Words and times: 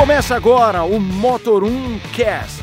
Começa 0.00 0.34
agora 0.34 0.82
o 0.82 0.98
Motor 0.98 1.62
1 1.62 1.98
Cast. 2.14 2.62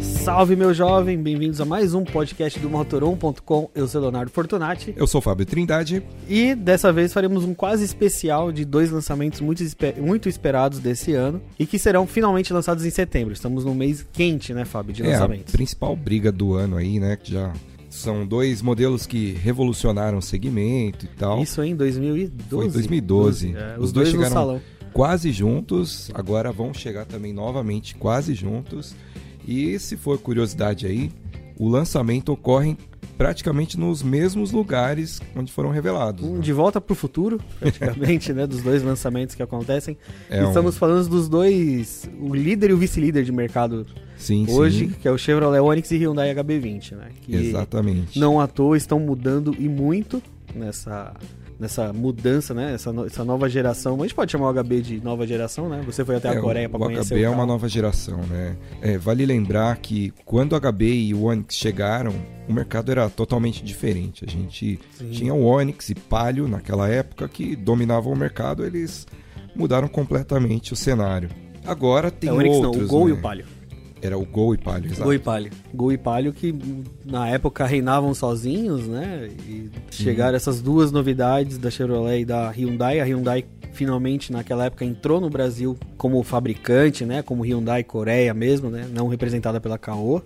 Salve 0.00 0.56
meu 0.56 0.72
jovem, 0.72 1.18
bem-vindos 1.22 1.60
a 1.60 1.66
mais 1.66 1.92
um 1.92 2.02
podcast 2.02 2.58
do 2.58 2.70
Motor1.com. 2.70 3.70
Eu 3.74 3.86
sou 3.86 4.00
Leonardo 4.00 4.30
Fortunati 4.30 4.94
Eu 4.96 5.06
sou 5.06 5.18
o 5.18 5.22
Fábio 5.22 5.44
Trindade. 5.44 6.02
e 6.26 6.54
dessa 6.54 6.90
vez 6.90 7.12
faremos 7.12 7.44
um 7.44 7.52
quase 7.52 7.84
especial 7.84 8.50
de 8.50 8.64
dois 8.64 8.90
lançamentos 8.90 9.40
muito, 9.42 9.62
espe- 9.62 9.94
muito 10.00 10.26
esperados 10.26 10.78
desse 10.78 11.12
ano 11.12 11.42
e 11.58 11.66
que 11.66 11.78
serão 11.78 12.06
finalmente 12.06 12.52
lançados 12.54 12.86
em 12.86 12.90
setembro. 12.90 13.34
Estamos 13.34 13.66
num 13.66 13.74
mês 13.74 14.06
quente, 14.14 14.54
né, 14.54 14.64
Fábio, 14.64 14.94
de 14.94 15.02
É 15.02 15.06
a 15.08 15.10
lançamentos. 15.10 15.52
principal 15.52 15.94
briga 15.94 16.32
do 16.32 16.54
ano 16.54 16.76
aí, 16.78 16.98
né? 16.98 17.16
Que 17.22 17.32
já 17.32 17.52
são 17.94 18.26
dois 18.26 18.60
modelos 18.60 19.06
que 19.06 19.32
revolucionaram 19.32 20.18
o 20.18 20.22
segmento 20.22 21.04
e 21.04 21.08
tal. 21.08 21.42
Isso 21.42 21.60
aí 21.60 21.70
em 21.70 21.76
2012. 21.76 22.48
Foi 22.50 22.68
2012. 22.68 23.54
É, 23.56 23.74
Os 23.78 23.84
os, 23.86 23.92
dois 23.92 24.12
dois 24.12 24.28
chegaram-. 24.28 24.60
Quase 24.92 25.32
juntos, 25.32 26.10
agora 26.14 26.52
vão 26.52 26.72
chegar 26.72 27.04
também 27.04 27.32
novamente 27.32 27.94
quase 27.94 28.34
juntos. 28.34 28.94
E 29.46 29.78
se 29.78 29.96
for 29.96 30.18
curiosidade 30.18 30.86
aí, 30.86 31.10
o 31.58 31.68
lançamento 31.68 32.30
ocorre 32.32 32.76
praticamente 33.16 33.78
nos 33.78 34.02
mesmos 34.02 34.50
lugares 34.50 35.20
onde 35.36 35.52
foram 35.52 35.70
revelados. 35.70 36.24
Um 36.24 36.34
né? 36.34 36.40
de 36.40 36.52
volta 36.52 36.80
pro 36.80 36.94
futuro, 36.94 37.40
praticamente, 37.60 38.32
né, 38.32 38.46
dos 38.46 38.60
dois 38.62 38.82
lançamentos 38.82 39.34
que 39.34 39.42
acontecem. 39.42 39.96
É 40.28 40.44
um- 40.44 40.48
Estamos 40.48 40.76
falando 40.76 41.08
dos 41.08 41.28
dois, 41.28 42.08
o 42.20 42.34
líder 42.34 42.70
e 42.70 42.72
o 42.72 42.76
vice-líder 42.76 43.24
de 43.24 43.30
mercado 43.32 43.86
Sim, 44.24 44.46
hoje, 44.48 44.88
sim. 44.88 44.94
que 45.00 45.06
é 45.06 45.10
o 45.10 45.18
Chevrolet 45.18 45.60
Onix 45.60 45.90
e 45.90 45.96
Hyundai 45.98 46.34
HB20, 46.34 46.92
né? 46.96 47.08
Que 47.22 47.34
Exatamente. 47.34 48.18
não 48.18 48.40
à 48.40 48.46
toa 48.46 48.76
estão 48.76 48.98
mudando 48.98 49.54
e 49.58 49.68
muito 49.68 50.22
nessa, 50.54 51.12
nessa 51.58 51.92
mudança, 51.92 52.54
né? 52.54 52.74
Essa, 52.74 52.92
no- 52.92 53.06
essa 53.06 53.24
nova 53.24 53.48
geração. 53.48 53.96
A 53.98 54.02
gente 54.02 54.14
pode 54.14 54.30
chamar 54.32 54.50
o 54.50 54.52
HB 54.62 54.80
de 54.82 55.00
nova 55.02 55.26
geração, 55.26 55.68
né? 55.68 55.82
Você 55.86 56.04
foi 56.04 56.16
até 56.16 56.28
a 56.28 56.34
É, 56.34 56.40
Coreia 56.40 56.66
o- 56.66 56.70
para 56.70 56.78
o 56.80 56.82
conhecer 56.84 57.14
HB 57.14 57.20
o 57.22 57.24
é 57.24 57.28
uma 57.30 57.46
nova 57.46 57.68
geração, 57.68 58.18
né? 58.28 58.56
É, 58.80 58.96
vale 58.98 59.26
lembrar 59.26 59.76
que 59.78 60.12
quando 60.24 60.52
o 60.52 60.56
HB 60.60 60.84
e 61.08 61.14
o 61.14 61.24
Onix 61.24 61.54
chegaram, 61.56 62.14
o 62.48 62.52
mercado 62.52 62.90
era 62.92 63.08
totalmente 63.10 63.64
diferente. 63.64 64.24
A 64.26 64.30
gente 64.30 64.78
Sim. 64.92 65.10
tinha 65.10 65.34
o 65.34 65.44
Onix 65.44 65.90
e 65.90 65.94
Palio 65.94 66.46
naquela 66.48 66.88
época 66.88 67.28
que 67.28 67.54
dominavam 67.56 68.12
o 68.12 68.16
mercado, 68.16 68.64
eles 68.64 69.06
mudaram 69.56 69.88
completamente 69.88 70.72
o 70.72 70.76
cenário. 70.76 71.28
Agora 71.66 72.10
tem 72.10 72.28
É, 72.28 72.32
o 72.32 72.36
Onix 72.36 72.56
outros, 72.56 72.76
não, 72.76 72.84
o 72.84 72.88
Gol 72.88 73.04
né? 73.06 73.10
e 73.10 73.12
o 73.14 73.20
Palio. 73.22 73.44
Era 74.04 74.18
o 74.18 74.24
Gol 74.26 74.54
e 74.54 74.58
Palio, 74.58 74.86
exato. 74.88 75.02
Gol 75.04 75.14
e 75.14 75.18
Palio. 75.18 75.50
Gol 75.72 75.92
e 75.92 75.96
Palio 75.96 76.32
que 76.34 76.54
na 77.06 77.26
época 77.28 77.64
reinavam 77.64 78.12
sozinhos, 78.12 78.86
né? 78.86 79.30
E 79.48 79.70
chegaram 79.90 80.36
essas 80.36 80.60
duas 80.60 80.92
novidades 80.92 81.56
da 81.56 81.70
Chevrolet 81.70 82.20
e 82.20 82.24
da 82.26 82.50
Hyundai. 82.50 83.00
A 83.00 83.04
Hyundai 83.04 83.46
finalmente 83.72 84.30
naquela 84.30 84.66
época 84.66 84.84
entrou 84.84 85.20
no 85.22 85.30
Brasil 85.30 85.76
como 85.96 86.22
fabricante, 86.22 87.06
né? 87.06 87.22
Como 87.22 87.42
Hyundai 87.44 87.82
Coreia 87.82 88.34
mesmo, 88.34 88.68
né? 88.68 88.86
Não 88.92 89.08
representada 89.08 89.58
pela 89.58 89.78
Caoa. 89.78 90.22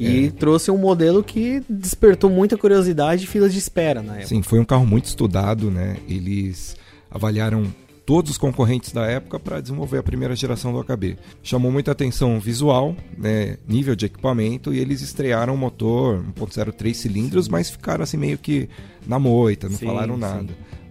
E 0.00 0.26
É. 0.26 0.30
trouxe 0.30 0.70
um 0.72 0.76
modelo 0.76 1.22
que 1.22 1.62
despertou 1.70 2.28
muita 2.28 2.58
curiosidade 2.58 3.22
e 3.22 3.26
filas 3.28 3.52
de 3.52 3.58
espera 3.60 4.02
na 4.02 4.14
época. 4.14 4.26
Sim, 4.26 4.42
foi 4.42 4.58
um 4.58 4.64
carro 4.64 4.84
muito 4.84 5.04
estudado, 5.06 5.70
né? 5.70 5.96
Eles 6.08 6.76
avaliaram 7.10 7.64
todos 8.06 8.30
os 8.30 8.38
concorrentes 8.38 8.92
da 8.92 9.04
época 9.04 9.38
para 9.38 9.60
desenvolver 9.60 9.98
a 9.98 10.02
primeira 10.02 10.36
geração 10.36 10.72
do 10.72 10.82
HB. 10.82 11.18
Chamou 11.42 11.72
muita 11.72 11.90
atenção 11.90 12.38
visual, 12.38 12.94
né, 13.18 13.58
nível 13.68 13.96
de 13.96 14.06
equipamento 14.06 14.72
e 14.72 14.78
eles 14.78 15.02
estrearam 15.02 15.54
o 15.54 15.58
motor 15.58 16.24
1.0 16.38 16.72
3 16.72 16.96
cilindros, 16.96 17.48
mas 17.48 17.68
ficaram 17.68 18.04
assim 18.04 18.16
meio 18.16 18.38
que 18.38 18.68
na 19.04 19.18
moita, 19.18 19.68
não 19.68 19.76
Sim, 19.76 19.86
falaram 19.86 20.14
sim. 20.14 20.20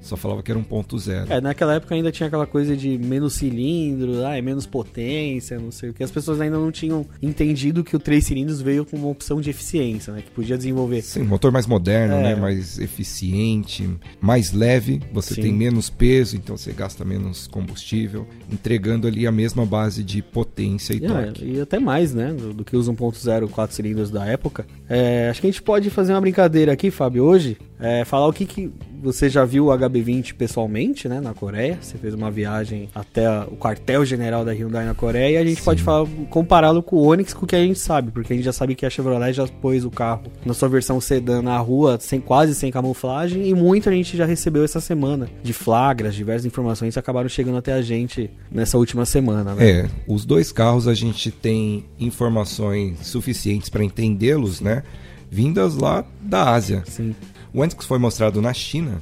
Só 0.06 0.16
falava 0.16 0.44
que 0.44 0.52
era 0.52 0.60
1.0. 0.60 1.26
É, 1.32 1.42
naquela 1.42 1.74
época 1.74 1.96
ainda 1.96 2.12
tinha 2.12 2.28
aquela 2.28 2.46
coisa 2.46 2.78
de 2.78 2.96
menos 2.98 3.34
cilindro, 3.34 4.24
ah, 4.24 4.38
é 4.38 4.42
menos 4.42 4.66
potência, 4.68 5.58
não 5.60 5.72
sei 5.72 5.90
o 5.90 5.94
que. 5.94 6.04
As 6.04 6.12
pessoas 6.12 6.40
ainda 6.40 6.58
não 6.58 6.72
tinham 6.72 7.06
entendido 7.22 7.84
que 7.84 7.96
o 7.96 8.00
3 8.00 8.24
cilindros 8.24 8.62
veio 8.62 8.86
com 8.86 8.96
uma 8.98 9.08
opção 9.08 9.42
de 9.42 9.50
eficiência, 9.50 10.14
né? 10.14 10.22
Que 10.22 10.30
podia 10.30 10.56
desenvolver. 10.58 11.02
Sim, 11.02 11.24
motor 11.24 11.52
mais 11.52 11.66
moderno, 11.66 12.14
É. 12.16 12.22
né? 12.24 12.36
Mais 12.36 12.78
eficiente, 12.78 13.90
mais 14.22 14.52
leve, 14.52 15.02
você 15.12 15.34
Sim. 15.34 15.42
tem 15.42 15.54
menos 15.54 15.90
peso, 15.90 16.36
então 16.36 16.56
você 16.56 16.72
gasta 16.72 17.04
menos 17.04 17.48
combustível, 17.48 18.28
entregando 18.52 19.08
ali 19.08 19.26
a 19.26 19.32
mesma 19.32 19.66
base 19.66 20.04
de 20.04 20.22
potência 20.22 20.94
e 20.94 21.04
É, 21.04 21.08
torque. 21.08 21.46
e 21.46 21.60
até 21.62 21.80
mais, 21.80 22.14
né? 22.14 22.32
Do, 22.32 22.54
do 22.54 22.64
que 22.64 22.78
os 22.78 22.88
1.0 22.88 23.48
4 23.50 23.76
cilindros 23.76 24.12
da 24.12 24.26
época. 24.26 24.66
É, 24.88 25.30
acho 25.30 25.42
que 25.42 25.48
a 25.48 25.50
gente 25.50 25.62
pode 25.64 25.90
fazer 25.90 26.14
uma 26.14 26.22
brincadeira 26.22 26.72
aqui, 26.72 26.92
Fábio, 26.92 27.24
hoje. 27.24 27.58
É, 27.80 28.06
falar 28.06 28.28
o 28.28 28.34
que, 28.34 28.46
que 28.46 28.72
você 29.02 29.30
já 29.30 29.46
viu 29.46 29.68
o 29.68 29.70
HB20 29.70 30.34
pessoalmente, 30.34 31.08
né? 31.08 31.20
Na 31.20 31.34
Coreia. 31.34 31.78
Você 31.82 31.98
fez 31.98 32.14
uma 32.14 32.32
viagem 32.32 32.90
até 32.96 33.30
o 33.42 33.58
quartel-general 33.58 34.46
da 34.46 34.52
Hyundai 34.52 34.86
na 34.86 34.96
Coreia. 34.96 35.32
E 35.32 35.38
a 35.38 35.46
gente 35.46 35.60
Sim. 35.60 35.66
pode 35.66 35.84
compará-lo 36.30 36.82
com 36.82 36.96
o 36.96 37.06
Onix, 37.06 37.34
com 37.34 37.46
o 37.46 37.48
que 37.48 37.56
a 37.56 37.64
gente 37.64 37.80
sabe. 37.80 38.12
Porque 38.12 38.34
a 38.34 38.36
gente 38.36 38.46
já 38.46 38.54
sabe 38.54 38.76
que 38.76 38.86
a 38.86 38.90
Chevrolet 38.90 39.34
já 39.34 39.48
pôs 39.48 39.84
o 39.86 39.92
carro 39.92 40.24
na 40.46 40.54
sua 40.54 40.70
versão 40.70 41.00
sedã 41.00 41.42
na 41.42 41.58
rua, 41.58 41.98
sem, 42.00 42.20
quase 42.20 42.56
sem 42.56 42.72
camuflagem. 42.72 43.48
E 43.48 43.54
muito 43.54 43.90
a 43.90 43.92
gente 43.92 44.16
já 44.16 44.26
recebeu 44.26 44.64
essa 44.64 44.80
semana 44.80 45.30
de 45.44 45.54
flagras, 45.54 46.16
diversas 46.16 46.46
informações 46.46 46.94
que 46.94 47.00
acabaram 47.00 47.30
chegando 47.30 47.58
até 47.58 47.74
a 47.74 47.82
gente 47.82 48.30
nessa 48.50 48.78
última 48.78 49.06
semana, 49.06 49.54
né? 49.54 49.70
É, 49.70 49.90
os 50.08 50.26
dois 50.26 50.52
carros 50.52 50.88
a 50.88 50.94
gente 50.94 51.30
tem 51.30 51.86
informações 52.00 53.06
suficientes 53.06 53.70
para 53.70 53.84
entendê-los, 53.84 54.62
né? 54.62 54.84
Vindas 55.30 55.76
lá 55.76 56.06
da 56.22 56.52
Ásia. 56.52 56.84
Sim. 56.86 57.14
O 57.56 57.62
Onix 57.62 57.86
foi 57.86 57.98
mostrado 57.98 58.42
na 58.42 58.54
China, 58.54 59.02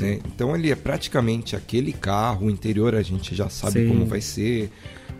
né? 0.00 0.18
Então 0.26 0.56
ele 0.56 0.72
é 0.72 0.74
praticamente 0.74 1.54
aquele 1.54 1.92
carro, 1.92 2.46
o 2.46 2.50
interior 2.50 2.96
a 2.96 3.02
gente 3.02 3.32
já 3.32 3.48
sabe 3.48 3.84
Sim. 3.84 3.88
como 3.90 4.04
vai 4.04 4.20
ser, 4.20 4.72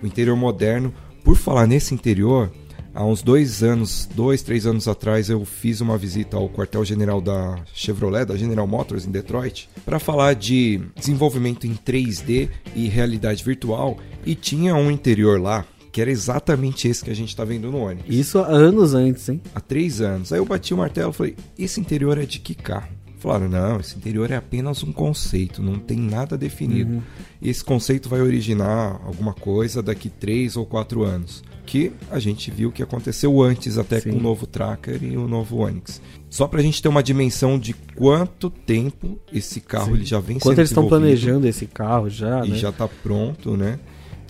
o 0.02 0.06
interior 0.06 0.36
moderno. 0.36 0.92
Por 1.22 1.36
falar 1.36 1.68
nesse 1.68 1.94
interior, 1.94 2.50
há 2.92 3.04
uns 3.04 3.22
dois 3.22 3.62
anos, 3.62 4.08
dois, 4.12 4.42
três 4.42 4.66
anos 4.66 4.88
atrás, 4.88 5.30
eu 5.30 5.44
fiz 5.44 5.80
uma 5.80 5.96
visita 5.96 6.36
ao 6.36 6.48
quartel-general 6.48 7.20
da 7.20 7.62
Chevrolet, 7.72 8.24
da 8.24 8.36
General 8.36 8.66
Motors 8.66 9.06
em 9.06 9.12
Detroit, 9.12 9.70
para 9.84 10.00
falar 10.00 10.34
de 10.34 10.80
desenvolvimento 10.96 11.68
em 11.68 11.76
3D 11.76 12.48
e 12.74 12.88
realidade 12.88 13.44
virtual, 13.44 13.96
e 14.26 14.34
tinha 14.34 14.74
um 14.74 14.90
interior 14.90 15.40
lá 15.40 15.64
que 15.92 16.00
era 16.00 16.10
exatamente 16.10 16.88
esse 16.88 17.04
que 17.04 17.10
a 17.10 17.14
gente 17.14 17.28
está 17.28 17.44
vendo 17.44 17.70
no 17.70 17.78
Onix 17.78 18.06
Isso 18.08 18.38
há 18.38 18.46
anos 18.46 18.94
antes, 18.94 19.28
hein? 19.28 19.40
há 19.54 19.60
três 19.60 20.00
anos. 20.00 20.32
Aí 20.32 20.38
eu 20.38 20.44
bati 20.46 20.72
o 20.72 20.78
martelo 20.78 21.10
e 21.10 21.14
falei: 21.14 21.36
esse 21.58 21.78
interior 21.78 22.16
é 22.18 22.24
de 22.24 22.40
que 22.40 22.54
carro? 22.54 22.88
Falaram: 23.18 23.48
não, 23.48 23.78
esse 23.78 23.96
interior 23.96 24.30
é 24.30 24.36
apenas 24.36 24.82
um 24.82 24.90
conceito, 24.90 25.62
não 25.62 25.78
tem 25.78 25.98
nada 25.98 26.36
definido. 26.36 27.02
E 27.40 27.48
esse 27.48 27.62
conceito 27.62 28.08
vai 28.08 28.20
originar 28.20 29.00
alguma 29.04 29.32
coisa 29.32 29.80
daqui 29.82 30.08
três 30.08 30.56
ou 30.56 30.66
quatro 30.66 31.04
anos. 31.04 31.44
Que 31.64 31.92
a 32.10 32.18
gente 32.18 32.50
viu 32.50 32.72
que 32.72 32.82
aconteceu 32.82 33.40
antes, 33.40 33.78
até 33.78 34.00
Sim. 34.00 34.10
com 34.10 34.16
o 34.16 34.20
novo 34.20 34.46
Tracker 34.46 35.02
e 35.04 35.16
o 35.16 35.28
novo 35.28 35.58
Onix. 35.58 36.02
Só 36.28 36.48
pra 36.48 36.60
gente 36.60 36.82
ter 36.82 36.88
uma 36.88 37.02
dimensão 37.02 37.56
de 37.58 37.72
quanto 37.94 38.50
tempo 38.50 39.16
esse 39.32 39.60
carro 39.60 39.94
ele 39.94 40.04
já 40.04 40.18
vem 40.18 40.40
Quanto 40.40 40.58
eles 40.58 40.70
estão 40.70 40.88
planejando 40.88 41.46
esse 41.46 41.66
carro 41.66 42.10
já, 42.10 42.44
e 42.44 42.50
né? 42.50 42.56
já 42.56 42.72
tá 42.72 42.88
pronto, 42.88 43.56
né? 43.56 43.78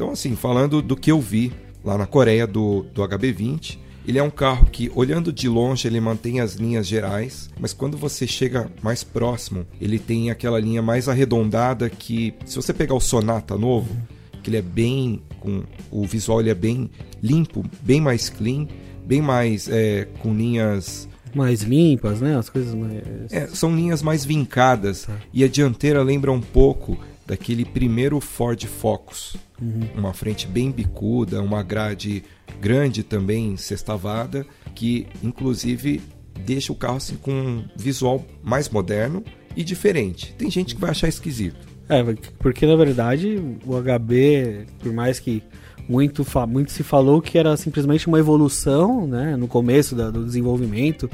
Então, 0.02 0.12
assim, 0.12 0.34
falando 0.34 0.82
do 0.82 0.96
que 0.96 1.12
eu 1.12 1.20
vi 1.20 1.52
lá 1.84 1.96
na 1.96 2.06
Coreia 2.06 2.44
do, 2.44 2.84
do 2.92 3.02
HB20, 3.02 3.78
ele 4.04 4.18
é 4.18 4.22
um 4.22 4.30
carro 4.30 4.66
que, 4.66 4.90
olhando 4.96 5.32
de 5.32 5.48
longe, 5.48 5.86
ele 5.86 6.00
mantém 6.00 6.40
as 6.40 6.54
linhas 6.54 6.88
gerais, 6.88 7.48
mas 7.60 7.72
quando 7.72 7.96
você 7.96 8.26
chega 8.26 8.68
mais 8.82 9.04
próximo, 9.04 9.64
ele 9.80 10.00
tem 10.00 10.28
aquela 10.28 10.58
linha 10.58 10.82
mais 10.82 11.08
arredondada 11.08 11.88
que, 11.88 12.34
se 12.44 12.56
você 12.56 12.74
pegar 12.74 12.96
o 12.96 13.00
Sonata 13.00 13.56
novo, 13.56 13.96
que 14.42 14.50
ele 14.50 14.56
é 14.56 14.62
bem 14.62 15.22
com 15.38 15.62
o 15.88 16.04
visual 16.04 16.41
ele 16.41 16.50
é 16.50 16.54
bem 16.54 16.91
limpo, 17.22 17.64
bem 17.80 18.00
mais 18.00 18.28
clean, 18.28 18.66
bem 19.06 19.22
mais 19.22 19.68
é, 19.68 20.08
com 20.18 20.34
linhas 20.34 21.09
Mais 21.32 21.62
limpas, 21.62 22.21
né? 22.21 22.36
As 22.36 22.50
coisas 22.50 22.74
mais. 22.74 22.92
é, 23.30 23.47
são 23.47 23.72
linhas 23.72 24.03
mais 24.03 24.24
vincadas 24.24 25.04
Tá. 25.04 25.16
e 25.32 25.44
a 25.44 25.48
dianteira 25.48 26.03
lembra 26.03 26.32
um 26.32 26.41
pouco 26.41 26.98
daquele 27.32 27.64
primeiro 27.64 28.20
Ford 28.20 28.62
Focus. 28.66 29.36
Uhum. 29.60 29.80
Uma 29.96 30.12
frente 30.12 30.46
bem 30.46 30.70
bicuda, 30.70 31.40
uma 31.40 31.62
grade 31.62 32.22
grande 32.60 33.02
também, 33.02 33.56
sextavada, 33.56 34.44
que 34.74 35.06
inclusive 35.24 36.02
deixa 36.44 36.72
o 36.72 36.76
carro 36.76 36.96
assim, 36.98 37.16
com 37.16 37.32
um 37.32 37.64
visual 37.74 38.22
mais 38.42 38.68
moderno 38.68 39.24
e 39.56 39.64
diferente. 39.64 40.34
Tem 40.36 40.50
gente 40.50 40.74
que 40.74 40.80
vai 40.80 40.90
achar 40.90 41.08
esquisito. 41.08 41.66
É, 41.88 42.02
porque 42.38 42.66
na 42.66 42.76
verdade 42.76 43.42
o 43.64 43.80
HB, 43.80 44.66
por 44.80 44.92
mais 44.92 45.18
que 45.18 45.42
muito, 45.88 46.26
muito 46.46 46.70
se 46.70 46.82
falou 46.82 47.22
que 47.22 47.38
era 47.38 47.56
simplesmente 47.56 48.08
uma 48.08 48.18
evolução, 48.18 49.06
né? 49.06 49.36
No 49.36 49.48
começo 49.48 49.96
da- 49.96 50.10
do 50.10 50.22
desenvolvimento, 50.24 51.08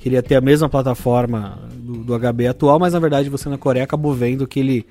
queria 0.00 0.22
ter 0.22 0.36
a 0.36 0.40
mesma 0.40 0.68
plataforma 0.68 1.58
do, 1.74 2.04
do 2.04 2.14
HB 2.14 2.46
atual, 2.46 2.78
mas 2.78 2.92
na 2.92 3.00
verdade 3.00 3.28
você 3.28 3.48
na 3.48 3.58
Coreia 3.58 3.82
acabou 3.84 4.14
vendo 4.14 4.46
que 4.46 4.60
ele 4.60 4.86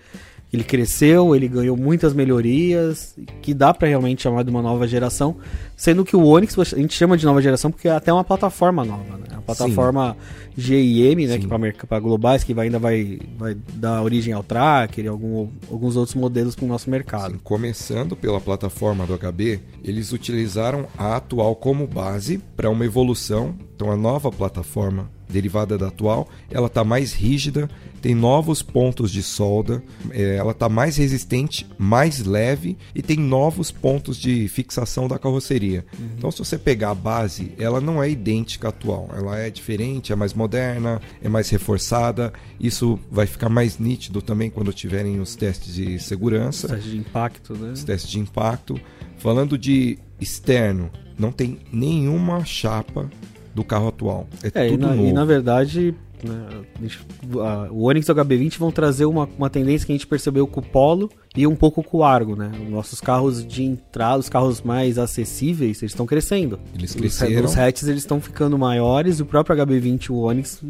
ele 0.53 0.63
cresceu, 0.63 1.35
ele 1.35 1.47
ganhou 1.47 1.75
muitas 1.75 2.13
melhorias, 2.13 3.15
que 3.41 3.53
dá 3.53 3.73
pra 3.73 3.87
realmente 3.87 4.21
chamar 4.21 4.43
de 4.43 4.51
uma 4.51 4.61
nova 4.61 4.87
geração, 4.87 5.35
sendo 5.75 6.05
que 6.05 6.15
o 6.15 6.23
Onix 6.23 6.57
a 6.59 6.63
gente 6.77 6.93
chama 6.93 7.17
de 7.17 7.25
nova 7.25 7.41
geração 7.41 7.71
porque 7.71 7.87
é 7.87 7.91
até 7.91 8.13
uma 8.13 8.23
plataforma 8.23 8.85
nova, 8.85 9.17
né? 9.17 9.33
plataforma 9.45 10.15
GIM, 10.57 11.25
né, 11.27 11.33
Sim. 11.39 11.47
que 11.77 11.85
para 11.85 11.99
globais, 11.99 12.45
que 12.45 12.53
vai- 12.53 12.67
ainda 12.67 12.79
vai, 12.79 13.19
vai 13.37 13.57
dar 13.73 14.01
origem 14.01 14.33
ao 14.33 14.41
Tracker 14.41 15.03
e 15.03 15.07
algum, 15.09 15.49
alguns 15.69 15.97
outros 15.97 16.15
modelos 16.15 16.55
para 16.55 16.63
o 16.63 16.67
nosso 16.67 16.89
mercado. 16.89 17.25
Assim, 17.31 17.39
começando 17.43 18.15
pela 18.15 18.39
plataforma 18.39 19.05
do 19.05 19.13
HB, 19.17 19.59
eles 19.83 20.13
utilizaram 20.13 20.87
a 20.97 21.17
atual 21.17 21.55
como 21.57 21.85
base 21.85 22.37
para 22.55 22.69
uma 22.69 22.85
evolução. 22.85 23.53
Então, 23.75 23.91
a 23.91 23.97
nova 23.97 24.31
plataforma 24.31 25.09
derivada 25.27 25.77
da 25.77 25.87
atual, 25.87 26.27
ela 26.49 26.67
está 26.67 26.83
mais 26.85 27.11
rígida, 27.11 27.69
tem 28.03 28.13
novos 28.13 28.61
pontos 28.61 29.09
de 29.09 29.23
solda, 29.23 29.81
é, 30.11 30.35
ela 30.35 30.51
está 30.51 30.67
mais 30.67 30.97
resistente, 30.97 31.65
mais 31.77 32.25
leve 32.25 32.77
e 32.93 33.01
tem 33.01 33.17
novos 33.17 33.71
pontos 33.71 34.17
de 34.17 34.45
fixação 34.49 35.07
da 35.07 35.17
carroceria. 35.17 35.85
Então, 36.17 36.29
se 36.29 36.39
você 36.39 36.57
pegar 36.57 36.91
a 36.91 36.95
base, 36.95 37.53
ela 37.57 37.79
não 37.79 38.03
é 38.03 38.09
idêntica 38.09 38.67
à 38.67 38.69
atual, 38.69 39.09
ela 39.15 39.39
é 39.39 39.49
diferente, 39.49 40.11
é 40.11 40.17
mais 40.17 40.33
moderna, 40.33 41.01
é 41.21 41.29
mais 41.29 41.49
reforçada. 41.49 42.33
Isso 42.59 42.99
vai 43.09 43.25
ficar 43.25 43.47
mais 43.47 43.79
nítido 43.79 44.21
também 44.21 44.49
quando 44.49 44.73
tiverem 44.73 45.21
os 45.21 45.33
testes 45.37 45.73
de 45.73 45.97
segurança 45.97 46.67
Teste 46.67 46.89
de 46.89 46.97
impacto, 46.97 47.53
né? 47.53 47.71
os 47.71 47.85
testes 47.85 48.11
de 48.11 48.19
impacto. 48.19 48.77
Falando 49.17 49.57
de 49.57 49.97
externo, 50.19 50.91
não 51.17 51.31
tem 51.31 51.59
nenhuma 51.71 52.43
chapa 52.43 53.09
do 53.55 53.63
carro 53.63 53.87
atual. 53.87 54.27
É, 54.43 54.63
É, 54.63 54.67
e 54.67 54.71
tudo 54.71 54.87
na, 54.87 54.93
novo. 54.93 55.07
e 55.07 55.13
na 55.13 55.23
verdade, 55.23 55.95
né, 56.27 56.47
a 56.77 56.81
gente- 56.81 56.99
a- 57.39 57.67
o 57.71 57.83
Onix 57.87 58.07
e 58.07 58.11
o 58.11 58.15
HB20 58.15 58.57
vão 58.57 58.71
trazer 58.71 59.05
uma, 59.05 59.27
uma 59.37 59.49
tendência 59.49 59.85
que 59.85 59.91
a 59.91 59.95
gente 59.95 60.07
percebeu 60.07 60.45
com 60.47 60.59
o 60.59 60.63
Polo 60.63 61.09
e 61.35 61.45
um 61.47 61.55
pouco 61.55 61.81
com 61.83 61.97
o 61.97 62.03
Argo, 62.03 62.35
né? 62.35 62.51
Os 62.63 62.69
nossos 62.69 63.01
carros 63.01 63.45
de 63.45 63.63
entrada, 63.63 64.19
os 64.19 64.29
carros 64.29 64.61
mais 64.61 64.97
acessíveis, 64.97 65.81
eles 65.81 65.91
estão 65.91 66.05
crescendo. 66.05 66.59
Eles 66.75 66.91
Os- 66.91 66.95
cresceram. 66.95 67.45
Os, 67.45 67.57
hatches 67.57 67.87
eles 67.87 68.01
estão 68.01 68.21
ficando 68.21 68.57
maiores 68.57 69.19
e 69.19 69.21
o 69.21 69.25
próprio 69.25 69.55
HB20 69.55 70.05
e 70.05 70.11
o 70.11 70.15
Onix, 70.17 70.61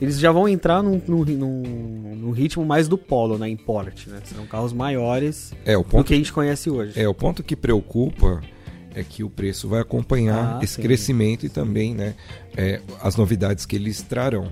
eles 0.00 0.18
já 0.18 0.32
vão 0.32 0.48
entrar 0.48 0.82
num, 0.82 1.00
num, 1.06 1.24
num- 1.24 2.16
num 2.16 2.30
ritmo 2.30 2.64
mais 2.64 2.88
do 2.88 2.98
Polo, 2.98 3.38
né? 3.38 3.48
Em 3.48 3.56
porte, 3.56 4.08
né? 4.10 4.18
Serão 4.24 4.46
carros 4.46 4.72
maiores 4.72 5.52
É, 5.64 5.76
o 5.76 5.82
do 5.82 5.88
ponto, 5.88 6.06
que 6.06 6.14
a 6.14 6.16
gente 6.16 6.32
conhece 6.32 6.68
hoje. 6.70 6.98
é, 7.00 7.08
o 7.08 7.14
ponto 7.14 7.42
que 7.42 7.54
preocupa 7.56 8.40
é 8.94 9.02
que 9.02 9.24
o 9.24 9.30
preço 9.30 9.68
vai 9.68 9.80
acompanhar 9.80 10.58
Ah, 10.58 10.60
esse 10.64 10.74
sim. 10.74 10.82
crescimento 10.82 11.46
e 11.46 11.48
também 11.48 11.94
né, 11.94 12.14
é, 12.54 12.80
as 13.00 13.16
novidades 13.16 13.64
que 13.64 13.74
eles 13.76 14.02
trarão. 14.02 14.48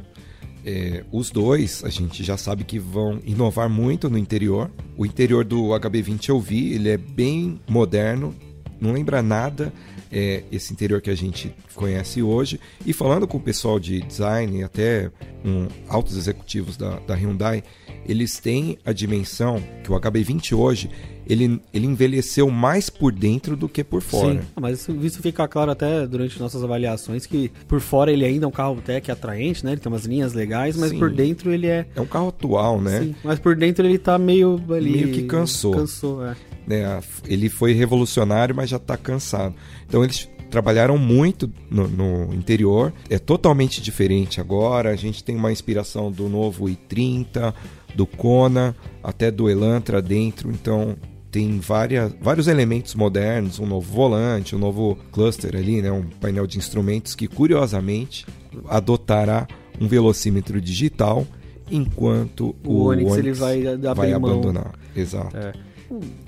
É, 0.65 1.05
os 1.11 1.31
dois, 1.31 1.83
a 1.85 1.89
gente 1.89 2.23
já 2.23 2.37
sabe 2.37 2.65
que 2.65 2.79
vão 2.79 3.21
inovar 3.25 3.69
muito 3.69 4.11
no 4.11 4.19
interior. 4.19 4.71
O 4.97 5.07
interior 5.07 5.45
do 5.45 5.69
HB20 5.69 6.29
eu 6.29 6.41
vi, 6.41 6.75
ele 6.75 6.91
é 6.91 6.97
bem 6.97 7.61
moderno, 7.69 8.35
não 8.81 8.93
lembra 8.93 9.23
nada 9.23 9.73
é, 10.11 10.43
esse 10.51 10.73
interior 10.73 11.01
que 11.01 11.11
a 11.11 11.15
gente 11.15 11.55
conhece 11.75 12.23
hoje. 12.23 12.59
E 12.85 12.93
falando 12.93 13.27
com 13.27 13.37
o 13.37 13.41
pessoal 13.41 13.79
de 13.79 14.01
design 14.01 14.59
e 14.59 14.63
até 14.63 15.11
um, 15.45 15.69
altos 15.89 16.17
executivos 16.17 16.77
da, 16.77 16.99
da 17.01 17.15
Hyundai, 17.15 17.63
eles 18.07 18.39
têm 18.39 18.79
a 18.85 18.93
dimensão 18.93 19.63
que 19.85 19.93
o 19.93 20.01
HB20 20.01 20.57
hoje 20.57 20.91
ele, 21.33 21.61
ele 21.73 21.87
envelheceu 21.87 22.51
mais 22.51 22.91
por 22.91 23.13
dentro 23.13 23.57
do 23.57 23.69
que 23.69 23.85
por 23.85 24.03
fora. 24.03 24.35
Sim, 24.35 24.49
Ah, 24.57 24.61
mas 24.61 24.89
isso, 24.89 25.23
fica 25.23 25.47
claro 25.47 25.71
até 25.71 26.07
durante 26.07 26.39
nossas 26.41 26.63
avaliações 26.65 27.27
que 27.27 27.51
por 27.69 27.81
fora 27.81 28.11
ele 28.11 28.25
ainda 28.25 28.47
é 28.47 28.49
um 28.49 28.53
carro 28.53 28.83
que 29.03 29.11
atraente, 29.11 29.65
né? 29.65 29.73
Ele 29.73 29.81
tem 29.81 29.91
umas 29.91 30.05
linhas 30.05 30.33
legais, 30.33 30.77
mas 30.77 30.91
Sim. 30.91 30.99
por 30.99 31.11
dentro 31.11 31.53
ele 31.53 31.67
é. 31.67 31.87
É 31.95 32.01
um 32.01 32.07
carro 32.07 32.29
atual, 32.29 32.81
né? 32.81 33.01
Sim, 33.01 33.15
mas 33.23 33.39
por 33.39 33.55
dentro 33.55 33.87
ele 33.87 33.99
tá 33.99 34.19
meio 34.19 34.61
ali. 34.71 34.91
Meio 34.91 35.13
que 35.13 35.23
cansou. 35.23 35.73
Cansou, 35.73 36.25
é. 36.27 36.37
né, 36.67 37.01
ele 37.27 37.49
foi 37.49 37.73
revolucionário, 37.73 38.55
mas 38.55 38.69
já 38.69 38.77
está 38.77 38.97
cansado. 38.97 39.55
Então 39.87 40.03
eles 40.03 40.29
trabalharam 40.51 40.99
muito 40.99 41.51
no, 41.71 41.87
no 41.87 42.35
interior, 42.35 42.93
é 43.09 43.19
totalmente 43.19 43.81
diferente 43.81 44.41
agora. 44.41 44.91
A 44.91 44.97
gente 44.97 45.23
tem 45.23 45.37
uma 45.37 45.53
inspiração 45.53 46.11
do 46.11 46.29
novo 46.29 46.65
i30, 46.65 47.55
do 47.95 48.07
Kona, 48.07 48.75
até 49.03 49.31
do 49.31 49.49
Elantra 49.49 50.03
dentro. 50.03 50.51
Então 50.51 50.97
tem 51.31 51.61
várias, 51.61 52.13
vários 52.21 52.49
elementos 52.49 52.95
modernos, 52.95 53.59
um 53.59 53.67
novo 53.67 53.93
volante, 53.93 54.57
um 54.57 54.59
novo 54.59 54.99
cluster 55.13 55.55
ali, 55.55 55.81
né, 55.81 55.91
um 55.91 56.03
painel 56.03 56.47
de 56.47 56.59
instrumentos 56.59 57.15
que 57.15 57.29
curiosamente 57.29 58.27
adotará 58.69 59.47
um 59.81 59.87
velocímetro 59.87 60.61
digital, 60.61 61.27
enquanto 61.71 62.55
O 62.65 62.73
o, 62.73 62.85
Onix, 62.87 63.13
ele 63.13 63.29
Onix 63.29 63.39
vai 63.39 63.67
abrir 63.67 63.95
vai 63.95 64.19
mão. 64.19 64.31
abandonar. 64.31 64.75
Exato. 64.95 65.37
É. 65.37 65.53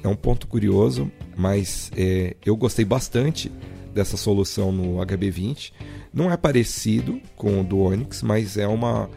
É 0.03 0.09
um 0.09 0.17
ponto 0.17 0.47
curioso, 0.47 1.11
mas 1.37 1.91
é, 1.97 2.37
eu 2.45 2.57
gostei 2.57 2.85
bastante 2.85 3.51
dessa 3.95 4.17
solução 4.17 4.73
no 4.73 4.97
HB20. 5.05 5.73
Não 6.13 6.31
é 6.31 6.37
parecido 6.37 7.21
com 7.37 7.61
o 7.61 7.65
do 7.65 7.79
Onix, 7.79 8.23
mas 8.23 8.57
é 8.57 8.67
uma, 8.67 9.09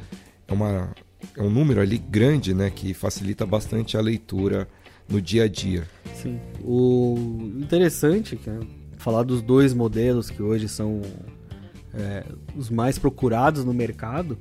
é 0.47 0.53
uma 0.53 0.91
é 1.35 1.41
um 1.41 1.49
número 1.49 1.81
ali 1.81 1.97
grande, 1.97 2.53
né, 2.53 2.69
que 2.69 2.93
facilita 2.93 3.45
bastante 3.45 3.97
a 3.97 4.01
leitura 4.01 4.67
no 5.09 5.21
dia 5.21 5.43
a 5.43 5.47
dia. 5.47 5.83
Sim. 6.13 6.39
O 6.63 7.15
interessante 7.57 8.39
é 8.47 8.59
falar 8.97 9.23
dos 9.23 9.41
dois 9.41 9.73
modelos 9.73 10.29
que 10.29 10.41
hoje 10.41 10.67
são 10.67 11.01
é, 11.93 12.23
os 12.55 12.69
mais 12.69 12.97
procurados 12.97 13.63
no 13.63 13.73
mercado 13.73 14.37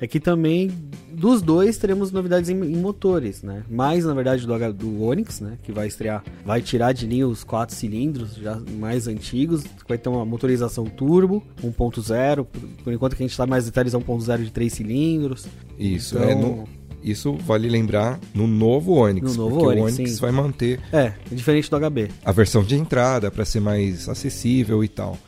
é 0.00 0.06
que 0.08 0.18
também 0.18 0.68
dos 1.12 1.40
dois 1.40 1.76
teremos 1.78 2.10
novidades 2.10 2.50
em, 2.50 2.56
em 2.56 2.76
motores, 2.76 3.40
né? 3.44 3.62
Mais 3.70 4.04
na 4.04 4.12
verdade 4.12 4.44
do, 4.44 4.72
do 4.72 5.00
Onix, 5.04 5.40
né? 5.40 5.56
Que 5.62 5.70
vai 5.70 5.86
estrear, 5.86 6.24
vai 6.44 6.60
tirar 6.60 6.90
de 6.92 7.06
linha 7.06 7.28
os 7.28 7.44
quatro 7.44 7.72
cilindros 7.74 8.34
já 8.34 8.58
mais 8.80 9.06
antigos, 9.06 9.62
vai 9.86 9.96
ter 9.96 10.08
uma 10.08 10.24
motorização 10.24 10.86
turbo 10.86 11.40
1.0, 11.62 12.44
por, 12.44 12.60
por 12.82 12.92
enquanto 12.92 13.14
que 13.14 13.22
a 13.22 13.24
gente 13.26 13.30
está 13.30 13.46
mais 13.46 13.64
detalhes 13.66 13.94
é 13.94 13.96
1.0 13.96 14.44
de 14.44 14.50
três 14.50 14.72
cilindros. 14.72 15.46
Isso 15.78 16.16
Então- 16.18 16.28
é 16.28 16.34
no, 16.34 16.64
isso 17.02 17.34
vale 17.34 17.68
lembrar 17.68 18.18
no 18.34 18.46
novo 18.46 18.92
Onix, 18.94 19.36
No 19.36 19.44
novo 19.44 19.56
porque 19.60 19.78
Onix, 19.80 19.82
o 19.82 20.00
Onix 20.00 20.10
sim. 20.12 20.20
vai 20.20 20.30
manter 20.32 20.80
É, 20.92 21.12
diferente 21.30 21.70
do 21.70 21.78
HB. 21.78 22.08
a 22.24 22.32
versão 22.32 22.62
de 22.62 22.74
entrada 22.76 23.30
para 23.30 23.44
ser 23.44 23.60
mais 23.60 24.08
acessível 24.08 24.82
e 24.84 24.88
tal. 24.88 25.18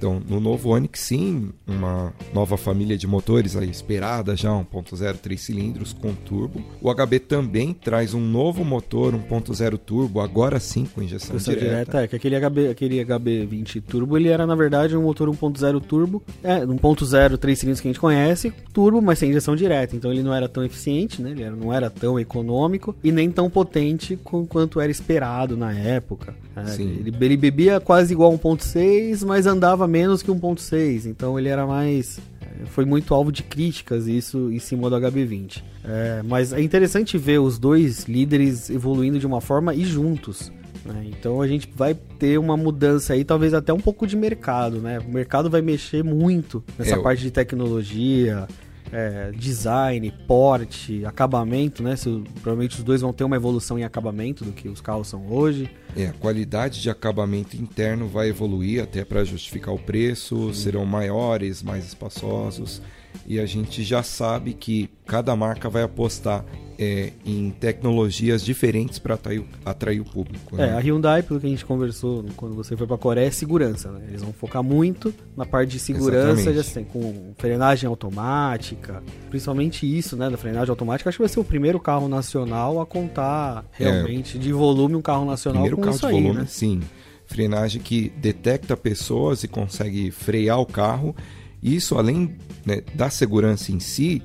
Então, 0.00 0.18
no 0.26 0.40
novo 0.40 0.70
Onix, 0.70 0.98
sim, 0.98 1.50
uma 1.66 2.10
nova 2.32 2.56
família 2.56 2.96
de 2.96 3.06
motores 3.06 3.54
aí 3.54 3.68
esperada 3.68 4.34
já, 4.34 4.48
1.0 4.48 5.18
3 5.18 5.38
cilindros 5.38 5.92
com 5.92 6.14
turbo. 6.14 6.62
O 6.80 6.90
HB 6.90 7.18
também 7.18 7.74
traz 7.74 8.14
um 8.14 8.20
novo 8.20 8.64
motor 8.64 9.12
1.0 9.12 9.76
turbo, 9.76 10.22
agora 10.22 10.58
sim 10.58 10.86
com 10.86 11.02
injeção 11.02 11.36
Injeção 11.36 11.52
direta. 11.52 11.70
direta, 11.70 12.00
é, 12.00 12.08
que 12.08 12.16
aquele, 12.16 12.40
HB, 12.40 12.68
aquele 12.68 13.04
HB20 13.04 13.82
Turbo, 13.82 14.16
ele 14.16 14.30
era 14.30 14.46
na 14.46 14.54
verdade 14.54 14.96
um 14.96 15.02
motor 15.02 15.28
1.0 15.28 15.82
turbo, 15.82 16.22
é, 16.42 16.64
1.0 16.64 17.36
3 17.36 17.58
cilindros 17.58 17.80
que 17.82 17.88
a 17.88 17.90
gente 17.90 18.00
conhece, 18.00 18.54
turbo, 18.72 19.02
mas 19.02 19.18
sem 19.18 19.28
injeção 19.28 19.54
direta, 19.54 19.94
então 19.94 20.10
ele 20.10 20.22
não 20.22 20.32
era 20.32 20.48
tão 20.48 20.64
eficiente, 20.64 21.20
né, 21.20 21.32
ele 21.32 21.50
não 21.50 21.74
era 21.74 21.90
tão 21.90 22.18
econômico 22.18 22.96
e 23.04 23.12
nem 23.12 23.30
tão 23.30 23.50
potente 23.50 24.16
com, 24.24 24.46
quanto 24.46 24.80
era 24.80 24.90
esperado 24.90 25.58
na 25.58 25.74
época. 25.74 26.34
É, 26.56 26.64
Sim. 26.64 26.88
ele, 27.00 27.14
ele 27.20 27.36
bebia 27.36 27.80
quase 27.80 28.14
igual 28.14 28.32
a 28.32 28.38
1.6, 28.38 29.26
mas 29.26 29.46
andava 29.46 29.89
menos 29.90 30.22
que 30.22 30.30
1.6, 30.30 31.06
então 31.06 31.38
ele 31.38 31.48
era 31.48 31.66
mais... 31.66 32.18
Foi 32.66 32.84
muito 32.84 33.14
alvo 33.14 33.32
de 33.32 33.42
críticas 33.42 34.06
isso 34.06 34.50
em 34.50 34.58
cima 34.58 34.88
do 34.88 34.96
HB20. 34.96 35.62
É, 35.84 36.22
mas 36.24 36.52
é 36.52 36.60
interessante 36.60 37.16
ver 37.16 37.40
os 37.40 37.58
dois 37.58 38.04
líderes 38.04 38.70
evoluindo 38.70 39.18
de 39.18 39.26
uma 39.26 39.40
forma 39.40 39.74
e 39.74 39.84
juntos. 39.84 40.52
né? 40.84 41.06
Então 41.06 41.40
a 41.40 41.48
gente 41.48 41.70
vai 41.74 41.94
ter 41.94 42.38
uma 42.38 42.56
mudança 42.56 43.14
aí, 43.14 43.24
talvez 43.24 43.54
até 43.54 43.72
um 43.72 43.80
pouco 43.80 44.06
de 44.06 44.16
mercado, 44.16 44.78
né? 44.78 44.98
O 44.98 45.10
mercado 45.10 45.48
vai 45.48 45.62
mexer 45.62 46.04
muito 46.04 46.62
nessa 46.78 46.96
É, 46.96 47.02
parte 47.02 47.22
de 47.22 47.30
tecnologia, 47.30 48.46
é, 48.92 49.30
design, 49.32 50.12
porte, 50.26 51.04
acabamento, 51.04 51.82
né? 51.82 51.96
Se, 51.96 52.08
provavelmente 52.42 52.78
os 52.78 52.82
dois 52.82 53.00
vão 53.00 53.12
ter 53.12 53.24
uma 53.24 53.36
evolução 53.36 53.78
em 53.78 53.84
acabamento 53.84 54.44
do 54.44 54.52
que 54.52 54.68
os 54.68 54.80
carros 54.80 55.08
são 55.08 55.30
hoje. 55.30 55.70
É, 55.96 56.06
a 56.06 56.12
qualidade 56.12 56.80
de 56.80 56.90
acabamento 56.90 57.56
interno 57.56 58.06
vai 58.06 58.28
evoluir 58.28 58.82
até 58.82 59.04
para 59.04 59.24
justificar 59.24 59.74
o 59.74 59.78
preço, 59.78 60.52
serão 60.54 60.84
maiores, 60.84 61.62
mais 61.62 61.86
espaçosos. 61.86 62.82
E 63.26 63.38
a 63.38 63.46
gente 63.46 63.82
já 63.82 64.02
sabe 64.02 64.54
que 64.54 64.90
cada 65.06 65.34
marca 65.36 65.68
vai 65.68 65.82
apostar 65.82 66.44
é, 66.80 67.12
em 67.26 67.50
tecnologias 67.50 68.42
diferentes 68.42 68.98
para 68.98 69.14
atrair, 69.14 69.44
atrair 69.64 70.00
o 70.00 70.04
público. 70.04 70.56
É, 70.56 70.68
né? 70.68 70.76
a 70.76 70.80
Hyundai, 70.80 71.22
pelo 71.22 71.38
que 71.38 71.46
a 71.46 71.50
gente 71.50 71.64
conversou 71.64 72.24
quando 72.36 72.54
você 72.54 72.74
foi 72.74 72.86
pra 72.86 72.96
Coreia, 72.96 73.26
é 73.26 73.30
segurança, 73.30 73.92
né? 73.92 74.06
Eles 74.08 74.22
vão 74.22 74.32
focar 74.32 74.62
muito 74.62 75.12
na 75.36 75.44
parte 75.44 75.72
de 75.72 75.78
segurança, 75.78 76.50
de, 76.50 76.58
assim, 76.58 76.84
com 76.84 77.34
frenagem 77.36 77.86
automática, 77.86 79.02
principalmente 79.28 79.86
isso, 79.86 80.16
né, 80.16 80.30
da 80.30 80.38
frenagem 80.38 80.70
automática. 80.70 81.10
Acho 81.10 81.18
que 81.18 81.22
vai 81.22 81.28
ser 81.28 81.40
o 81.40 81.44
primeiro 81.44 81.78
carro 81.78 82.08
nacional 82.08 82.80
a 82.80 82.86
contar 82.86 83.66
realmente 83.72 84.38
de 84.38 84.50
volume 84.50 84.96
um 84.96 85.02
carro 85.02 85.26
nacional 85.26 85.62
Primeiro 85.62 85.76
com 85.76 85.82
carro 85.82 85.96
isso 85.96 86.06
de 86.08 86.14
aí, 86.14 86.22
volume, 86.22 86.40
né? 86.40 86.46
sim. 86.48 86.80
Frenagem 87.26 87.80
que 87.80 88.08
detecta 88.16 88.76
pessoas 88.76 89.44
e 89.44 89.48
consegue 89.48 90.10
frear 90.10 90.58
o 90.58 90.66
carro. 90.66 91.14
Isso, 91.62 91.96
além 91.96 92.36
né, 92.64 92.82
da 92.94 93.10
segurança 93.10 93.70
em 93.72 93.80
si, 93.80 94.22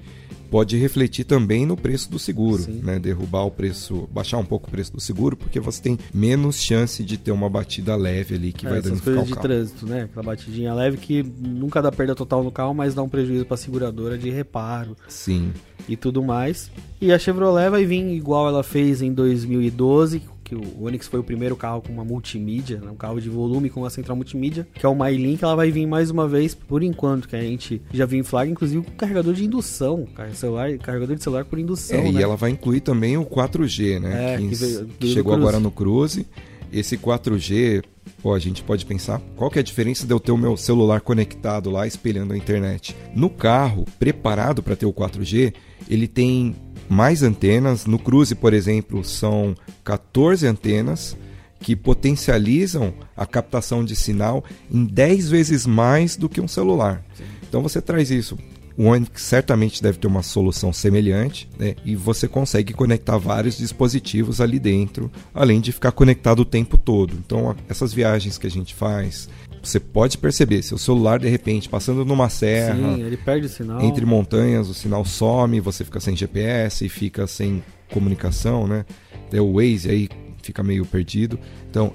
pode 0.49 0.77
refletir 0.77 1.25
também 1.25 1.65
no 1.65 1.75
preço 1.75 2.09
do 2.09 2.17
seguro, 2.19 2.63
Sim. 2.63 2.79
né? 2.83 2.97
Derrubar 2.99 3.43
o 3.45 3.51
preço, 3.51 4.07
baixar 4.13 4.37
um 4.37 4.45
pouco 4.45 4.67
o 4.67 4.71
preço 4.71 4.93
do 4.93 5.01
seguro, 5.01 5.35
porque 5.35 5.59
você 5.59 5.81
tem 5.81 5.99
menos 6.13 6.61
chance 6.61 7.03
de 7.03 7.17
ter 7.17 7.31
uma 7.31 7.49
batida 7.49 7.95
leve 7.95 8.35
ali 8.35 8.53
que 8.53 8.65
É, 8.65 8.69
vai 8.69 8.81
danificar 8.81 9.05
coisas 9.15 9.23
o 9.23 9.27
de 9.27 9.33
carro. 9.33 9.47
trânsito, 9.47 9.85
né? 9.87 10.03
Aquela 10.03 10.23
batidinha 10.25 10.73
leve 10.73 10.97
que 10.97 11.23
nunca 11.23 11.81
dá 11.81 11.91
perda 11.91 12.15
total 12.15 12.43
no 12.43 12.51
carro, 12.51 12.73
mas 12.73 12.93
dá 12.93 13.01
um 13.01 13.09
prejuízo 13.09 13.45
pra 13.45 13.57
seguradora 13.57 14.17
de 14.17 14.29
reparo 14.29 14.95
Sim. 15.09 15.51
e 15.89 15.97
tudo 15.97 16.23
mais. 16.23 16.71
E 17.01 17.11
a 17.11 17.19
Chevrolet 17.19 17.69
vai 17.69 17.83
vir 17.85 18.07
igual 18.13 18.47
ela 18.47 18.63
fez 18.63 19.01
em 19.01 19.11
2012, 19.11 20.21
que 20.45 20.53
o 20.55 20.61
Onix 20.83 21.07
foi 21.07 21.19
o 21.19 21.23
primeiro 21.23 21.55
carro 21.55 21.81
com 21.81 21.91
uma 21.91 22.05
multimídia, 22.05 22.77
né? 22.79 22.91
um 22.91 22.95
carro 22.95 23.19
de 23.19 23.27
volume 23.29 23.69
com 23.69 23.81
uma 23.81 23.89
central 23.89 24.15
multimídia, 24.15 24.67
que 24.75 24.85
é 24.85 24.89
o 24.89 24.93
MyLink, 24.95 25.43
ela 25.43 25.55
vai 25.55 25.71
vir 25.71 25.87
mais 25.87 26.09
uma 26.11 26.27
vez, 26.27 26.53
por 26.53 26.83
enquanto, 26.83 27.27
que 27.27 27.35
a 27.35 27.41
gente 27.41 27.81
já 27.91 28.05
viu 28.05 28.19
em 28.19 28.23
flag, 28.23 28.51
inclusive 28.51 28.85
com 28.85 28.91
carregador 28.91 29.33
de 29.33 29.43
indução, 29.43 30.07
celular, 30.33 30.77
carregador 30.77 31.15
de 31.15 31.23
celular 31.23 31.43
por 31.45 31.57
indução, 31.59 31.97
É, 31.99 32.03
né? 32.11 32.19
E 32.19 32.23
ela 32.23 32.35
vai 32.37 32.51
incluir 32.51 32.81
também 32.81 33.17
o 33.17 33.25
4G, 33.25 33.99
né? 33.99 34.35
É, 34.35 34.37
que, 34.37 34.47
que 34.49 34.55
veio- 34.55 34.85
que 34.99 35.07
chegou 35.13 35.33
agora 35.33 35.59
no 35.59 35.71
Cruze. 35.71 36.27
Esse 36.71 36.97
4G, 36.97 37.83
pô, 38.21 38.33
a 38.33 38.39
gente 38.39 38.61
pode 38.61 38.85
pensar 38.85 39.21
qual 39.35 39.49
que 39.49 39.57
é 39.57 39.61
a 39.61 39.63
diferença 39.63 40.05
de 40.05 40.13
eu 40.13 40.19
ter 40.19 40.31
o 40.31 40.37
meu 40.37 40.55
celular 40.57 40.99
conectado 41.01 41.69
lá 41.71 41.87
espelhando 41.87 42.33
a 42.33 42.37
internet. 42.37 42.95
No 43.15 43.29
carro, 43.29 43.85
preparado 43.97 44.61
para 44.61 44.75
ter 44.75 44.85
o 44.85 44.91
4G, 44.93 45.53
ele 45.89 46.07
tem 46.07 46.55
mais 46.89 47.23
antenas. 47.23 47.85
No 47.85 47.99
Cruze, 47.99 48.35
por 48.35 48.53
exemplo, 48.53 49.03
são 49.03 49.55
14 49.83 50.45
antenas 50.47 51.17
que 51.59 51.75
potencializam 51.75 52.93
a 53.15 53.25
captação 53.25 53.83
de 53.83 53.95
sinal 53.95 54.43
em 54.71 54.85
10 54.85 55.29
vezes 55.29 55.65
mais 55.65 56.15
do 56.15 56.29
que 56.29 56.41
um 56.41 56.47
celular. 56.47 57.03
Então 57.47 57.61
você 57.61 57.81
traz 57.81 58.11
isso. 58.11 58.37
O 58.77 58.83
Onix 58.83 59.21
certamente 59.21 59.81
deve 59.81 59.97
ter 59.97 60.07
uma 60.07 60.21
solução 60.21 60.73
semelhante, 60.73 61.47
né? 61.57 61.75
E 61.85 61.95
você 61.95 62.27
consegue 62.27 62.73
conectar 62.73 63.17
vários 63.17 63.57
dispositivos 63.57 64.41
ali 64.41 64.59
dentro, 64.59 65.09
além 65.33 65.61
de 65.61 65.71
ficar 65.71 65.93
conectado 65.93 66.41
o 66.41 66.45
tempo 66.45 66.77
todo. 66.77 67.13
Então, 67.25 67.55
essas 67.69 67.93
viagens 67.93 68.37
que 68.37 68.45
a 68.45 68.51
gente 68.51 68.75
faz, 68.75 69.29
você 69.65 69.79
pode 69.79 70.17
perceber, 70.17 70.61
se 70.61 70.73
o 70.73 70.77
celular 70.77 71.19
de 71.19 71.27
repente 71.27 71.67
passando 71.69 72.05
numa 72.05 72.29
serra, 72.29 72.75
Sim, 72.75 73.01
ele 73.03 73.17
perde 73.17 73.47
o 73.47 73.49
sinal. 73.49 73.81
entre 73.81 74.05
montanhas, 74.05 74.69
o 74.69 74.73
sinal 74.73 75.03
some, 75.05 75.59
você 75.59 75.83
fica 75.83 75.99
sem 75.99 76.15
GPS 76.15 76.85
e 76.85 76.89
fica 76.89 77.27
sem 77.27 77.63
comunicação, 77.91 78.67
né? 78.67 78.85
Até 79.27 79.41
o 79.41 79.53
Waze 79.53 79.89
aí 79.89 80.09
fica 80.41 80.63
meio 80.63 80.85
perdido. 80.85 81.39
Então, 81.69 81.93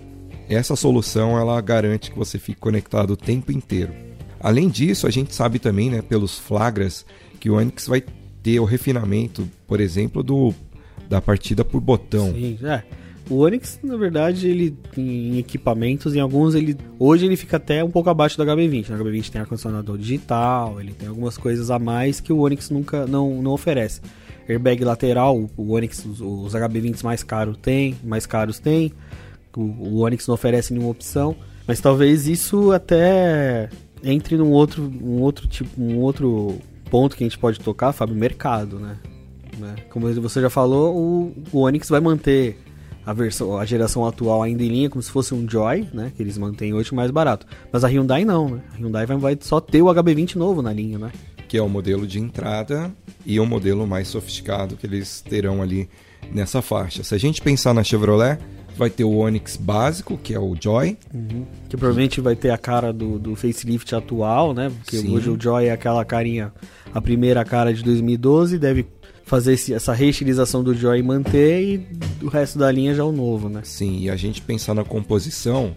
essa 0.49 0.75
solução 0.75 1.39
ela 1.39 1.61
garante 1.61 2.11
que 2.11 2.19
você 2.19 2.39
fique 2.39 2.59
conectado 2.59 3.13
o 3.13 3.17
tempo 3.17 3.53
inteiro. 3.53 3.93
Além 4.41 4.69
disso, 4.69 5.07
a 5.07 5.11
gente 5.11 5.35
sabe 5.35 5.59
também, 5.59 5.91
né, 5.91 6.03
pelos 6.03 6.39
flagras, 6.39 7.05
que 7.39 7.51
o 7.51 7.55
Onix 7.55 7.87
vai 7.87 8.03
ter 8.43 8.59
o 8.59 8.65
refinamento, 8.65 9.49
por 9.67 9.81
exemplo, 9.81 10.23
do 10.23 10.53
da 11.09 11.21
partida 11.21 11.65
por 11.65 11.81
botão. 11.81 12.33
Sim, 12.33 12.57
é. 12.63 12.85
O 13.31 13.37
Onix, 13.45 13.79
na 13.83 13.97
verdade, 13.97 14.49
ele 14.49 14.77
em 14.97 15.39
equipamentos, 15.39 16.15
em 16.17 16.21
alguns 16.21 16.55
ele 16.57 16.77
hoje 16.99 17.25
ele 17.27 17.37
fica 17.37 17.59
até 17.59 17.83
um 17.85 17.91
pouco 17.91 18.11
abaixo 18.11 18.37
do 18.37 18.43
HB20. 18.45 18.91
O 18.91 18.93
HB20 19.05 19.31
tem 19.31 19.41
ar-condicionado 19.41 19.97
digital, 19.97 20.81
ele 20.81 20.93
tem 20.93 21.09
algumas 21.09 21.39
coisas 21.39 21.71
a 21.71 21.79
mais 21.79 22.19
que 22.19 22.33
o 22.33 22.41
Onix 22.41 22.71
nunca 22.71 23.07
não, 23.07 23.41
não 23.41 23.53
oferece. 23.53 24.01
Airbag 24.49 24.85
lateral, 24.85 25.39
o- 25.57 25.73
Onix, 25.73 26.05
os, 26.05 26.21
os 26.21 26.53
HB20 26.55 27.05
mais 27.05 27.23
caros 27.23 27.57
tem, 27.63 27.97
mais 28.03 28.27
caros 28.27 28.59
tem. 28.59 28.93
O, 29.57 29.61
o 29.63 29.99
Onix 30.01 30.27
não 30.27 30.35
oferece 30.35 30.73
nenhuma 30.73 30.91
opção, 30.91 31.37
mas 31.69 31.81
talvez 31.81 32.27
isso 32.27 32.73
até 32.73 33.69
entre 34.03 34.37
num 34.37 34.51
outro, 34.51 34.83
um 35.03 35.21
outro 35.21 35.47
tipo, 35.47 35.81
um 35.81 35.99
outro 35.99 36.59
ponto 36.91 37.15
que 37.17 37.23
a 37.23 37.27
gente 37.29 37.39
pode 37.39 37.61
tocar, 37.61 37.93
Fábio, 37.93 38.17
mercado, 38.17 38.81
né? 38.81 38.97
né? 39.59 39.77
Como 39.89 40.13
você 40.15 40.41
já 40.41 40.51
falou, 40.51 40.97
o, 40.97 41.33
o 41.53 41.59
Onix 41.61 41.89
vai 41.89 42.01
manter 42.01 42.59
a 43.05 43.13
versão, 43.13 43.59
a 43.59 43.65
geração 43.65 44.07
atual 44.07 44.43
ainda 44.43 44.63
em 44.63 44.69
linha, 44.69 44.91
como 44.91 45.03
se 45.03 45.11
fosse 45.11 45.35
um 45.35 45.49
Joy, 45.49 45.89
né? 45.93 46.13
Que 46.17 46.23
eles 46.23 46.37
mantêm 46.39 46.75
hoje 46.75 46.95
mais 46.95 47.11
barato. 47.11 47.47
Mas 47.73 47.85
a 47.85 47.89
Hyundai 47.89 48.25
não, 48.25 48.49
né? 48.49 48.61
A 48.75 48.77
Hyundai 48.77 49.07
vai, 49.07 49.17
vai 49.17 49.39
só 49.41 49.61
ter 49.61 49.83
o 49.83 49.87
HB20 49.87 50.37
novo 50.37 50.63
na 50.63 50.73
linha, 50.73 50.99
né? 50.99 51.11
que 51.51 51.59
é 51.59 51.63
o 51.63 51.69
modelo 51.69 52.07
de 52.07 52.21
entrada 52.21 52.95
e 53.27 53.41
o 53.41 53.45
modelo 53.45 53.85
mais 53.85 54.07
sofisticado 54.07 54.77
que 54.77 54.87
eles 54.87 55.21
terão 55.21 55.61
ali 55.61 55.91
nessa 56.33 56.63
faixa. 56.63 57.03
Se 57.03 57.13
a 57.13 57.19
gente 57.19 57.43
pensar 57.43 57.75
na 57.75 57.83
Chevrolet, 57.83 58.39
vai 58.77 58.89
ter 58.89 59.03
o 59.03 59.17
Onix 59.17 59.57
básico, 59.57 60.17
que 60.17 60.33
é 60.33 60.39
o 60.39 60.55
Joy, 60.59 60.97
Que 61.69 61.77
provavelmente 61.77 62.21
vai 62.21 62.37
ter 62.37 62.51
a 62.51 62.57
cara 62.57 62.93
do, 62.93 63.19
do 63.19 63.35
facelift 63.35 63.93
atual, 63.93 64.55
né? 64.55 64.71
Porque 64.71 64.99
Sim. 64.99 65.13
hoje 65.13 65.29
o 65.29 65.37
Joy 65.37 65.67
é 65.67 65.73
aquela 65.73 66.05
carinha, 66.05 66.53
a 66.95 67.01
primeira 67.01 67.45
cara 67.45 67.75
de 67.75 67.83
2012, 67.83 68.57
deve 68.57 68.87
fazer 69.31 69.53
esse- 69.53 69.73
essa 69.73 69.93
reestilização 69.93 70.65
do 70.65 70.75
Joy 70.75 70.99
e 70.99 71.03
manter, 71.05 71.63
e 72.21 72.25
o 72.25 72.29
resto 72.29 72.59
da 72.59 72.71
linha 72.71 72.93
já 72.93 73.03
é 73.03 73.07
o 73.07 73.13
novo, 73.13 73.49
né? 73.49 73.61
Sim, 73.63 74.01
e 74.01 74.11
a 74.11 74.17
gente 74.17 74.43
pensar 74.43 74.75
na 74.75 74.83
composição, 74.83 75.77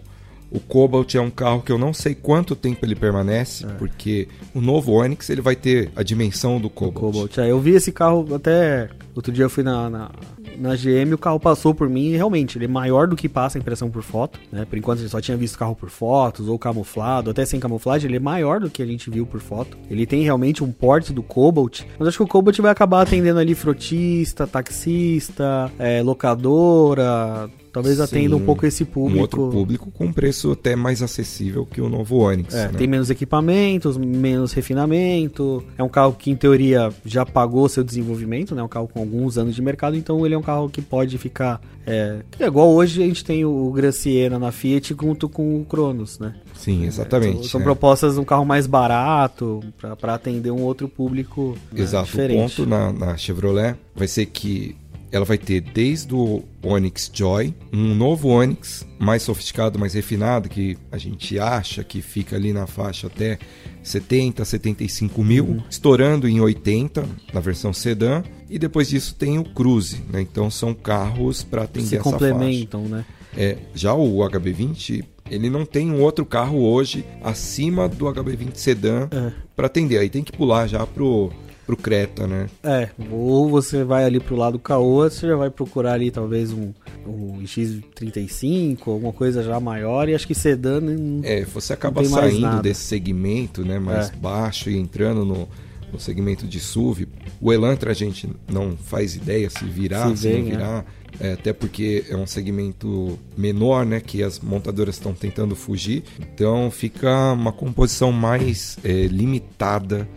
o 0.50 0.58
Cobalt 0.58 1.14
é 1.14 1.20
um 1.20 1.30
carro 1.30 1.62
que 1.62 1.70
eu 1.70 1.78
não 1.78 1.92
sei 1.94 2.16
quanto 2.16 2.56
tempo 2.56 2.84
ele 2.84 2.96
permanece, 2.96 3.64
porque 3.78 4.26
o 4.52 4.60
novo 4.60 4.90
Onix 4.92 5.30
ele 5.30 5.40
vai 5.40 5.54
ter 5.54 5.90
a 5.94 6.02
dimensão 6.02 6.60
do 6.60 6.68
Cobalt. 6.68 6.94
Cobalt. 7.00 7.38
É, 7.38 7.48
eu 7.50 7.60
vi 7.60 7.70
esse 7.76 7.92
carro 7.92 8.26
até. 8.34 8.88
Outro 9.14 9.32
dia 9.32 9.44
eu 9.44 9.50
fui 9.50 9.62
na, 9.62 9.88
na, 9.88 10.10
na 10.58 10.74
GM 10.74 11.12
o 11.14 11.18
carro 11.18 11.40
passou 11.40 11.74
por 11.74 11.88
mim 11.88 12.08
e 12.08 12.16
realmente 12.16 12.58
ele 12.58 12.64
é 12.64 12.68
maior 12.68 13.06
do 13.06 13.16
que 13.16 13.28
passa 13.28 13.58
a 13.58 13.60
impressão 13.60 13.90
por 13.90 14.02
foto. 14.02 14.38
Né? 14.50 14.64
Por 14.64 14.78
enquanto 14.78 14.98
a 14.98 15.02
gente 15.02 15.10
só 15.10 15.20
tinha 15.20 15.36
visto 15.36 15.58
carro 15.58 15.74
por 15.74 15.90
fotos 15.90 16.48
ou 16.48 16.58
camuflado, 16.58 17.30
até 17.30 17.44
sem 17.44 17.60
camuflagem, 17.60 18.08
ele 18.08 18.16
é 18.16 18.20
maior 18.20 18.60
do 18.60 18.70
que 18.70 18.82
a 18.82 18.86
gente 18.86 19.10
viu 19.10 19.26
por 19.26 19.40
foto. 19.40 19.76
Ele 19.90 20.06
tem 20.06 20.22
realmente 20.22 20.62
um 20.62 20.72
porte 20.72 21.12
do 21.12 21.22
Cobalt, 21.22 21.82
mas 21.98 22.08
acho 22.08 22.18
que 22.18 22.22
o 22.22 22.28
Cobalt 22.28 22.58
vai 22.58 22.70
acabar 22.70 23.02
atendendo 23.02 23.38
ali 23.38 23.54
frotista, 23.54 24.46
taxista, 24.46 25.70
é, 25.78 26.02
locadora. 26.02 27.50
Talvez 27.74 27.96
Sim, 27.96 28.04
atenda 28.04 28.36
um 28.36 28.40
pouco 28.40 28.64
esse 28.64 28.84
público. 28.84 29.18
Um 29.18 29.22
outro 29.22 29.50
público 29.50 29.90
com 29.90 30.12
preço 30.12 30.52
até 30.52 30.76
mais 30.76 31.02
acessível 31.02 31.66
que 31.66 31.80
o 31.80 31.88
novo 31.88 32.18
Onix. 32.18 32.54
É, 32.54 32.68
né? 32.68 32.78
tem 32.78 32.86
menos 32.86 33.10
equipamentos, 33.10 33.96
menos 33.96 34.52
refinamento. 34.52 35.60
É 35.76 35.82
um 35.82 35.88
carro 35.88 36.12
que, 36.12 36.30
em 36.30 36.36
teoria, 36.36 36.92
já 37.04 37.26
pagou 37.26 37.68
seu 37.68 37.82
desenvolvimento, 37.82 38.54
né? 38.54 38.62
Um 38.62 38.68
carro 38.68 38.86
com 38.86 39.00
alguns 39.00 39.36
anos 39.36 39.56
de 39.56 39.60
mercado, 39.60 39.96
então 39.96 40.24
ele 40.24 40.36
é 40.36 40.38
um 40.38 40.42
carro 40.42 40.70
que 40.70 40.80
pode 40.80 41.18
ficar. 41.18 41.60
É, 41.84 42.20
é 42.38 42.46
igual 42.46 42.70
hoje 42.70 43.02
a 43.02 43.06
gente 43.06 43.24
tem 43.24 43.44
o 43.44 43.68
Gran 43.72 43.90
Siena 43.90 44.38
na 44.38 44.52
Fiat 44.52 44.94
junto 44.98 45.28
com 45.28 45.60
o 45.60 45.64
Cronos, 45.64 46.20
né? 46.20 46.36
Sim, 46.54 46.84
exatamente. 46.84 47.38
São, 47.38 47.44
são 47.44 47.58
né? 47.58 47.64
propostas 47.64 48.14
de 48.14 48.20
um 48.20 48.24
carro 48.24 48.44
mais 48.44 48.68
barato 48.68 49.64
para 50.00 50.14
atender 50.14 50.52
um 50.52 50.62
outro 50.62 50.88
público 50.88 51.56
né, 51.72 51.82
Exato. 51.82 52.06
diferente. 52.06 52.62
O 52.62 52.64
ponto 52.64 52.70
na, 52.70 52.92
na 52.92 53.16
Chevrolet 53.16 53.74
vai 53.96 54.06
ser 54.06 54.26
que 54.26 54.76
ela 55.14 55.24
vai 55.24 55.38
ter 55.38 55.60
desde 55.60 56.14
o 56.14 56.42
Onix 56.62 57.10
Joy, 57.12 57.54
um 57.72 57.94
novo 57.94 58.28
Onix 58.28 58.86
mais 58.98 59.22
sofisticado, 59.22 59.78
mais 59.78 59.94
refinado, 59.94 60.48
que 60.48 60.76
a 60.90 60.98
gente 60.98 61.38
acha 61.38 61.84
que 61.84 62.02
fica 62.02 62.36
ali 62.36 62.52
na 62.52 62.66
faixa 62.66 63.06
até 63.06 63.38
70, 63.82 64.44
75 64.44 65.22
mil, 65.22 65.44
Uhum. 65.44 65.62
estourando 65.70 66.28
em 66.28 66.40
80 66.40 67.04
na 67.32 67.40
versão 67.40 67.72
sedã, 67.72 68.22
e 68.48 68.58
depois 68.58 68.88
disso 68.88 69.14
tem 69.14 69.38
o 69.38 69.44
Cruze, 69.44 70.02
né? 70.10 70.20
Então 70.20 70.50
são 70.50 70.72
carros 70.74 71.42
para 71.44 71.62
atender 71.64 71.86
se 71.86 71.96
essa 71.96 72.04
faixa. 72.10 72.18
complementam, 72.32 72.82
né? 72.88 73.04
É, 73.36 73.58
já 73.74 73.92
o 73.94 74.18
HB20, 74.18 75.04
ele 75.30 75.50
não 75.50 75.64
tem 75.66 75.90
um 75.90 76.00
outro 76.02 76.24
carro 76.24 76.60
hoje 76.62 77.04
acima 77.22 77.88
do 77.88 78.06
HB20 78.06 78.54
sedã 78.56 79.08
É. 79.10 79.32
para 79.56 79.66
atender. 79.66 79.98
Aí 79.98 80.08
tem 80.08 80.22
que 80.22 80.32
pular 80.32 80.66
já 80.66 80.86
pro, 80.86 81.32
pro 81.66 81.76
Creta, 81.76 82.26
né? 82.26 82.48
É, 82.62 82.90
ou 83.10 83.48
você 83.48 83.84
vai 83.84 84.04
ali 84.04 84.20
pro 84.20 84.36
lado 84.36 84.58
Caoa, 84.58 85.08
você 85.10 85.26
já 85.26 85.36
vai 85.36 85.50
procurar 85.50 85.94
ali 85.94 86.10
talvez 86.10 86.52
um, 86.52 86.72
um 87.06 87.42
X35, 87.42 88.78
alguma 88.88 89.12
coisa 89.12 89.42
já 89.42 89.58
maior, 89.60 90.08
e 90.08 90.14
acho 90.14 90.26
que 90.26 90.34
sedã 90.34 90.80
nem- 90.80 91.20
É, 91.24 91.44
você 91.44 91.72
acaba 91.72 92.04
saindo 92.04 92.60
desse 92.62 92.82
segmento, 92.82 93.64
né, 93.64 93.78
mais 93.78 94.08
É. 94.10 94.12
baixo 94.16 94.68
e 94.70 94.76
entrando 94.76 95.24
no, 95.24 95.48
no 95.92 95.98
segmento 96.00 96.46
de 96.46 96.60
SUV. 96.60 97.08
O 97.40 97.52
Elantra 97.52 97.90
a 97.90 97.94
gente 97.94 98.28
não 98.50 98.76
faz 98.76 99.14
ideia 99.16 99.48
se 99.50 99.64
virar, 99.64 100.08
Se 100.10 100.16
se, 100.16 100.28
não 100.28 100.34
vem, 100.34 100.44
virar. 100.44 100.84
É, 101.20 101.34
até 101.34 101.52
porque 101.52 102.04
é 102.10 102.16
um 102.16 102.26
segmento 102.26 103.16
menor, 103.38 103.86
né, 103.86 104.00
que 104.00 104.20
as 104.20 104.40
montadoras 104.40 104.96
estão 104.96 105.14
tentando 105.14 105.54
fugir. 105.54 106.02
Então 106.18 106.68
fica 106.72 107.32
uma 107.32 107.52
composição 107.52 108.10
mais 108.10 108.76
é, 108.82 109.06
limitada 109.06 110.08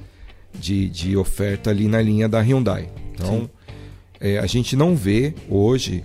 de, 0.59 0.89
de 0.89 1.15
oferta 1.17 1.69
ali 1.69 1.87
na 1.87 2.01
linha 2.01 2.27
da 2.27 2.39
Hyundai. 2.41 2.89
Então 3.13 3.49
é, 4.19 4.39
a 4.39 4.45
gente 4.45 4.75
não 4.75 4.95
vê 4.95 5.33
hoje 5.49 6.03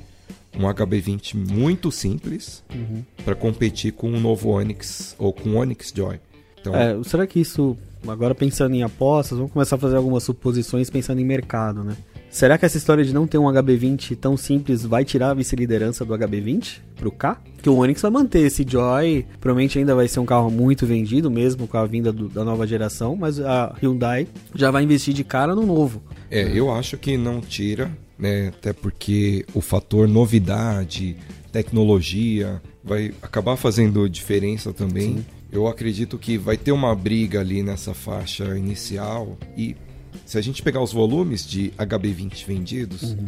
um 0.58 0.62
HB20 0.62 1.34
muito 1.34 1.90
simples 1.90 2.62
Uhum. 2.74 3.02
para 3.24 3.34
competir 3.34 3.92
com 3.92 4.12
o 4.12 4.20
novo 4.20 4.50
Onix 4.50 5.14
ou 5.18 5.32
com 5.32 5.50
o 5.50 5.54
Onix 5.56 5.92
Joy. 5.94 6.20
Então, 6.60 6.74
É, 6.76 7.02
será 7.04 7.26
que 7.26 7.40
isso, 7.40 7.76
agora 8.06 8.34
pensando 8.34 8.74
em 8.74 8.82
apostas, 8.82 9.38
vamos 9.38 9.52
começar 9.52 9.76
a 9.76 9.78
fazer 9.78 9.96
algumas 9.96 10.22
suposições 10.22 10.90
pensando 10.90 11.20
em 11.20 11.24
mercado, 11.24 11.82
né? 11.82 11.96
Será 12.32 12.56
que 12.56 12.64
essa 12.64 12.78
história 12.78 13.04
de 13.04 13.12
não 13.12 13.26
ter 13.26 13.36
um 13.36 13.44
HB20 13.44 14.16
tão 14.16 14.38
simples 14.38 14.86
vai 14.86 15.04
tirar 15.04 15.30
a 15.30 15.34
vice-liderança 15.34 16.02
do 16.02 16.14
HB20 16.14 16.78
pro 16.96 17.12
K? 17.12 17.38
Que 17.60 17.68
o 17.68 17.76
Onix 17.76 18.00
vai 18.00 18.10
manter 18.10 18.40
esse 18.40 18.64
Joy, 18.66 19.26
provavelmente 19.38 19.78
ainda 19.78 19.94
vai 19.94 20.08
ser 20.08 20.18
um 20.18 20.24
carro 20.24 20.50
muito 20.50 20.86
vendido, 20.86 21.30
mesmo 21.30 21.68
com 21.68 21.76
a 21.76 21.84
vinda 21.84 22.10
do- 22.10 22.30
da 22.30 22.42
nova 22.42 22.66
geração, 22.66 23.14
mas 23.14 23.38
a 23.38 23.76
Hyundai 23.82 24.26
já 24.54 24.70
vai 24.70 24.82
investir 24.82 25.12
de 25.12 25.22
cara 25.22 25.54
no 25.54 25.66
novo. 25.66 26.02
É, 26.30 26.50
eu 26.58 26.72
acho 26.72 26.96
que 26.96 27.18
não 27.18 27.38
tira, 27.42 27.90
né? 28.18 28.48
Até 28.48 28.72
porque 28.72 29.44
o 29.52 29.60
fator 29.60 30.08
novidade, 30.08 31.16
tecnologia, 31.52 32.62
vai 32.82 33.12
acabar 33.20 33.56
fazendo 33.56 34.08
diferença 34.08 34.72
também. 34.72 35.16
Sim. 35.18 35.24
Eu 35.52 35.68
acredito 35.68 36.16
que 36.16 36.38
vai 36.38 36.56
ter 36.56 36.72
uma 36.72 36.94
briga 36.96 37.40
ali 37.40 37.62
nessa 37.62 37.92
faixa 37.92 38.56
inicial 38.56 39.36
e 39.54 39.76
se 40.24 40.38
a 40.38 40.40
gente 40.40 40.62
pegar 40.62 40.82
os 40.82 40.92
volumes 40.92 41.46
de 41.46 41.70
HB20 41.78 42.46
vendidos, 42.46 43.02
uhum. 43.02 43.26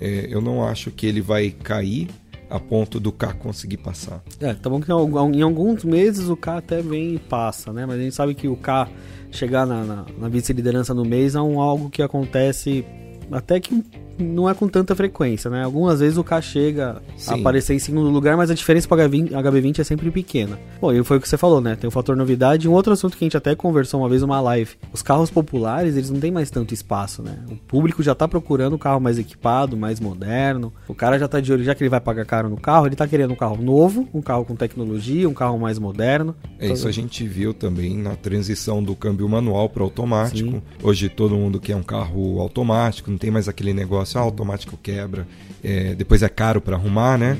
é, 0.00 0.26
eu 0.30 0.40
não 0.40 0.64
acho 0.64 0.90
que 0.90 1.06
ele 1.06 1.20
vai 1.20 1.50
cair 1.50 2.08
a 2.48 2.60
ponto 2.60 3.00
do 3.00 3.10
K 3.10 3.32
conseguir 3.34 3.78
passar. 3.78 4.22
É, 4.40 4.54
tá 4.54 4.70
bom 4.70 4.80
que 4.80 4.90
em 4.90 5.42
alguns 5.42 5.84
meses 5.84 6.28
o 6.28 6.36
K 6.36 6.58
até 6.58 6.80
vem 6.80 7.14
e 7.14 7.18
passa, 7.18 7.72
né? 7.72 7.84
Mas 7.86 7.98
a 7.98 8.02
gente 8.02 8.14
sabe 8.14 8.34
que 8.34 8.46
o 8.46 8.56
K 8.56 8.88
chegar 9.30 9.66
na, 9.66 9.84
na, 9.84 10.06
na 10.18 10.28
vice-liderança 10.28 10.94
no 10.94 11.04
mês 11.04 11.34
é 11.34 11.40
um, 11.40 11.60
algo 11.60 11.90
que 11.90 12.02
acontece 12.02 12.84
até 13.30 13.58
que 13.58 13.82
não 14.18 14.48
é 14.48 14.54
com 14.54 14.68
tanta 14.68 14.94
frequência, 14.94 15.50
né? 15.50 15.64
Algumas 15.64 16.00
vezes 16.00 16.16
o 16.16 16.24
K 16.24 16.40
chega 16.40 17.02
Sim. 17.16 17.32
a 17.32 17.34
aparecer 17.36 17.74
em 17.74 17.78
segundo 17.78 18.08
lugar, 18.10 18.36
mas 18.36 18.50
a 18.50 18.54
diferença 18.54 18.88
para 18.88 19.08
HB20 19.08 19.80
é 19.80 19.84
sempre 19.84 20.10
pequena. 20.10 20.58
Bom, 20.80 20.92
e 20.92 21.02
foi 21.04 21.18
o 21.18 21.20
que 21.20 21.28
você 21.28 21.36
falou, 21.36 21.60
né? 21.60 21.76
Tem 21.76 21.88
o 21.88 21.90
fator 21.90 22.16
novidade. 22.16 22.68
Um 22.68 22.72
outro 22.72 22.92
assunto 22.92 23.16
que 23.16 23.24
a 23.24 23.26
gente 23.26 23.36
até 23.36 23.54
conversou 23.54 24.00
uma 24.00 24.08
vez 24.08 24.22
numa 24.22 24.40
live. 24.40 24.70
Os 24.92 25.02
carros 25.02 25.30
populares, 25.30 25.96
eles 25.96 26.10
não 26.10 26.20
têm 26.20 26.30
mais 26.30 26.50
tanto 26.50 26.72
espaço, 26.72 27.22
né? 27.22 27.38
O 27.50 27.56
público 27.56 28.02
já 28.02 28.14
tá 28.14 28.26
procurando 28.26 28.74
um 28.74 28.78
carro 28.78 29.00
mais 29.00 29.18
equipado, 29.18 29.76
mais 29.76 30.00
moderno. 30.00 30.72
O 30.88 30.94
cara 30.94 31.18
já 31.18 31.28
tá 31.28 31.40
de 31.40 31.52
olho, 31.52 31.64
já 31.64 31.74
que 31.74 31.82
ele 31.82 31.90
vai 31.90 32.00
pagar 32.00 32.24
caro 32.24 32.48
no 32.48 32.56
carro, 32.56 32.86
ele 32.86 32.96
tá 32.96 33.06
querendo 33.06 33.32
um 33.32 33.36
carro 33.36 33.62
novo, 33.62 34.08
um 34.14 34.22
carro 34.22 34.44
com 34.44 34.54
tecnologia, 34.54 35.28
um 35.28 35.34
carro 35.34 35.58
mais 35.58 35.78
moderno. 35.78 36.34
É, 36.58 36.68
isso 36.68 36.88
a 36.88 36.92
gente 36.92 37.26
viu 37.26 37.52
também 37.52 37.96
na 37.96 38.16
transição 38.16 38.82
do 38.82 38.94
câmbio 38.94 39.28
manual 39.28 39.68
para 39.68 39.82
automático. 39.82 40.50
Sim. 40.52 40.62
Hoje 40.82 41.08
todo 41.08 41.34
mundo 41.34 41.60
quer 41.60 41.76
um 41.76 41.82
carro 41.82 42.40
automático, 42.40 43.10
não 43.10 43.18
tem 43.18 43.30
mais 43.30 43.48
aquele 43.48 43.72
negócio 43.72 44.05
ah, 44.14 44.20
automático 44.20 44.76
quebra, 44.76 45.26
é, 45.62 45.94
depois 45.94 46.22
é 46.22 46.28
caro 46.28 46.60
para 46.60 46.76
arrumar, 46.76 47.18
né? 47.18 47.38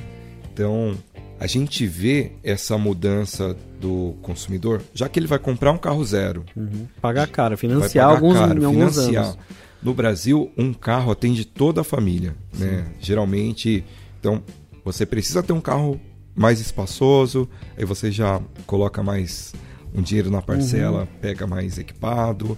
Então 0.53 0.97
a 1.39 1.47
gente 1.47 1.87
vê 1.87 2.33
essa 2.43 2.79
mudança 2.79 3.57
do 3.81 4.15
consumidor, 4.23 4.83
já 4.95 5.09
que 5.09 5.19
ele 5.19 5.27
vai 5.27 5.39
comprar 5.39 5.71
um 5.71 5.79
carro 5.79 6.03
zero, 6.05 6.45
uhum. 6.57 6.87
pagar 7.01 7.29
caro, 7.29 7.59
financiar 7.59 8.07
pagar 8.07 8.17
alguns, 8.17 8.39
caro, 8.39 8.71
financiar. 8.71 9.25
Anos. 9.25 9.39
No 9.83 9.95
Brasil, 9.95 10.51
um 10.57 10.73
carro 10.73 11.13
atende 11.13 11.45
toda 11.45 11.83
a 11.83 11.85
família, 11.85 12.35
né? 12.59 12.87
Geralmente, 12.99 13.85
então 14.19 14.43
você 14.85 15.05
precisa 15.05 15.43
ter 15.43 15.53
um 15.53 15.61
carro 15.61 16.01
mais 16.35 16.61
espaçoso, 16.61 17.49
aí 17.77 17.85
você 17.85 18.11
já 18.11 18.41
coloca 18.67 19.03
mais 19.03 19.55
um 19.95 20.03
dinheiro 20.03 20.31
na 20.31 20.43
parcela, 20.43 21.01
uhum. 21.01 21.07
pega 21.21 21.47
mais 21.47 21.79
equipado, 21.79 22.57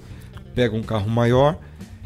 pega 0.55 0.75
um 0.75 0.83
carro 0.83 1.11
maior 1.11 1.59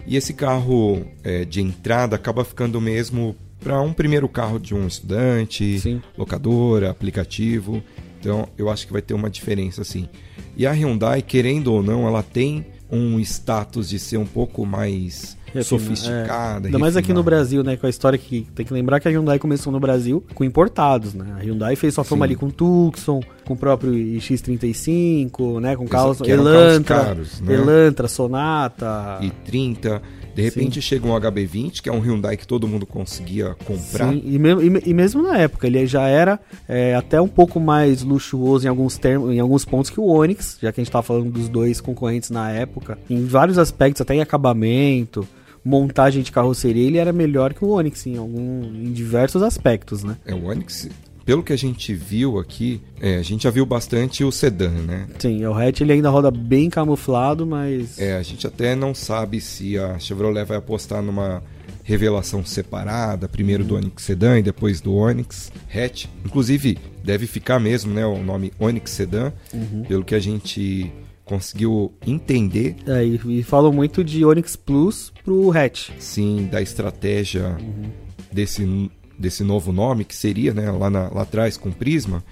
e 0.07 0.17
esse 0.17 0.33
carro 0.35 1.05
é, 1.23 1.45
de 1.45 1.61
entrada 1.61 2.17
acaba 2.17 2.45
ficando 2.45 2.81
mesmo 2.81 3.37
para 3.61 3.81
um 3.81 3.93
primeiro 3.93 4.29
carro 4.29 4.59
de 4.59 4.75
um 4.75 4.87
estudante, 4.87 5.79
Sim. 5.79 6.03
locadora, 6.19 6.91
aplicativo. 6.91 7.83
Então 8.19 8.49
eu 8.59 8.69
acho 8.69 8.87
que 8.87 8.93
vai 8.93 9.03
ter 9.03 9.15
uma 9.15 9.31
diferença 9.31 9.83
assim. 9.83 10.09
E 10.57 10.67
a 10.67 10.73
Hyundai, 10.73 11.23
querendo 11.23 11.73
ou 11.73 11.83
não, 11.83 12.07
ela 12.07 12.23
tem 12.23 12.67
um 12.91 13.19
status 13.21 13.89
de 13.89 13.99
ser 13.99 14.19
um 14.19 14.27
pouco 14.27 14.67
mais 14.67 15.37
Refina, 15.55 15.65
sofisticada. 15.65 16.67
É. 16.67 16.69
Ainda 16.69 16.79
mais 16.79 16.97
aqui 16.97 17.13
no 17.13 17.23
Brasil, 17.23 17.63
né? 17.63 17.77
Com 17.77 17.87
a 17.87 17.91
história 17.91 18.19
que 18.19 18.47
tem 18.55 18.65
que 18.65 18.73
lembrar 18.73 19.01
que 19.01 19.09
a 19.09 19.11
Hyundai 19.11 19.39
começou 19.39 19.73
no 19.73 19.79
Brasil 19.79 20.25
com 20.35 20.45
importados, 20.45 21.15
né? 21.15 21.35
A 21.39 21.43
Hyundai 21.43 21.77
fez 21.77 21.95
sua 21.95 22.05
fama 22.05 22.25
ali 22.25 22.35
com 22.35 22.51
Tucson, 22.51 23.21
com 23.45 23.55
o 23.55 23.57
próprio 23.57 23.93
X35, 23.93 25.61
né? 25.61 25.77
Com 25.77 25.87
carros 25.87 26.21
Elantra, 26.23 27.05
carros, 27.05 27.41
né? 27.41 27.55
Elantra, 27.55 28.09
Sonata. 28.09 29.19
E 29.21 29.31
30. 29.31 30.03
De 30.35 30.43
repente 30.43 30.77
Sim. 30.77 30.81
chega 30.81 31.07
um 31.07 31.11
HB20, 31.11 31.83
que 31.83 31.89
é 31.89 31.93
um 31.93 32.01
Hyundai 32.01 32.37
que 32.37 32.47
todo 32.47 32.67
mundo 32.67 32.87
conseguia 32.87 33.55
comprar. 33.67 34.11
Sim, 34.11 34.23
e, 34.25 34.39
me, 34.39 34.81
e 34.85 34.95
mesmo 34.95 35.23
na 35.23 35.37
época, 35.37 35.67
ele 35.67 35.87
já 35.87 36.09
era 36.09 36.41
é, 36.67 36.95
até 36.95 37.21
um 37.21 37.29
pouco 37.29 37.61
mais 37.61 38.03
luxuoso 38.03 38.67
em 38.67 38.69
alguns, 38.69 38.97
termos, 38.97 39.31
em 39.31 39.41
alguns 39.41 39.65
pontos 39.65 39.91
que 39.91 40.01
o 40.01 40.07
Onix, 40.07 40.59
já 40.61 40.73
que 40.73 40.81
a 40.81 40.83
gente 40.83 40.89
estava 40.89 41.03
falando 41.03 41.31
dos 41.31 41.49
dois 41.49 41.81
concorrentes 41.81 42.31
na 42.31 42.51
época. 42.51 42.99
Em 43.11 43.27
vários 43.27 43.59
aspectos, 43.59 44.01
até 44.01 44.15
em 44.15 44.23
acabamento, 44.23 45.29
montagem 45.65 46.23
de 46.23 46.33
carroceria, 46.33 46.87
ele 46.87 46.99
era 46.99 47.13
melhor 47.13 47.55
que 47.55 47.65
o 47.65 47.69
Onix 47.69 48.07
em, 48.07 48.17
algum, 48.17 48.65
em 48.65 48.93
diversos 48.93 49.43
aspectos, 49.43 50.03
né? 50.03 50.17
É, 50.27 50.35
o 50.35 50.47
Onix, 50.47 50.89
pelo 51.25 51.43
que 51.43 51.53
a 51.53 51.57
gente 51.57 51.95
viu 51.95 52.39
aqui, 52.39 52.81
é, 53.01 53.17
a 53.17 53.23
gente 53.23 53.45
já 53.45 53.51
viu 53.51 53.65
bastante 53.65 54.25
o 54.25 54.33
sedã, 54.33 54.71
né? 54.71 55.07
Sim, 55.19 55.45
o 55.45 55.55
hatch 55.55 55.81
ele 55.81 55.93
ainda 55.93 56.11
roda 56.11 56.31
bem 56.31 56.69
camuflado, 56.69 57.47
mas... 57.47 57.99
É, 57.99 58.17
a 58.17 58.23
gente 58.23 58.47
até 58.47 58.75
não 58.75 58.95
sabe 58.95 59.41
se 59.41 59.79
a 59.79 59.99
Chevrolet 59.99 60.45
vai 60.45 60.59
apostar 60.59 61.03
numa 61.03 61.43
revelação 61.85 62.45
separada, 62.45 63.29
primeiro 63.29 63.63
uhum. 63.63 63.69
do 63.69 63.77
Onix 63.77 64.03
Sedan 64.03 64.39
e 64.39 64.43
depois 64.43 64.81
do 64.81 64.95
Onix 64.95 65.53
Hatch. 65.73 66.07
Inclusive, 66.25 66.79
deve 67.05 67.27
ficar 67.27 67.59
mesmo, 67.59 67.93
né, 67.93 68.07
o 68.07 68.23
nome 68.23 68.53
Onix 68.59 68.91
Sedan, 68.91 69.33
uhum. 69.53 69.85
pelo 69.87 70.05
que 70.05 70.15
a 70.15 70.21
gente 70.21 70.93
conseguiu 71.25 71.93
entender. 72.07 72.77
É, 72.87 73.05
e, 73.05 73.41
e 73.41 73.43
falam 73.43 73.73
muito 73.73 74.03
de 74.03 74.25
Onix 74.25 74.57
Plus 74.57 75.13
pro 75.25 75.51
hatch. 75.57 75.91
Sim, 75.99 76.49
da 76.51 76.61
estratégia 76.61 77.57
uhum. 77.61 77.91
desse, 78.31 78.91
desse 79.19 79.45
novo 79.45 79.73
nome, 79.73 80.05
que 80.05 80.17
seria 80.17 80.53
né, 80.53 80.71
lá, 80.71 80.91
na, 80.91 81.09
lá 81.09 81.23
atrás 81.23 81.57
com 81.57 81.71
Prisma, 81.71 82.25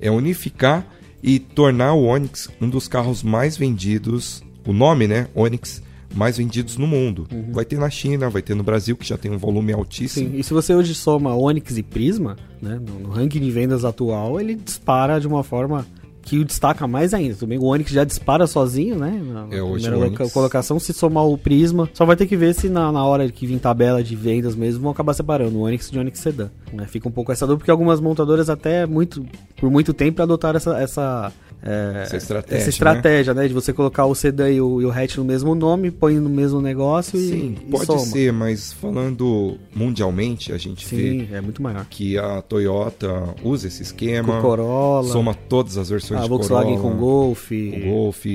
é 0.00 0.10
unificar 0.10 0.86
e 1.22 1.38
tornar 1.38 1.94
o 1.94 2.04
Onix 2.04 2.48
um 2.60 2.68
dos 2.68 2.86
carros 2.86 3.22
mais 3.22 3.56
vendidos, 3.56 4.42
o 4.66 4.72
nome, 4.72 5.08
né, 5.08 5.28
Onix, 5.34 5.82
mais 6.14 6.36
vendidos 6.38 6.76
no 6.76 6.86
mundo. 6.86 7.26
Uhum. 7.32 7.52
Vai 7.52 7.64
ter 7.64 7.78
na 7.78 7.90
China, 7.90 8.30
vai 8.30 8.42
ter 8.42 8.54
no 8.54 8.62
Brasil, 8.62 8.96
que 8.96 9.06
já 9.06 9.16
tem 9.16 9.30
um 9.30 9.38
volume 9.38 9.72
altíssimo. 9.72 10.28
Sim, 10.28 10.36
e 10.38 10.42
se 10.42 10.52
você 10.52 10.74
hoje 10.74 10.94
soma 10.94 11.34
Onix 11.34 11.76
e 11.76 11.82
Prisma, 11.82 12.36
né, 12.60 12.80
no, 12.80 13.00
no 13.00 13.10
ranking 13.10 13.40
de 13.40 13.50
vendas 13.50 13.84
atual, 13.84 14.40
ele 14.40 14.54
dispara 14.54 15.18
de 15.18 15.26
uma 15.26 15.42
forma 15.42 15.86
que 16.26 16.40
o 16.40 16.44
destaca 16.44 16.86
mais 16.88 17.14
ainda. 17.14 17.36
Também 17.36 17.56
o 17.56 17.64
Onix 17.64 17.92
já 17.92 18.02
dispara 18.02 18.48
sozinho, 18.48 18.96
né? 18.96 19.22
Na 19.24 19.56
é, 19.56 19.62
hoje 19.62 19.88
primeira 19.88 20.12
Onix... 20.12 20.32
colocação, 20.32 20.78
se 20.80 20.92
somar 20.92 21.24
o 21.24 21.38
Prisma, 21.38 21.88
só 21.94 22.04
vai 22.04 22.16
ter 22.16 22.26
que 22.26 22.36
ver 22.36 22.52
se 22.52 22.68
na, 22.68 22.90
na 22.90 23.04
hora 23.04 23.30
que 23.30 23.46
vir 23.46 23.60
tabela 23.60 24.02
de 24.02 24.16
vendas 24.16 24.56
mesmo 24.56 24.82
vão 24.82 24.90
acabar 24.90 25.14
separando 25.14 25.56
o 25.56 25.62
Onix 25.62 25.88
de 25.88 25.98
Onix 25.98 26.18
Sedan. 26.18 26.50
Né? 26.72 26.84
Fica 26.86 27.08
um 27.08 27.12
pouco 27.12 27.30
essa 27.30 27.46
dúvida, 27.46 27.60
porque 27.60 27.70
algumas 27.70 28.00
montadoras 28.00 28.50
até 28.50 28.84
muito, 28.86 29.24
por 29.56 29.70
muito 29.70 29.94
tempo 29.94 30.20
adotaram 30.20 30.56
essa, 30.56 30.76
essa 30.78 31.32
é, 31.62 32.02
essa 32.02 32.16
estratégia, 32.16 32.58
essa 32.58 32.70
estratégia 32.70 33.34
né? 33.34 33.42
né? 33.42 33.48
De 33.48 33.54
você 33.54 33.72
colocar 33.72 34.06
o 34.06 34.14
sedã 34.14 34.48
e 34.50 34.60
o, 34.60 34.80
e 34.80 34.84
o 34.84 34.90
hatch 34.92 35.16
no 35.16 35.24
mesmo 35.24 35.54
nome, 35.54 35.90
põe 35.90 36.14
no 36.14 36.28
mesmo 36.28 36.60
negócio 36.60 37.18
Sim, 37.18 37.56
e, 37.66 37.70
pode 37.70 38.00
ser, 38.02 38.32
mas 38.32 38.72
falando 38.72 39.58
mundialmente, 39.74 40.52
a 40.52 40.58
gente 40.58 40.86
Sim, 40.86 41.26
vê 41.26 41.36
é 41.36 41.40
muito 41.40 41.62
maior. 41.62 41.84
que 41.88 42.18
a 42.18 42.42
Toyota 42.42 43.34
usa 43.42 43.68
esse 43.68 43.82
esquema. 43.82 44.36
Com 44.36 44.42
Corolla. 44.42 45.08
Soma 45.08 45.34
todas 45.34 45.76
as 45.78 45.88
versões 45.88 46.20
a 46.20 46.24
de 46.24 46.28
Volkswagen 46.28 46.76
Corolla. 46.76 46.94
com 46.94 47.00
Golf. 47.00 47.48
Com 47.48 47.90
Golf. 47.90 48.26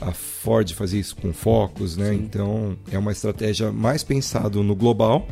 A 0.00 0.12
Ford 0.12 0.72
fazia 0.72 1.00
isso 1.00 1.16
com 1.16 1.32
Focus, 1.32 1.96
né? 1.96 2.10
Sim. 2.10 2.16
Então 2.16 2.76
é 2.90 2.98
uma 2.98 3.12
estratégia 3.12 3.70
mais 3.70 4.02
pensado 4.02 4.62
no 4.62 4.74
global, 4.74 5.26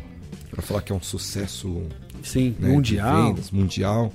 para 0.49 0.61
falar 0.61 0.81
que 0.81 0.91
é 0.91 0.95
um 0.95 1.01
sucesso 1.01 1.81
Sim, 2.23 2.55
né, 2.59 2.69
mundial. 2.69 3.27
Vendas, 3.27 3.51
mundial 3.51 4.11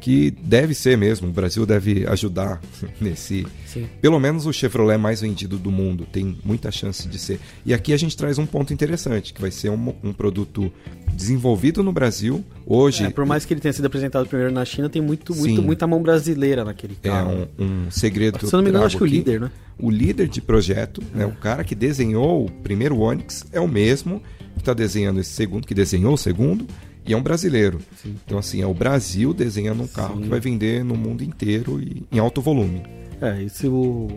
que 0.00 0.30
deve 0.30 0.74
ser 0.74 0.96
mesmo. 0.96 1.28
O 1.28 1.32
Brasil 1.32 1.66
deve 1.66 2.06
ajudar 2.06 2.60
nesse. 3.00 3.46
Sim. 3.66 3.86
Pelo 4.00 4.18
menos 4.18 4.46
o 4.46 4.52
Chevrolet 4.52 4.98
mais 4.98 5.20
vendido 5.20 5.58
do 5.58 5.70
mundo 5.70 6.06
tem 6.10 6.38
muita 6.44 6.70
chance 6.70 7.08
de 7.08 7.18
ser. 7.18 7.40
E 7.64 7.74
aqui 7.74 7.92
a 7.92 7.96
gente 7.96 8.16
traz 8.16 8.38
um 8.38 8.46
ponto 8.46 8.72
interessante, 8.72 9.32
que 9.32 9.40
vai 9.40 9.50
ser 9.50 9.70
um, 9.70 9.94
um 10.02 10.12
produto 10.12 10.72
desenvolvido 11.12 11.82
no 11.82 11.92
Brasil 11.92 12.44
hoje. 12.66 13.04
É, 13.04 13.10
por 13.10 13.24
mais 13.24 13.44
que 13.44 13.54
ele 13.54 13.60
tenha 13.60 13.72
sido 13.72 13.86
apresentado 13.86 14.26
primeiro 14.26 14.52
na 14.52 14.64
China, 14.64 14.88
tem 14.88 15.02
muito, 15.02 15.34
muito 15.34 15.62
muita 15.62 15.86
mão 15.86 16.02
brasileira 16.02 16.64
naquele 16.64 16.96
é 17.02 17.08
carro. 17.08 17.48
É 17.58 17.62
um, 17.62 17.86
um 17.86 17.90
segredo. 17.90 18.38
Se 18.46 18.54
eu 18.54 18.58
não 18.58 18.64
me 18.64 18.70
engano, 18.70 18.84
acho 18.84 18.96
que 18.96 19.02
o 19.02 19.06
líder, 19.06 19.40
né? 19.40 19.50
O 19.78 19.90
líder 19.90 20.28
de 20.28 20.40
projeto, 20.40 21.02
né, 21.02 21.08
é. 21.14 21.18
né, 21.18 21.26
o 21.26 21.32
cara 21.32 21.62
que 21.64 21.74
desenhou 21.74 22.46
o 22.46 22.50
primeiro 22.50 22.98
Onix, 22.98 23.44
é 23.52 23.60
o 23.60 23.68
mesmo 23.68 24.22
que 24.54 24.60
está 24.60 24.72
desenhando 24.72 25.20
esse 25.20 25.30
segundo, 25.30 25.66
que 25.66 25.74
desenhou 25.74 26.14
o 26.14 26.18
segundo 26.18 26.66
e 27.06 27.12
é 27.12 27.16
um 27.16 27.22
brasileiro. 27.22 27.80
Sim. 28.02 28.16
Então, 28.24 28.38
assim, 28.38 28.62
é 28.62 28.66
o 28.66 28.74
Brasil 28.74 29.32
desenhando 29.32 29.82
um 29.82 29.86
carro 29.86 30.16
Sim. 30.16 30.22
que 30.22 30.28
vai 30.28 30.40
vender 30.40 30.84
no 30.84 30.96
mundo 30.96 31.22
inteiro 31.22 31.80
e 31.80 32.04
em 32.10 32.18
alto 32.18 32.40
volume. 32.40 32.82
É, 33.20 33.42
esse 33.42 33.66
o, 33.66 34.08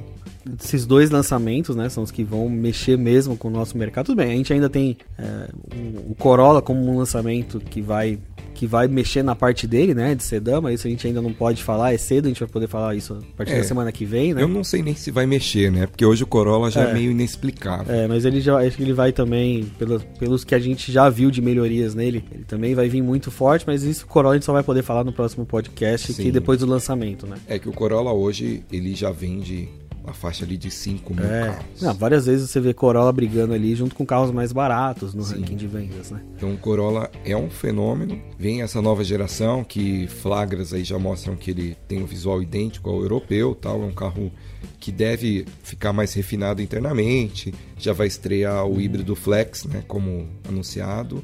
esses 0.61 0.85
dois 0.85 1.09
lançamentos, 1.09 1.75
né, 1.75 1.89
são 1.89 2.03
os 2.03 2.11
que 2.11 2.23
vão 2.23 2.49
mexer 2.49 2.97
mesmo 2.97 3.37
com 3.37 3.47
o 3.47 3.51
nosso 3.51 3.77
mercado. 3.77 4.07
Tudo 4.07 4.17
bem, 4.17 4.31
a 4.31 4.35
gente 4.35 4.51
ainda 4.51 4.69
tem 4.69 4.97
é, 5.17 5.49
o, 5.75 6.11
o 6.11 6.15
Corolla 6.15 6.61
como 6.61 6.81
um 6.81 6.97
lançamento 6.97 7.59
que 7.59 7.81
vai 7.81 8.17
que 8.59 8.67
vai 8.67 8.89
mexer 8.89 9.23
na 9.23 9.33
parte 9.33 9.65
dele, 9.65 9.93
né, 9.93 10.13
de 10.13 10.21
sedã, 10.21 10.59
mas 10.59 10.75
isso 10.81 10.87
a 10.87 10.89
gente 10.89 11.07
ainda 11.07 11.21
não 11.21 11.31
pode 11.31 11.63
falar, 11.63 11.93
é 11.93 11.97
cedo, 11.97 12.25
a 12.25 12.27
gente 12.27 12.41
vai 12.41 12.49
poder 12.49 12.67
falar 12.67 12.93
isso 12.93 13.13
a 13.13 13.37
partir 13.37 13.53
é, 13.53 13.59
da 13.59 13.63
semana 13.63 13.89
que 13.89 14.03
vem, 14.03 14.33
né? 14.33 14.43
Eu 14.43 14.49
não 14.49 14.65
sei 14.65 14.83
nem 14.83 14.93
se 14.93 15.11
vai 15.11 15.25
mexer, 15.25 15.71
né, 15.71 15.87
porque 15.87 16.05
hoje 16.05 16.25
o 16.25 16.27
Corolla 16.27 16.69
já 16.69 16.83
é, 16.83 16.89
é 16.89 16.93
meio 16.93 17.11
inexplicável. 17.11 17.95
É, 17.95 18.05
mas 18.05 18.25
ele 18.25 18.41
já, 18.41 18.57
acho 18.57 18.75
que 18.75 18.83
ele 18.83 18.91
vai 18.91 19.13
também, 19.13 19.63
pelos, 19.79 20.03
pelos 20.19 20.43
que 20.43 20.53
a 20.53 20.59
gente 20.59 20.91
já 20.91 21.09
viu 21.09 21.31
de 21.31 21.41
melhorias 21.41 21.95
nele, 21.95 22.21
ele 22.33 22.43
também 22.43 22.75
vai 22.75 22.89
vir 22.89 23.01
muito 23.01 23.31
forte, 23.31 23.63
mas 23.65 23.83
isso 23.83 24.03
o 24.03 24.09
Corolla 24.09 24.33
a 24.33 24.37
gente 24.37 24.45
só 24.45 24.51
vai 24.51 24.63
poder 24.63 24.83
falar 24.83 25.05
no 25.05 25.13
próximo 25.13 25.45
podcast, 25.45 26.11
Sim. 26.11 26.23
que 26.23 26.29
depois 26.29 26.59
do 26.59 26.65
lançamento, 26.65 27.25
né? 27.25 27.37
É 27.47 27.57
que 27.57 27.69
o 27.69 27.71
Corolla 27.71 28.11
hoje, 28.11 28.61
ele 28.69 28.93
já 28.93 29.09
vende 29.09 29.69
a 30.09 30.13
faixa 30.13 30.43
ali 30.43 30.57
de 30.57 30.69
5 30.71 31.13
mil 31.13 31.23
É. 31.25 31.45
carros. 31.47 31.81
Não, 31.81 31.93
várias 31.93 32.25
vezes 32.25 32.49
você 32.49 32.59
vê 32.59 32.73
Corolla 32.73 33.11
brigando 33.11 33.53
ali 33.53 33.75
junto 33.75 33.93
com 33.95 34.05
carros 34.05 34.31
mais 34.31 34.51
baratos 34.51 35.13
no 35.13 35.23
Sim. 35.23 35.35
ranking 35.35 35.55
de 35.55 35.67
vendas, 35.67 36.11
né? 36.11 36.21
Então 36.35 36.53
o 36.53 36.57
Corolla 36.57 37.09
é 37.23 37.35
um 37.35 37.49
fenômeno. 37.49 38.19
Vem 38.37 38.61
essa 38.61 38.81
nova 38.81 39.03
geração 39.03 39.63
que 39.63 40.07
flagras 40.07 40.73
aí 40.73 40.83
já 40.83 40.97
mostram 40.99 41.35
que 41.35 41.51
ele 41.51 41.77
tem 41.87 42.01
um 42.01 42.05
visual 42.05 42.41
idêntico 42.41 42.89
ao 42.89 43.01
europeu, 43.01 43.53
tal. 43.55 43.81
É 43.81 43.85
um 43.85 43.91
carro 43.93 44.31
que 44.79 44.91
deve 44.91 45.45
ficar 45.63 45.93
mais 45.93 46.13
refinado 46.13 46.61
internamente. 46.61 47.53
Já 47.77 47.93
vai 47.93 48.07
estrear 48.07 48.65
o 48.65 48.79
híbrido 48.81 49.15
flex, 49.15 49.65
né, 49.65 49.83
como 49.87 50.27
anunciado. 50.47 51.23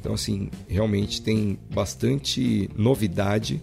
Então 0.00 0.14
assim, 0.14 0.50
realmente 0.68 1.22
tem 1.22 1.58
bastante 1.74 2.68
novidade. 2.76 3.60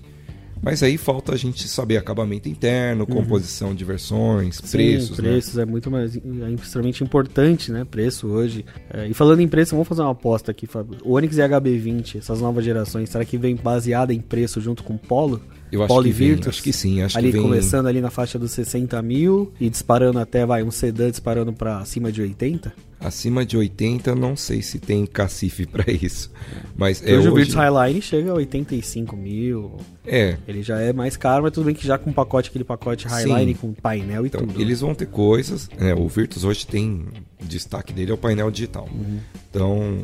Mas 0.61 0.83
aí 0.83 0.97
falta 0.97 1.33
a 1.33 1.37
gente 1.37 1.67
saber 1.67 1.97
acabamento 1.97 2.47
interno, 2.47 3.07
composição 3.07 3.73
de 3.73 3.83
versões, 3.83 4.61
preços, 4.61 5.15
Sim, 5.15 5.21
né? 5.23 5.29
preços 5.29 5.57
é 5.57 5.65
muito 5.65 5.89
mais 5.89 6.15
é 6.15 6.51
extremamente 6.61 7.03
importante, 7.03 7.71
né? 7.71 7.83
Preço 7.83 8.27
hoje. 8.27 8.63
É, 8.89 9.07
e 9.07 9.13
falando 9.13 9.39
em 9.39 9.47
preço, 9.47 9.71
vamos 9.71 9.87
fazer 9.87 10.01
uma 10.01 10.11
aposta 10.11 10.51
aqui, 10.51 10.67
Fábio. 10.67 10.99
O 11.03 11.13
Onix 11.13 11.37
e 11.37 11.41
HB20, 11.41 12.19
essas 12.19 12.41
novas 12.41 12.63
gerações, 12.63 13.09
será 13.09 13.25
que 13.25 13.37
vem 13.37 13.55
baseada 13.55 14.13
em 14.13 14.19
preço 14.19 14.61
junto 14.61 14.83
com 14.83 14.93
o 14.93 14.99
Polo? 14.99 15.41
Eu 15.71 15.83
acho 15.83 16.01
que 16.01 16.09
e 16.09 16.11
vem, 16.11 16.39
acho 16.45 16.63
que 16.63 16.73
sim, 16.73 17.01
acho 17.01 17.17
ali 17.17 17.27
que 17.27 17.33
vem. 17.33 17.41
começando 17.41 17.87
ali 17.87 18.01
na 18.01 18.09
faixa 18.09 18.37
dos 18.37 18.51
60 18.51 19.01
mil 19.01 19.51
e 19.59 19.69
disparando 19.69 20.19
até, 20.19 20.45
vai, 20.45 20.63
um 20.63 20.71
sedã 20.71 21.09
disparando 21.09 21.53
pra 21.53 21.77
acima 21.79 22.11
de 22.11 22.21
80? 22.21 22.73
Acima 22.99 23.43
de 23.43 23.57
80, 23.57 24.13
não 24.13 24.35
sei 24.35 24.61
se 24.61 24.77
tem 24.77 25.07
cacife 25.07 25.65
pra 25.65 25.85
isso. 25.91 26.29
Mas 26.75 27.01
é 27.03 27.17
hoje 27.17 27.29
o 27.29 27.33
Virtus 27.33 27.55
Highline 27.55 27.99
chega 28.01 28.29
a 28.31 28.35
85 28.35 29.15
mil. 29.15 29.77
é, 30.05 30.37
Ele 30.47 30.61
já 30.61 30.79
é 30.79 30.93
mais 30.93 31.17
caro, 31.17 31.43
mas 31.43 31.51
tudo 31.51 31.65
bem 31.65 31.73
que 31.73 31.87
já 31.87 31.97
com 31.97 32.13
pacote, 32.13 32.49
aquele 32.49 32.63
pacote 32.63 33.07
Highline 33.07 33.53
Sim. 33.53 33.59
com 33.59 33.73
painel 33.73 34.25
e 34.25 34.27
então 34.27 34.45
tudo. 34.45 34.61
eles 34.61 34.81
vão 34.81 34.93
ter 34.93 35.07
coisas. 35.07 35.67
né, 35.79 35.95
o 35.95 36.07
Virtus 36.07 36.43
hoje 36.43 36.67
tem 36.67 37.05
o 37.41 37.45
destaque 37.45 37.91
dele 37.91 38.11
é 38.11 38.13
o 38.13 38.17
painel 38.17 38.51
digital. 38.51 38.87
Uhum. 38.93 39.19
Então, 39.49 39.97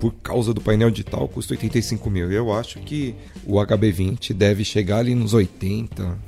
por 0.00 0.12
causa 0.22 0.52
do 0.52 0.60
painel 0.60 0.90
digital, 0.90 1.28
custa 1.28 1.54
85 1.54 2.10
mil. 2.10 2.30
Eu 2.30 2.52
acho 2.52 2.78
que 2.80 3.14
o 3.46 3.54
HB20 3.54 4.32
deve 4.32 4.64
chegar 4.64 4.98
ali 4.98 5.14
nos 5.14 5.32
80. 5.34 6.18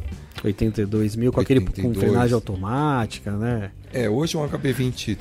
82 0.45 1.17
mil 1.17 1.33
com 1.33 1.41
aquele 1.41 1.61
com 1.61 1.67
82. 1.69 1.99
frenagem 2.05 2.35
automática, 2.35 3.33
né? 3.33 3.71
É, 3.93 4.09
hoje 4.09 4.37
um 4.37 4.47
HB20 4.49 5.17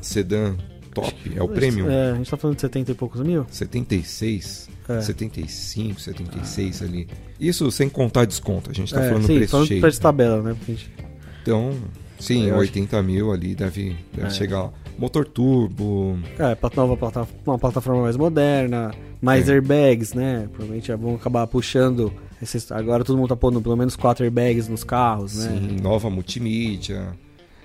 sedã 0.00 0.54
top 0.94 1.14
é 1.34 1.42
o 1.42 1.48
premium. 1.48 1.90
É, 1.90 2.12
a 2.12 2.14
gente 2.16 2.30
tá 2.30 2.36
falando 2.36 2.56
de 2.56 2.60
70 2.62 2.92
e 2.92 2.94
poucos 2.94 3.20
mil? 3.22 3.46
76, 3.50 4.68
É. 4.88 5.00
75, 5.00 6.00
76 6.00 6.82
ali. 6.82 7.08
Isso 7.40 7.70
sem 7.70 7.88
contar 7.88 8.24
desconto. 8.24 8.70
A 8.70 8.74
gente 8.74 8.92
tá 8.92 9.02
é, 9.02 9.08
falando 9.08 9.26
sim, 9.26 9.36
preço 9.36 9.50
falando 9.50 9.66
cheio. 9.68 9.80
preço 9.80 10.00
tabela, 10.00 10.42
né? 10.42 10.56
Então, 11.42 11.74
sim, 12.20 12.44
Eu 12.46 12.52
acho 12.54 12.60
80 12.60 13.02
mil 13.02 13.32
ali 13.32 13.54
deve, 13.54 13.96
deve 14.14 14.26
É. 14.28 14.30
chegar 14.30 14.62
lá. 14.64 14.72
Motor 14.98 15.26
turbo, 15.26 16.18
É, 16.38 16.56
nova 16.76 16.96
plata- 16.96 17.26
uma 17.46 17.58
plataforma 17.58 18.02
mais 18.02 18.16
moderna, 18.16 18.92
mais 19.20 19.48
É. 19.48 19.52
airbags, 19.52 20.14
né? 20.14 20.48
Provavelmente 20.52 20.92
vão 20.94 21.14
acabar 21.14 21.46
puxando. 21.46 22.12
Esses, 22.40 22.70
agora 22.72 23.04
todo 23.04 23.16
mundo 23.16 23.28
tá 23.28 23.36
pondo 23.36 23.60
pelo 23.60 23.76
menos 23.76 23.94
4 23.96 24.24
airbags 24.24 24.68
nos 24.68 24.82
carros, 24.84 25.36
né? 25.36 25.50
sim, 25.60 25.76
nova 25.80 26.10
multimídia, 26.10 27.14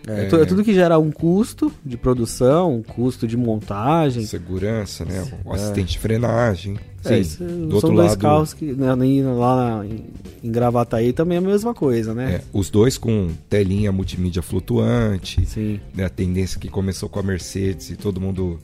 É, 0.08 0.22
É. 0.24 0.42
é 0.42 0.46
tudo 0.46 0.64
que 0.64 0.74
gera 0.74 0.98
um 0.98 1.12
custo 1.12 1.72
de 1.86 1.98
produção, 1.98 2.76
um 2.78 2.84
custo 2.84 3.28
de 3.28 3.36
montagem. 3.36 4.26
segurança, 4.26 5.04
né? 5.06 5.26
O 5.44 5.52
É. 5.52 5.56
assistente 5.56 5.92
de 5.94 6.00
frenagem. 6.00 6.78
É, 7.04 7.10
Sim, 7.10 7.20
isso 7.20 7.44
do 7.44 7.50
são 7.50 7.74
outro 7.76 7.94
dois 7.94 8.10
lado, 8.12 8.20
carros 8.20 8.54
que 8.54 8.66
né, 8.74 8.94
lá 9.24 9.86
em, 9.86 10.06
Gravataí 10.52 11.14
também 11.14 11.36
é 11.38 11.40
a 11.40 11.44
mesma 11.44 11.74
coisa, 11.74 12.14
né? 12.14 12.36
é, 12.36 12.42
os 12.52 12.70
dois 12.70 12.98
com 12.98 13.30
telinha 13.50 13.92
multimídia 13.92 14.42
flutuante, 14.42 15.46
Sim. 15.46 15.80
né? 15.96 16.06
A 16.06 16.10
tendência 16.10 16.60
que 16.60 16.68
começou 16.70 17.08
com 17.10 17.20
a 17.20 17.24
Mercedes 17.24 17.90
e 17.92 17.96
todo 17.96 18.20
mundo 18.20 18.60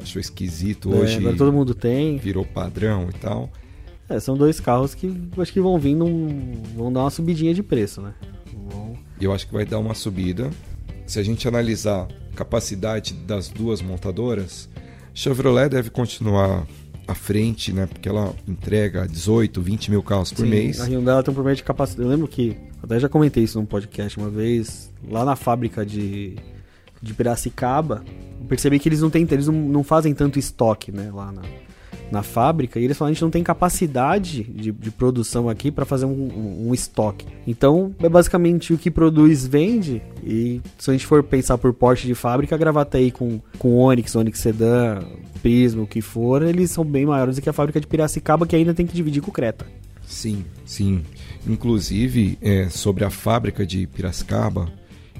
achou 0.00 0.20
esquisito. 0.20 0.92
É, 0.94 0.98
Hoje 0.98 1.18
agora 1.18 1.36
todo 1.36 1.52
mundo 1.52 1.74
tem. 1.74 2.16
virou 2.18 2.44
padrão 2.44 3.08
e 3.10 3.18
tal. 3.18 3.50
É, 4.08 4.18
são 4.20 4.36
dois 4.36 4.58
carros 4.60 4.94
que 4.94 5.12
acho 5.36 5.52
que 5.52 5.60
vão 5.60 5.78
vir 5.78 5.94
num, 5.94 6.62
vão 6.76 6.92
dar 6.92 7.00
uma 7.00 7.10
subidinha 7.10 7.52
de 7.52 7.62
preço, 7.62 8.00
né? 8.00 8.14
Vão- 8.70 8.94
eu 9.20 9.32
acho 9.32 9.46
que 9.46 9.52
vai 9.52 9.64
dar 9.66 9.78
uma 9.78 9.94
subida. 9.94 10.50
Se 11.08 11.18
a 11.18 11.22
gente 11.22 11.48
analisar 11.48 12.06
a 12.32 12.36
capacidade 12.36 13.14
das 13.14 13.48
duas 13.48 13.80
montadoras, 13.80 14.68
Chevrolet 15.14 15.70
deve 15.70 15.88
continuar 15.88 16.66
à 17.06 17.14
frente, 17.14 17.72
né? 17.72 17.86
Porque 17.86 18.10
ela 18.10 18.34
entrega 18.46 19.08
18, 19.08 19.62
20 19.62 19.90
mil 19.90 20.02
carros 20.02 20.30
por 20.30 20.44
Sim, 20.44 20.50
mês. 20.50 20.78
A 20.82 20.84
Hyundai 20.84 21.14
ela 21.14 21.22
tem 21.22 21.32
um 21.32 21.34
problema 21.34 21.56
de 21.56 21.64
capacidade. 21.64 22.02
Eu 22.02 22.10
lembro 22.10 22.28
que, 22.28 22.58
até 22.82 23.00
já 23.00 23.08
comentei 23.08 23.42
isso 23.42 23.58
num 23.58 23.64
podcast 23.64 24.18
uma 24.18 24.28
vez, 24.28 24.92
lá 25.08 25.24
na 25.24 25.34
fábrica 25.34 25.84
de, 25.84 26.36
de 27.00 27.14
Piracicaba, 27.14 28.04
percebi 28.46 28.78
que 28.78 28.86
eles 28.86 29.00
não 29.00 29.08
têm, 29.08 29.26
eles 29.30 29.46
não, 29.46 29.54
não 29.54 29.82
fazem 29.82 30.12
tanto 30.12 30.38
estoque, 30.38 30.92
né, 30.92 31.10
lá 31.10 31.32
na, 31.32 31.40
na 32.10 32.22
fábrica, 32.22 32.78
e 32.80 32.84
eles 32.84 32.96
falam, 32.96 33.10
a 33.10 33.12
gente 33.12 33.22
não 33.22 33.30
tem 33.30 33.42
capacidade 33.42 34.42
de, 34.44 34.72
de 34.72 34.90
produção 34.90 35.48
aqui 35.48 35.70
para 35.70 35.84
fazer 35.84 36.06
um, 36.06 36.10
um- 36.10 36.68
um 36.68 36.74
estoque. 36.74 37.26
Então, 37.46 37.94
é 38.00 38.08
basicamente 38.08 38.72
o 38.72 38.78
que 38.78 38.90
produz, 38.90 39.46
vende, 39.46 40.02
e 40.24 40.60
se 40.78 40.90
a 40.90 40.92
gente 40.92 41.06
for 41.06 41.22
pensar 41.22 41.58
por 41.58 41.72
porte 41.72 42.06
de 42.06 42.14
fábrica, 42.14 42.54
a 42.54 42.58
Gravataí 42.58 43.10
com, 43.10 43.40
com 43.58 43.74
Onix, 43.76 44.14
Onix 44.16 44.38
Sedan, 44.38 45.00
Prisma, 45.42 45.82
o 45.82 45.86
que 45.86 46.00
for, 46.00 46.42
eles 46.42 46.70
são 46.70 46.84
bem 46.84 47.04
maiores 47.06 47.36
do 47.36 47.42
que 47.42 47.48
a 47.48 47.52
fábrica 47.52 47.80
de 47.80 47.86
Piracicaba, 47.86 48.46
que 48.46 48.56
ainda 48.56 48.72
tem 48.74 48.86
que 48.86 48.94
dividir 48.94 49.20
com 49.22 49.30
Creta. 49.30 49.66
Sim, 50.06 50.44
sim. 50.64 51.02
Inclusive, 51.46 52.38
é, 52.40 52.68
sobre 52.68 53.04
a 53.04 53.10
fábrica 53.10 53.66
de 53.66 53.86
Piracicaba, 53.86 54.68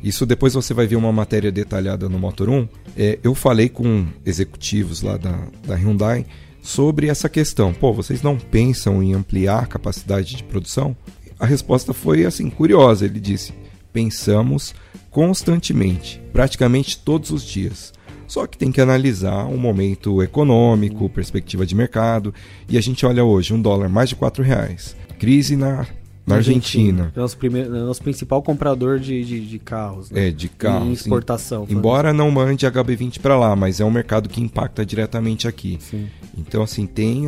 isso 0.02 0.24
depois 0.24 0.54
você 0.54 0.72
vai 0.72 0.86
ver 0.86 0.96
uma 0.96 1.12
matéria 1.12 1.50
detalhada 1.50 2.08
no 2.08 2.18
Motor 2.18 2.48
1. 2.48 2.68
É, 2.96 3.18
eu 3.22 3.34
falei 3.34 3.68
com 3.68 4.06
executivos 4.24 5.02
lá 5.02 5.16
da, 5.16 5.36
da 5.66 5.74
Hyundai 5.74 6.24
sobre 6.62 7.08
essa 7.08 7.28
questão. 7.28 7.72
Pô, 7.72 7.92
vocês 7.92 8.22
não 8.22 8.36
pensam 8.36 9.02
em 9.02 9.14
ampliar 9.14 9.62
a 9.62 9.66
capacidade 9.66 10.36
de 10.36 10.44
produção? 10.44 10.96
A 11.38 11.46
resposta 11.46 11.92
foi 11.92 12.24
assim, 12.24 12.50
curiosa. 12.50 13.04
Ele 13.04 13.20
disse: 13.20 13.52
pensamos 13.92 14.74
constantemente, 15.10 16.20
praticamente 16.32 16.98
todos 16.98 17.30
os 17.30 17.42
dias. 17.42 17.92
Só 18.26 18.46
que 18.46 18.58
tem 18.58 18.70
que 18.70 18.80
analisar 18.80 19.46
o 19.46 19.56
momento 19.56 20.22
econômico, 20.22 21.08
perspectiva 21.08 21.64
de 21.64 21.74
mercado. 21.74 22.34
E 22.68 22.76
a 22.76 22.80
gente 22.80 23.06
olha 23.06 23.24
hoje 23.24 23.54
um 23.54 23.60
dólar 23.60 23.88
mais 23.88 24.10
de 24.10 24.16
4 24.16 24.44
reais. 24.44 24.94
Crise 25.18 25.56
na, 25.56 25.86
na 26.28 26.36
Argentina. 26.36 27.12
É 27.16 27.20
nosso, 27.20 27.36
primeiro, 27.36 27.74
é 27.74 27.80
nosso 27.80 28.02
principal 28.02 28.42
comprador 28.42 28.98
de, 28.98 29.24
de, 29.24 29.40
de 29.46 29.58
carros. 29.58 30.10
Né? 30.10 30.28
É, 30.28 30.30
de 30.30 30.48
carro. 30.48 30.84
Em 30.84 30.88
sim. 30.88 30.92
exportação. 31.04 31.66
falando 31.66 31.78
Embora 31.78 32.12
não 32.12 32.30
mande 32.30 32.66
HB20 32.66 33.20
para 33.20 33.36
lá, 33.38 33.56
mas 33.56 33.80
é 33.80 33.84
um 33.84 33.90
mercado 33.90 34.28
que 34.28 34.40
impacta 34.40 34.84
diretamente 34.84 35.48
aqui. 35.48 35.78
Sim. 35.80 36.06
Então, 36.36 36.62
assim, 36.62 36.86
tem 36.86 37.26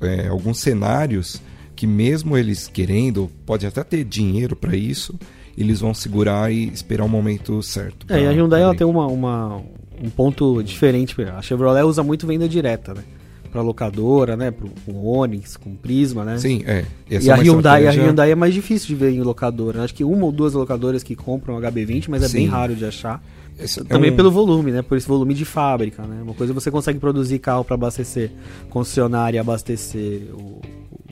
é, 0.00 0.28
alguns 0.28 0.58
cenários 0.58 1.40
que, 1.74 1.86
mesmo 1.86 2.36
eles 2.36 2.68
querendo, 2.68 3.30
pode 3.46 3.66
até 3.66 3.82
ter 3.82 4.04
dinheiro 4.04 4.54
para 4.54 4.76
isso, 4.76 5.18
eles 5.56 5.80
vão 5.80 5.94
segurar 5.94 6.52
e 6.52 6.68
esperar 6.68 7.04
o 7.04 7.08
momento 7.08 7.62
certo. 7.62 8.06
É, 8.08 8.16
e 8.16 8.18
a 8.18 8.22
pra- 8.24 8.32
Hyundai 8.32 8.60
pra 8.60 8.64
ela 8.66 8.74
tem 8.74 8.86
uma, 8.86 9.06
uma- 9.06 9.62
um 10.02 10.10
ponto 10.10 10.62
diferente. 10.62 11.14
A 11.22 11.40
Chevrolet 11.42 11.82
usa 11.84 12.02
muito 12.02 12.26
venda 12.26 12.48
direta, 12.48 12.94
né? 12.94 13.02
Pra 13.50 13.62
locadora, 13.62 14.36
né? 14.36 14.50
Pro, 14.50 14.70
com 14.86 15.04
Onix, 15.04 15.56
com 15.56 15.74
Prisma, 15.74 16.24
né? 16.24 16.38
Sim, 16.38 16.62
é. 16.66 16.84
Essa 17.10 17.26
E 17.26 17.28
é 17.30 17.32
a 17.32 17.36
Hyundai, 17.36 17.86
a 17.86 17.90
Hyundai 17.90 18.30
é 18.30 18.34
mais 18.34 18.54
difícil 18.54 18.86
de 18.88 18.94
ver 18.94 19.10
em 19.10 19.20
locadora. 19.22 19.82
Acho 19.82 19.94
que 19.94 20.04
uma 20.04 20.24
ou 20.26 20.30
duas 20.32 20.54
locadoras 20.54 21.02
que 21.02 21.16
compram 21.16 21.56
HB20, 21.60 22.06
mas 22.08 22.22
é 22.22 22.28
bem 22.28 22.44
Sim. 22.46 22.50
raro 22.50 22.74
de 22.76 22.84
achar. 22.84 23.22
esse 23.58 23.80
é 23.80 23.84
Também 23.84 24.10
um- 24.12 24.16
pelo 24.16 24.30
volume, 24.30 24.70
né? 24.70 24.80
Por 24.82 24.96
esse 24.96 25.06
volume 25.06 25.34
de 25.34 25.44
fábrica, 25.44 26.02
né? 26.04 26.22
Uma 26.22 26.32
coisa 26.32 26.52
você 26.54 26.70
consegue 26.70 26.98
produzir 26.98 27.38
carro 27.40 27.62
para 27.64 27.74
abastecer 27.74 28.30
concessionária 28.70 29.36
e 29.36 29.40
abastecer 29.40 30.22
o- 30.32 30.60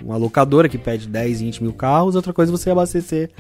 uma 0.02 0.16
locadora 0.16 0.68
que 0.68 0.78
pede 0.78 1.06
10, 1.08 1.40
20 1.40 1.62
mil 1.62 1.72
carros, 1.72 2.14
outra 2.16 2.32
coisa 2.32 2.50
é 2.50 2.56
você 2.56 2.70
abastecer 2.70 3.30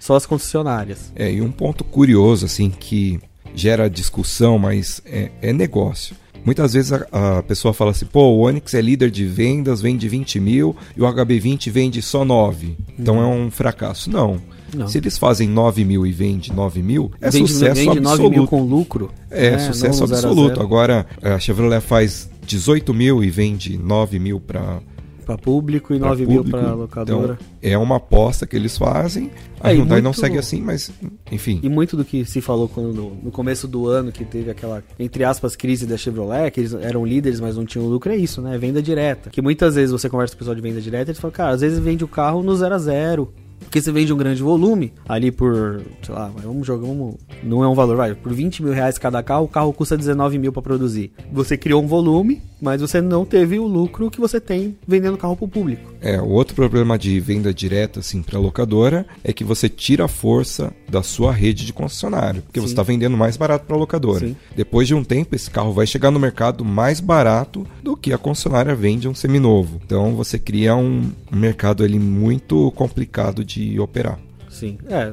só 0.00 0.16
as 0.16 0.26
concessionárias. 0.26 1.12
É, 1.16 1.32
e 1.32 1.40
um 1.40 1.50
ponto 1.50 1.82
curioso, 1.84 2.44
assim, 2.44 2.68
que 2.68 3.18
gera 3.54 3.88
discussão, 3.88 4.58
mas 4.58 5.00
é, 5.06 5.30
é 5.40 5.52
negócio. 5.52 6.14
Muitas 6.44 6.72
vezes 6.72 6.92
a, 6.92 7.38
a 7.38 7.42
pessoa 7.42 7.74
fala 7.74 7.90
assim, 7.90 8.06
pô, 8.06 8.22
o 8.30 8.40
Onix 8.40 8.74
é 8.74 8.80
líder 8.80 9.10
de 9.10 9.24
vendas, 9.24 9.80
vende 9.80 10.08
20 10.08 10.40
mil, 10.40 10.76
e 10.96 11.02
o 11.02 11.04
HB20 11.04 11.70
vende 11.70 12.02
só 12.02 12.24
9. 12.24 12.76
Então 12.98 13.20
é 13.20 13.26
um 13.26 13.50
fracasso. 13.50 14.10
Não. 14.10 14.32
Uhum. 14.32 14.40
Não. 14.74 14.88
Se 14.88 14.98
eles 14.98 15.16
fazem 15.16 15.48
9 15.48 15.84
mil 15.84 16.06
e 16.06 16.12
vende 16.12 16.52
9 16.52 16.82
mil, 16.82 17.10
é 17.20 17.30
vende, 17.30 17.50
sucesso 17.50 17.74
vende 17.74 18.00
9 18.00 18.08
absoluto. 18.08 18.30
mil 18.30 18.46
com 18.46 18.62
lucro. 18.62 19.10
É, 19.30 19.52
né? 19.52 19.58
sucesso 19.58 20.00
Não 20.00 20.06
zero 20.06 20.14
a 20.14 20.30
absoluto. 20.30 20.48
zero. 20.48 20.62
Agora, 20.62 21.06
a 21.22 21.38
Chevrolet 21.38 21.80
faz 21.80 22.28
18 22.46 22.92
mil 22.92 23.24
e 23.24 23.30
vende 23.30 23.78
9 23.78 24.18
mil 24.18 24.40
para 24.40 24.80
Pra 25.28 25.36
público 25.36 25.92
e 25.92 25.98
9 25.98 26.26
mil 26.26 26.42
pra 26.42 26.72
locadora. 26.72 27.38
Então, 27.60 27.70
é 27.70 27.76
uma 27.76 27.96
aposta 27.96 28.46
que 28.46 28.56
eles 28.56 28.78
fazem. 28.78 29.30
A 29.60 29.70
É, 29.70 29.74
Hyundai 29.76 30.00
não 30.00 30.08
muito- 30.10 30.20
segue 30.20 30.38
assim, 30.38 30.62
mas, 30.62 30.90
enfim. 31.30 31.60
E 31.62 31.68
muito 31.68 31.98
do 31.98 32.04
que 32.04 32.24
se 32.24 32.40
falou 32.40 32.66
quando, 32.66 32.94
no, 32.94 33.14
no 33.24 33.30
começo 33.30 33.68
do 33.68 33.86
ano, 33.88 34.10
que 34.10 34.24
teve 34.24 34.50
aquela, 34.50 34.82
entre 34.98 35.24
aspas, 35.24 35.54
crise 35.54 35.84
da 35.86 35.98
Chevrolet, 35.98 36.50
que 36.50 36.60
eles 36.60 36.72
eram 36.72 37.04
líderes, 37.04 37.40
mas 37.40 37.58
não 37.58 37.66
tinham 37.66 37.86
lucro, 37.86 38.10
é 38.10 38.16
isso, 38.16 38.40
né? 38.40 38.56
Venda 38.56 38.80
direta. 38.80 39.28
Que 39.28 39.42
muitas 39.42 39.74
vezes 39.74 39.90
você 39.92 40.08
conversa 40.08 40.32
com 40.32 40.36
o 40.36 40.38
pessoal 40.38 40.54
de 40.56 40.62
venda 40.62 40.80
direta, 40.80 41.10
eles 41.10 41.20
falam, 41.20 41.34
cara, 41.34 41.50
às 41.52 41.60
vezes 41.60 41.78
vende 41.78 42.02
o 42.04 42.08
carro 42.08 42.42
no 42.42 42.56
zero 42.56 42.74
a 42.74 42.78
zero, 42.78 43.30
Porque 43.60 43.80
você 43.80 43.92
vende 43.92 44.12
um 44.12 44.16
grande 44.16 44.42
volume, 44.42 44.92
ali 45.08 45.30
por, 45.30 45.82
sei 46.02 46.14
lá, 46.14 46.30
vamos 46.42 46.66
jogar, 46.66 46.86
vamos, 46.86 47.16
não 47.42 47.62
é 47.62 47.68
um 47.68 47.74
valor, 47.74 47.96
vai, 47.96 48.14
por 48.14 48.32
20 48.32 48.62
mil 48.62 48.72
reais 48.72 48.98
cada 48.98 49.22
carro, 49.22 49.44
o 49.44 49.48
carro 49.48 49.72
custa 49.72 49.96
19 49.96 50.38
mil 50.38 50.52
para 50.52 50.62
produzir. 50.62 51.12
Você 51.32 51.56
criou 51.56 51.82
um 51.82 51.86
volume, 51.86 52.42
mas 52.60 52.80
você 52.80 53.00
não 53.00 53.24
teve 53.24 53.58
o 53.58 53.66
lucro 53.66 54.10
que 54.10 54.20
você 54.20 54.40
tem 54.40 54.76
vendendo 54.86 55.16
carro 55.16 55.36
para 55.36 55.44
o 55.44 55.48
público. 55.48 55.92
É, 56.00 56.20
o 56.20 56.28
outro 56.28 56.54
problema 56.54 56.98
de 56.98 57.18
venda 57.20 57.52
direta, 57.52 58.00
assim, 58.00 58.22
para 58.22 58.38
locadora, 58.38 59.06
é 59.22 59.32
que 59.32 59.44
você 59.44 59.68
tira 59.68 60.04
a 60.04 60.08
força 60.08 60.72
da 60.88 61.02
sua 61.02 61.32
rede 61.32 61.66
de 61.66 61.72
concessionário, 61.72 62.42
porque 62.42 62.60
Sim. 62.60 62.66
você 62.66 62.72
está 62.72 62.82
vendendo 62.82 63.16
mais 63.16 63.36
barato 63.36 63.66
para 63.66 63.76
locadora. 63.76 64.26
Sim. 64.26 64.36
Depois 64.56 64.86
de 64.88 64.94
um 64.94 65.04
tempo, 65.04 65.34
esse 65.34 65.50
carro 65.50 65.72
vai 65.72 65.86
chegar 65.86 66.10
no 66.10 66.18
mercado 66.18 66.64
mais 66.64 67.00
barato 67.00 67.66
do 67.82 67.96
que 67.96 68.12
a 68.12 68.18
concessionária 68.18 68.74
vende 68.74 69.08
um 69.08 69.14
seminovo. 69.14 69.80
Então 69.84 70.14
você 70.14 70.38
cria 70.38 70.74
um, 70.74 71.10
um 71.32 71.36
mercado 71.36 71.82
ali 71.82 71.98
muito 71.98 72.70
complicado 72.72 73.44
de 73.48 73.80
operar. 73.80 74.18
Sim, 74.48 74.78
é, 74.88 75.12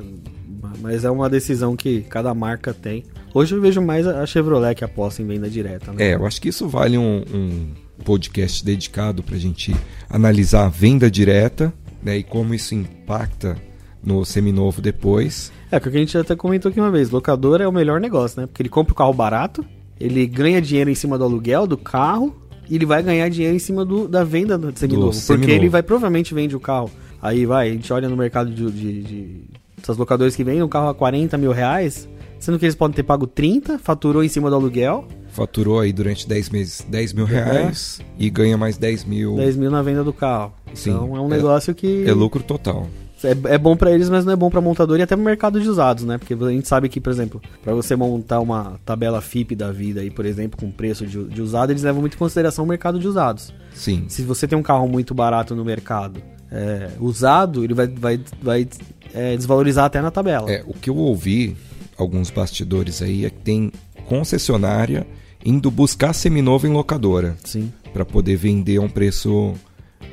mas 0.81 1.05
é 1.05 1.09
uma 1.09 1.29
decisão 1.29 1.75
que 1.75 2.01
cada 2.01 2.33
marca 2.33 2.73
tem. 2.73 3.03
Hoje 3.33 3.55
eu 3.55 3.61
vejo 3.61 3.81
mais 3.81 4.05
a 4.05 4.25
Chevrolet 4.25 4.75
que 4.75 4.83
aposta 4.83 5.21
em 5.21 5.25
venda 5.25 5.49
direta. 5.49 5.91
Né? 5.91 6.11
É, 6.11 6.15
eu 6.15 6.25
acho 6.25 6.41
que 6.41 6.49
isso 6.49 6.67
vale 6.67 6.97
um, 6.97 7.23
um 7.33 7.67
podcast 8.03 8.63
dedicado 8.63 9.23
para 9.23 9.35
a 9.35 9.39
gente 9.39 9.75
analisar 10.09 10.65
a 10.65 10.69
venda 10.69 11.09
direta 11.09 11.73
né, 12.01 12.17
e 12.17 12.23
como 12.23 12.53
isso 12.53 12.75
impacta 12.75 13.57
no 14.03 14.23
seminovo 14.23 14.81
depois. 14.81 15.51
É, 15.71 15.79
porque 15.79 15.97
a 15.97 15.99
gente 15.99 16.17
até 16.17 16.35
comentou 16.35 16.69
aqui 16.69 16.79
uma 16.79 16.91
vez, 16.91 17.09
locador 17.09 17.61
é 17.61 17.67
o 17.67 17.71
melhor 17.71 17.99
negócio, 17.99 18.39
né? 18.39 18.47
Porque 18.47 18.61
ele 18.61 18.69
compra 18.69 18.93
o 18.93 18.95
carro 18.95 19.13
barato, 19.13 19.65
ele 19.99 20.27
ganha 20.27 20.61
dinheiro 20.61 20.89
em 20.89 20.95
cima 20.95 21.17
do 21.17 21.23
aluguel 21.23 21.65
do 21.65 21.77
carro 21.77 22.35
e 22.69 22.75
ele 22.75 22.85
vai 22.85 23.01
ganhar 23.01 23.27
dinheiro 23.29 23.55
em 23.55 23.59
cima 23.59 23.83
do, 23.83 24.07
da 24.07 24.23
venda 24.23 24.57
do 24.57 24.77
seminovo. 24.77 25.11
Do 25.11 25.17
porque 25.17 25.43
seminovo. 25.43 25.51
ele 25.51 25.69
vai 25.69 25.81
provavelmente 25.81 26.33
vende 26.33 26.55
o 26.55 26.59
carro 26.59 26.91
Aí 27.25 27.43
vai, 27.43 27.69
a 27.69 27.73
gente 27.73 27.91
olha 27.91 28.07
no 28.07 28.15
mercado 28.15 28.51
de, 28.51 28.69
de, 28.69 29.01
de 29.01 29.43
essas 29.81 29.97
locadoras 29.97 30.35
que 30.35 30.43
vendem 30.43 30.61
um 30.61 30.69
carro 30.69 30.89
a 30.89 30.93
40 30.93 31.35
mil 31.39 31.51
reais, 31.51 32.07
sendo 32.39 32.59
que 32.59 32.65
eles 32.65 32.75
podem 32.75 32.95
ter 32.95 33.01
pago 33.01 33.25
30, 33.25 33.79
faturou 33.79 34.23
em 34.23 34.29
cima 34.29 34.47
do 34.47 34.55
aluguel. 34.55 35.07
Faturou 35.29 35.79
aí 35.79 35.91
durante 35.91 36.27
10 36.27 36.49
meses 36.51 36.85
10 36.87 37.13
mil 37.13 37.25
reais 37.25 37.99
é. 37.99 38.05
e 38.19 38.29
ganha 38.29 38.55
mais 38.59 38.77
10 38.77 39.05
mil. 39.05 39.37
10 39.37 39.55
mil 39.57 39.71
na 39.71 39.81
venda 39.81 40.03
do 40.03 40.13
carro. 40.13 40.53
Sim, 40.75 40.91
então 40.91 41.17
é 41.17 41.19
um 41.19 41.27
negócio 41.27 41.71
é, 41.71 41.73
que. 41.73 42.05
É 42.07 42.13
lucro 42.13 42.43
total. 42.43 42.87
É, 43.23 43.55
é 43.55 43.57
bom 43.57 43.75
para 43.75 43.91
eles, 43.91 44.07
mas 44.07 44.23
não 44.23 44.31
é 44.31 44.35
bom 44.35 44.51
para 44.51 44.61
montador 44.61 44.99
e 44.99 45.01
até 45.01 45.15
pro 45.15 45.25
mercado 45.25 45.59
de 45.59 45.67
usados, 45.67 46.03
né? 46.03 46.19
Porque 46.19 46.35
a 46.35 46.49
gente 46.51 46.67
sabe 46.67 46.87
que, 46.87 47.01
por 47.01 47.11
exemplo, 47.11 47.41
para 47.63 47.73
você 47.73 47.95
montar 47.95 48.39
uma 48.39 48.79
tabela 48.85 49.19
FIP 49.19 49.55
da 49.55 49.71
vida 49.71 50.01
aí, 50.01 50.11
por 50.11 50.27
exemplo, 50.27 50.59
com 50.59 50.69
preço 50.69 51.07
de, 51.07 51.23
de 51.23 51.41
usado, 51.41 51.71
eles 51.71 51.81
levam 51.81 52.01
muito 52.01 52.13
em 52.13 52.19
consideração 52.19 52.65
o 52.65 52.67
mercado 52.67 52.99
de 52.99 53.07
usados. 53.07 53.51
Sim. 53.73 54.05
Se 54.09 54.21
você 54.21 54.47
tem 54.47 54.55
um 54.55 54.61
carro 54.61 54.87
muito 54.87 55.15
barato 55.15 55.55
no 55.55 55.65
mercado 55.65 56.21
é, 56.51 56.89
usado, 56.99 57.63
ele 57.63 57.73
vai, 57.73 57.87
vai, 57.87 58.19
vai 58.41 58.67
é, 59.13 59.35
desvalorizar 59.35 59.85
até 59.85 60.01
na 60.01 60.11
tabela. 60.11 60.51
É, 60.51 60.63
o 60.67 60.73
que 60.73 60.89
eu 60.89 60.95
ouvi, 60.95 61.55
alguns 61.97 62.29
bastidores 62.29 63.01
aí, 63.01 63.25
é 63.25 63.29
que 63.29 63.39
tem 63.39 63.71
concessionária 64.07 65.05
indo 65.43 65.69
buscar 65.69 66.13
seminovo 66.13 66.67
em 66.67 66.71
locadora. 66.71 67.35
Sim. 67.43 67.71
Para 67.93 68.03
poder 68.03 68.35
vender 68.35 68.77
a 68.77 68.81
um 68.81 68.89
preço 68.89 69.53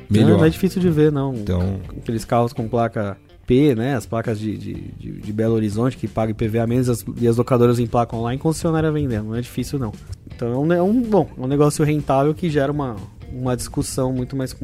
melhor. 0.09 0.29
Não, 0.29 0.37
não 0.37 0.45
é 0.45 0.49
difícil 0.49 0.81
de 0.81 0.89
ver, 0.89 1.11
não. 1.11 1.33
Então... 1.33 1.79
Aqueles 1.97 2.23
carros 2.23 2.53
com 2.53 2.67
placa 2.67 3.17
P, 3.45 3.75
né? 3.75 3.95
As 3.95 4.05
placas 4.05 4.39
de, 4.39 4.57
de, 4.57 4.73
de, 4.73 5.11
de 5.21 5.33
Belo 5.33 5.55
Horizonte 5.55 5.97
que 5.97 6.07
pagam 6.07 6.31
IPVA 6.31 6.65
menos 6.65 6.87
as, 6.87 7.03
e 7.19 7.27
as 7.27 7.35
locadoras 7.35 7.79
emplacam 7.79 8.21
lá 8.21 8.33
em 8.33 8.37
concessionária 8.37 8.91
vendendo. 8.91 9.29
Não 9.29 9.35
é 9.35 9.41
difícil, 9.41 9.77
não. 9.77 9.91
Então 10.33 10.51
é 10.51 10.57
um, 10.57 10.73
é 10.73 10.81
um, 10.81 11.01
bom, 11.01 11.29
é 11.37 11.41
um 11.41 11.47
negócio 11.47 11.83
rentável 11.83 12.33
que 12.33 12.49
gera 12.49 12.71
uma, 12.71 12.95
uma 13.31 13.55
discussão 13.57 14.13
muito 14.13 14.35
mais 14.35 14.55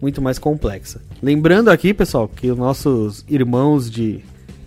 muito 0.00 0.22
mais 0.22 0.38
complexa. 0.38 1.00
Lembrando 1.22 1.70
aqui, 1.70 1.92
pessoal, 1.92 2.28
que 2.28 2.50
os 2.50 2.58
nossos 2.58 3.24
irmãos 3.28 3.90
de, 3.90 4.20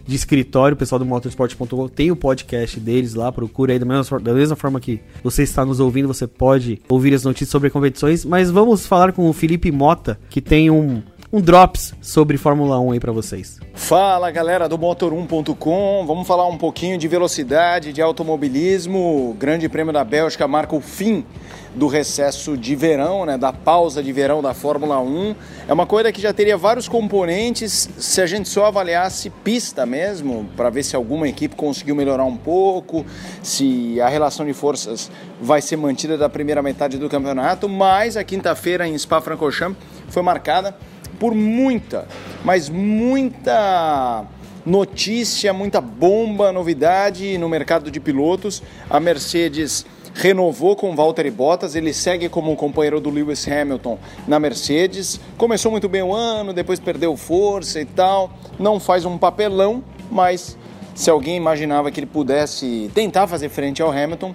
de 0.05 0.15
escritório, 0.15 0.75
o 0.75 0.77
pessoal 0.77 0.99
do 0.99 1.05
motorsport.com, 1.05 1.87
tem 1.87 2.11
o 2.11 2.15
podcast 2.15 2.79
deles 2.79 3.13
lá, 3.13 3.31
procura 3.31 3.73
aí 3.73 3.79
da 3.79 3.85
mesma, 3.85 4.19
da 4.19 4.33
mesma 4.33 4.55
forma 4.55 4.79
que 4.79 4.99
você 5.23 5.43
está 5.43 5.65
nos 5.65 5.79
ouvindo, 5.79 6.07
você 6.07 6.27
pode 6.27 6.81
ouvir 6.89 7.13
as 7.13 7.23
notícias 7.23 7.49
sobre 7.49 7.69
competições, 7.69 8.25
mas 8.25 8.51
vamos 8.51 8.85
falar 8.85 9.13
com 9.13 9.29
o 9.29 9.33
Felipe 9.33 9.71
Mota, 9.71 10.19
que 10.29 10.41
tem 10.41 10.69
um, 10.69 11.01
um 11.33 11.39
drops 11.39 11.93
sobre 12.01 12.37
Fórmula 12.37 12.77
1 12.79 12.91
aí 12.91 12.99
para 12.99 13.11
vocês. 13.13 13.57
Fala 13.73 14.29
galera 14.31 14.67
do 14.67 14.77
Motor1.com, 14.77 16.03
vamos 16.05 16.27
falar 16.27 16.45
um 16.45 16.57
pouquinho 16.57 16.97
de 16.97 17.07
velocidade, 17.07 17.93
de 17.93 18.01
automobilismo. 18.01 19.29
O 19.29 19.33
Grande 19.33 19.69
Prêmio 19.69 19.93
da 19.93 20.03
Bélgica 20.03 20.45
marca 20.45 20.75
o 20.75 20.81
fim 20.81 21.25
do 21.73 21.87
recesso 21.87 22.57
de 22.57 22.75
verão, 22.75 23.25
né, 23.25 23.37
da 23.37 23.53
pausa 23.53 24.03
de 24.03 24.11
verão 24.11 24.41
da 24.41 24.53
Fórmula 24.53 24.99
1. 24.99 25.35
É 25.69 25.73
uma 25.73 25.85
coisa 25.85 26.11
que 26.11 26.21
já 26.21 26.33
teria 26.33 26.57
vários 26.57 26.89
componentes 26.89 27.89
se 27.97 28.21
a 28.21 28.25
gente 28.25 28.49
só 28.49 28.65
avaliasse 28.65 29.29
pista 29.29 29.85
mesmo, 29.85 30.49
para 30.57 30.69
ver 30.69 30.83
se 30.83 30.97
alguma 30.97 31.29
equipe 31.29 31.55
conseguiu 31.55 31.95
melhorar 31.95 32.25
um 32.25 32.35
pouco, 32.35 33.05
se 33.41 34.01
a 34.01 34.09
relação 34.09 34.45
de 34.45 34.51
forças 34.51 35.09
vai 35.41 35.61
ser 35.61 35.77
mantida 35.77 36.17
da 36.17 36.27
primeira 36.27 36.61
metade 36.61 36.97
do 36.97 37.07
campeonato, 37.07 37.69
mas 37.69 38.17
a 38.17 38.23
quinta-feira 38.23 38.85
em 38.85 38.97
Spa-Francorchamps 38.97 39.77
foi 40.09 40.21
marcada 40.21 40.75
por 41.21 41.35
muita, 41.35 42.07
mas 42.43 42.67
muita 42.67 44.25
notícia, 44.65 45.53
muita 45.53 45.79
bomba, 45.79 46.51
novidade 46.51 47.37
no 47.37 47.47
mercado 47.47 47.91
de 47.91 47.99
pilotos. 47.99 48.63
A 48.89 48.99
Mercedes 48.99 49.85
renovou 50.15 50.75
com 50.75 50.95
Valtteri 50.95 51.29
Bottas, 51.29 51.75
ele 51.75 51.93
segue 51.93 52.27
como 52.27 52.55
companheiro 52.55 52.99
do 52.99 53.11
Lewis 53.11 53.47
Hamilton 53.47 53.99
na 54.27 54.39
Mercedes. 54.39 55.21
Começou 55.37 55.69
muito 55.69 55.87
bem 55.87 56.01
o 56.01 56.11
ano, 56.11 56.53
depois 56.53 56.79
perdeu 56.79 57.15
força 57.15 57.79
e 57.79 57.85
tal. 57.85 58.31
Não 58.57 58.79
faz 58.79 59.05
um 59.05 59.15
papelão, 59.15 59.83
mas 60.09 60.57
se 60.95 61.11
alguém 61.11 61.37
imaginava 61.37 61.91
que 61.91 61.99
ele 61.99 62.07
pudesse 62.07 62.89
tentar 62.95 63.27
fazer 63.27 63.49
frente 63.49 63.79
ao 63.79 63.91
Hamilton, 63.91 64.33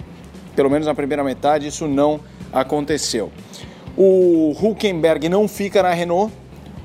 pelo 0.55 0.71
menos 0.71 0.87
na 0.87 0.95
primeira 0.95 1.25
metade, 1.25 1.67
isso 1.67 1.89
não 1.89 2.21
aconteceu. 2.53 3.33
O 3.97 4.55
Huckenberg 4.63 5.29
não 5.29 5.49
fica 5.49 5.83
na 5.83 5.91
Renault, 5.91 6.33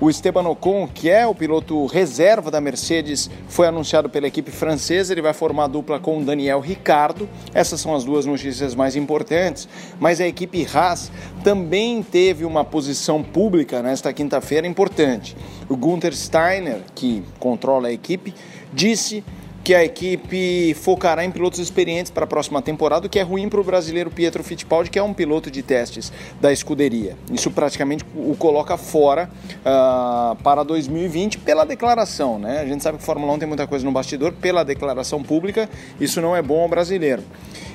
o 0.02 0.10
Esteban 0.10 0.50
Ocon, 0.50 0.88
que 0.92 1.12
é 1.12 1.28
o 1.28 1.36
piloto 1.36 1.86
reserva 1.86 2.50
da 2.50 2.60
Mercedes, 2.60 3.30
foi 3.48 3.68
anunciado 3.68 4.10
pela 4.10 4.26
equipe 4.26 4.50
francesa. 4.50 5.14
Ele 5.14 5.22
vai 5.22 5.32
formar 5.32 5.68
dupla 5.68 6.00
com 6.00 6.18
o 6.18 6.26
Daniel 6.26 6.60
Ricardo. 6.60 7.30
Essas 7.54 7.80
são 7.80 7.94
as 7.94 8.04
duas 8.04 8.26
notícias 8.26 8.74
mais 8.74 8.96
importantes. 8.96 9.70
Mas 10.00 10.20
a 10.20 10.28
equipe 10.28 10.68
Haas 10.74 11.12
também 11.44 12.02
teve 12.02 12.46
uma 12.46 12.66
posição 12.66 13.22
pública 13.22 13.84
nesta 13.84 14.12
quinta-feira 14.12 14.66
importante. 14.66 15.38
O 15.70 15.78
Gunther 15.78 16.16
Steiner, 16.16 16.82
que 16.96 17.24
controla 17.38 17.90
a 17.90 17.94
equipe, 17.94 18.34
disse 18.74 19.24
que 19.64 19.76
a 19.76 19.84
equipe 19.84 20.74
focará 20.74 21.24
em 21.24 21.32
pilotos 21.32 21.60
experientes 21.60 22.12
para 22.12 22.24
a 22.24 22.28
próxima 22.28 22.62
temporada, 22.62 23.08
o 23.08 23.10
que 23.10 23.20
é 23.20 23.22
ruim 23.22 23.48
para 23.48 23.60
o 23.60 23.64
brasileiro 23.64 24.10
Pietro 24.10 24.44
Fittipaldi, 24.44 24.90
que 24.90 24.98
é 24.98 25.04
um 25.04 25.14
piloto 25.14 25.52
de 25.52 25.62
testes 25.62 26.12
da 26.40 26.52
escuderia. 26.52 27.16
Isso 27.32 27.52
praticamente 27.52 28.04
o 28.16 28.36
coloca 28.36 28.76
fora 28.78 29.30
uh, 29.60 30.36
para 30.44 30.64
2020 30.64 31.38
pela 31.40 31.66
declaração. 31.66 32.40
Né? 32.40 32.60
A 32.60 32.66
gente 32.66 32.82
sabe 32.82 32.98
que 32.98 33.04
Fórmula 33.04 33.34
1 33.34 33.40
tem 33.40 33.48
muita 33.48 33.68
coisa 33.68 33.86
no 33.86 33.92
bastidor, 33.92 34.34
pela 34.34 34.64
declaração 34.64 35.22
pública, 35.22 35.70
isso 36.00 36.22
não 36.22 36.36
é 36.36 36.42
bom 36.42 36.62
ao 36.62 36.68
brasileiro. 36.68 37.24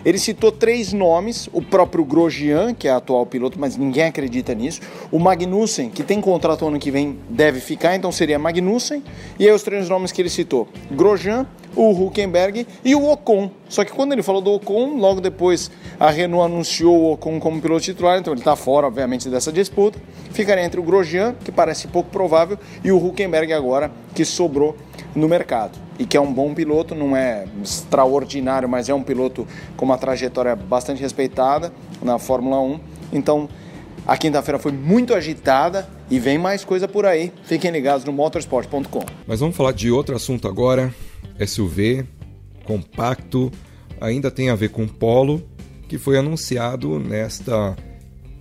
Ele 0.06 0.18
citou 0.18 0.52
três 0.52 0.92
nomes: 0.92 1.48
o 1.52 1.60
próprio 1.60 2.04
Grosjean, 2.04 2.72
que 2.72 2.86
é 2.86 2.92
atual 2.92 3.26
piloto, 3.26 3.58
mas 3.58 3.76
ninguém 3.76 4.04
acredita 4.04 4.54
nisso. 4.54 4.80
O 5.10 5.18
Magnussen, 5.18 5.90
que 5.90 6.04
tem 6.04 6.20
contrato 6.20 6.64
ano 6.64 6.78
que 6.78 6.92
vem, 6.92 7.18
deve 7.28 7.58
ficar, 7.58 7.96
então 7.96 8.12
seria 8.12 8.38
Magnussen. 8.38 9.02
E 9.36 9.48
aí 9.48 9.52
os 9.52 9.64
três 9.64 9.88
nomes 9.88 10.12
que 10.12 10.22
ele 10.22 10.30
citou: 10.30 10.68
Grosjean, 10.92 11.44
o 11.76 11.90
Huckenberg 11.90 12.66
e 12.84 12.94
o 12.94 13.08
Ocon. 13.08 13.50
Só 13.68 13.84
que 13.84 13.92
quando 13.92 14.12
ele 14.12 14.22
falou 14.22 14.40
do 14.40 14.52
Ocon, 14.52 14.96
logo 14.96 15.20
depois 15.20 15.70
a 16.00 16.10
Renault 16.10 16.50
anunciou 16.52 16.96
o 16.96 17.12
Ocon 17.12 17.38
como 17.38 17.60
piloto 17.60 17.82
titular, 17.82 18.18
então 18.18 18.32
ele 18.32 18.40
está 18.40 18.56
fora, 18.56 18.86
obviamente, 18.86 19.28
dessa 19.28 19.52
disputa. 19.52 20.00
Ficaria 20.30 20.64
entre 20.64 20.80
o 20.80 20.82
Grosjean, 20.82 21.34
que 21.44 21.52
parece 21.52 21.86
pouco 21.86 22.10
provável, 22.10 22.58
e 22.82 22.90
o 22.90 22.96
Huckenberg 22.96 23.52
agora, 23.52 23.92
que 24.14 24.24
sobrou 24.24 24.76
no 25.14 25.28
mercado 25.28 25.86
e 25.98 26.04
que 26.04 26.16
é 26.16 26.20
um 26.20 26.32
bom 26.32 26.52
piloto, 26.54 26.94
não 26.94 27.16
é 27.16 27.46
extraordinário, 27.62 28.68
mas 28.68 28.88
é 28.88 28.94
um 28.94 29.02
piloto 29.02 29.46
com 29.76 29.84
uma 29.84 29.96
trajetória 29.96 30.54
bastante 30.54 31.00
respeitada 31.00 31.72
na 32.02 32.18
Fórmula 32.18 32.60
1. 32.60 32.80
Então, 33.12 33.48
a 34.06 34.16
quinta-feira 34.16 34.58
foi 34.58 34.72
muito 34.72 35.14
agitada 35.14 35.88
e 36.10 36.18
vem 36.18 36.38
mais 36.38 36.64
coisa 36.64 36.86
por 36.86 37.06
aí. 37.06 37.32
Fiquem 37.44 37.70
ligados 37.70 38.04
no 38.04 38.12
motorsport.com. 38.12 39.04
Mas 39.26 39.40
vamos 39.40 39.56
falar 39.56 39.72
de 39.72 39.90
outro 39.90 40.14
assunto 40.14 40.46
agora. 40.46 40.94
SUV, 41.44 42.04
compacto, 42.64 43.50
ainda 44.00 44.30
tem 44.30 44.50
a 44.50 44.54
ver 44.54 44.70
com 44.70 44.86
Polo, 44.86 45.42
que 45.88 45.98
foi 45.98 46.18
anunciado 46.18 46.98
nesta 46.98 47.76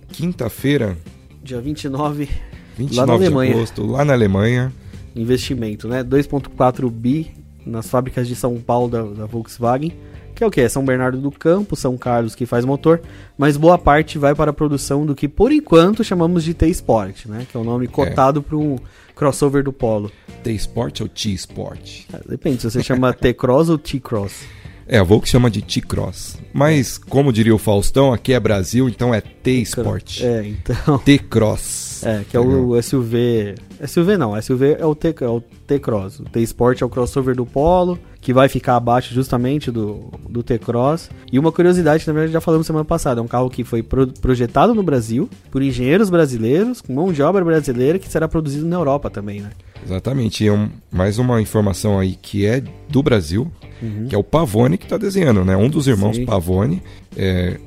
quinta-feira. 0.08 0.96
Dia 1.42 1.60
29, 1.60 2.28
29 2.76 2.94
lá 2.96 3.06
na 3.06 3.12
Alemanha. 3.12 3.54
agosto, 3.54 3.86
lá 3.86 4.04
na 4.04 4.12
Alemanha. 4.12 4.72
Investimento, 5.14 5.88
né? 5.88 6.02
2.4 6.02 6.90
bi 6.90 7.32
nas 7.64 7.88
fábricas 7.88 8.28
de 8.28 8.36
São 8.36 8.56
Paulo 8.56 8.88
da, 8.88 9.02
da 9.02 9.26
Volkswagen 9.26 9.92
que 10.36 10.44
é 10.44 10.46
o 10.46 10.50
que? 10.50 10.60
É 10.60 10.68
São 10.68 10.84
Bernardo 10.84 11.18
do 11.18 11.30
Campo, 11.30 11.74
São 11.74 11.96
Carlos 11.96 12.34
que 12.34 12.44
faz 12.44 12.64
motor, 12.64 13.00
mas 13.38 13.56
boa 13.56 13.78
parte 13.78 14.18
vai 14.18 14.34
para 14.34 14.50
a 14.50 14.54
produção 14.54 15.06
do 15.06 15.14
que 15.14 15.26
por 15.26 15.50
enquanto 15.50 16.04
chamamos 16.04 16.44
de 16.44 16.52
T-Sport, 16.52 17.24
né? 17.26 17.46
Que 17.50 17.56
é 17.56 17.60
o 17.60 17.64
nome 17.64 17.88
cotado 17.88 18.42
para 18.42 18.56
um 18.56 18.76
crossover 19.16 19.64
do 19.64 19.72
Polo. 19.72 20.12
T-Sport 20.44 21.00
ou 21.00 21.08
T-Sport? 21.08 22.02
Ah, 22.12 22.20
depende 22.28 22.60
se 22.60 22.70
você 22.70 22.82
chama 22.82 23.12
T-Cross 23.12 23.70
ou 23.70 23.78
T-Cross. 23.78 24.44
É, 24.86 24.98
a 24.98 25.02
Volks 25.02 25.30
chama 25.30 25.50
de 25.50 25.62
T-Cross. 25.62 26.38
Mas, 26.52 26.96
como 26.96 27.32
diria 27.32 27.52
o 27.54 27.58
Faustão, 27.58 28.12
aqui 28.12 28.32
é 28.32 28.38
Brasil, 28.38 28.88
então 28.88 29.12
é 29.12 29.20
T-Sport. 29.20 30.20
É, 30.20 30.46
então. 30.46 30.98
T-Cross. 30.98 32.04
É, 32.04 32.24
que 32.30 32.36
é 32.36 32.40
o 32.40 32.80
SUV. 32.80 33.56
SUV 33.84 34.16
não, 34.16 34.40
SUV 34.40 34.76
é 34.78 34.86
o 34.86 34.94
T, 34.94 35.14
é 35.20 35.28
o 35.28 35.40
T-Cross. 35.40 36.20
O 36.20 36.24
T-Sport 36.24 36.82
é 36.82 36.84
o 36.84 36.88
crossover 36.88 37.34
do 37.34 37.44
Polo, 37.44 37.98
que 38.20 38.32
vai 38.32 38.48
ficar 38.48 38.76
abaixo 38.76 39.12
justamente 39.14 39.70
do, 39.70 40.10
do 40.28 40.42
T-Cross. 40.42 41.10
E 41.30 41.38
uma 41.38 41.52
curiosidade 41.52 42.06
na 42.06 42.12
verdade 42.12 42.32
já 42.32 42.40
falamos 42.40 42.66
semana 42.66 42.84
passada: 42.84 43.20
é 43.20 43.22
um 43.22 43.28
carro 43.28 43.50
que 43.50 43.64
foi 43.64 43.82
pro, 43.82 44.06
projetado 44.06 44.74
no 44.74 44.82
Brasil 44.82 45.28
por 45.50 45.62
engenheiros 45.62 46.10
brasileiros, 46.10 46.80
com 46.80 46.92
mão 46.92 47.12
de 47.12 47.22
obra 47.22 47.44
brasileira, 47.44 47.98
que 47.98 48.08
será 48.08 48.26
produzido 48.28 48.66
na 48.66 48.76
Europa 48.76 49.10
também, 49.10 49.40
né? 49.40 49.50
Exatamente. 49.84 50.44
E 50.44 50.50
um, 50.50 50.68
mais 50.90 51.18
uma 51.18 51.40
informação 51.40 51.98
aí 51.98 52.16
que 52.20 52.44
é 52.44 52.62
do 52.88 53.02
Brasil, 53.02 53.50
uhum. 53.82 54.06
que 54.08 54.14
é 54.14 54.18
o 54.18 54.24
Pavone 54.24 54.78
que 54.78 54.84
está 54.84 54.96
desenhando, 54.96 55.44
né? 55.44 55.56
Um 55.56 55.68
dos 55.68 55.86
irmãos 55.86 56.16
Sim. 56.16 56.24
Pavone 56.24 56.82
é, 57.16 57.58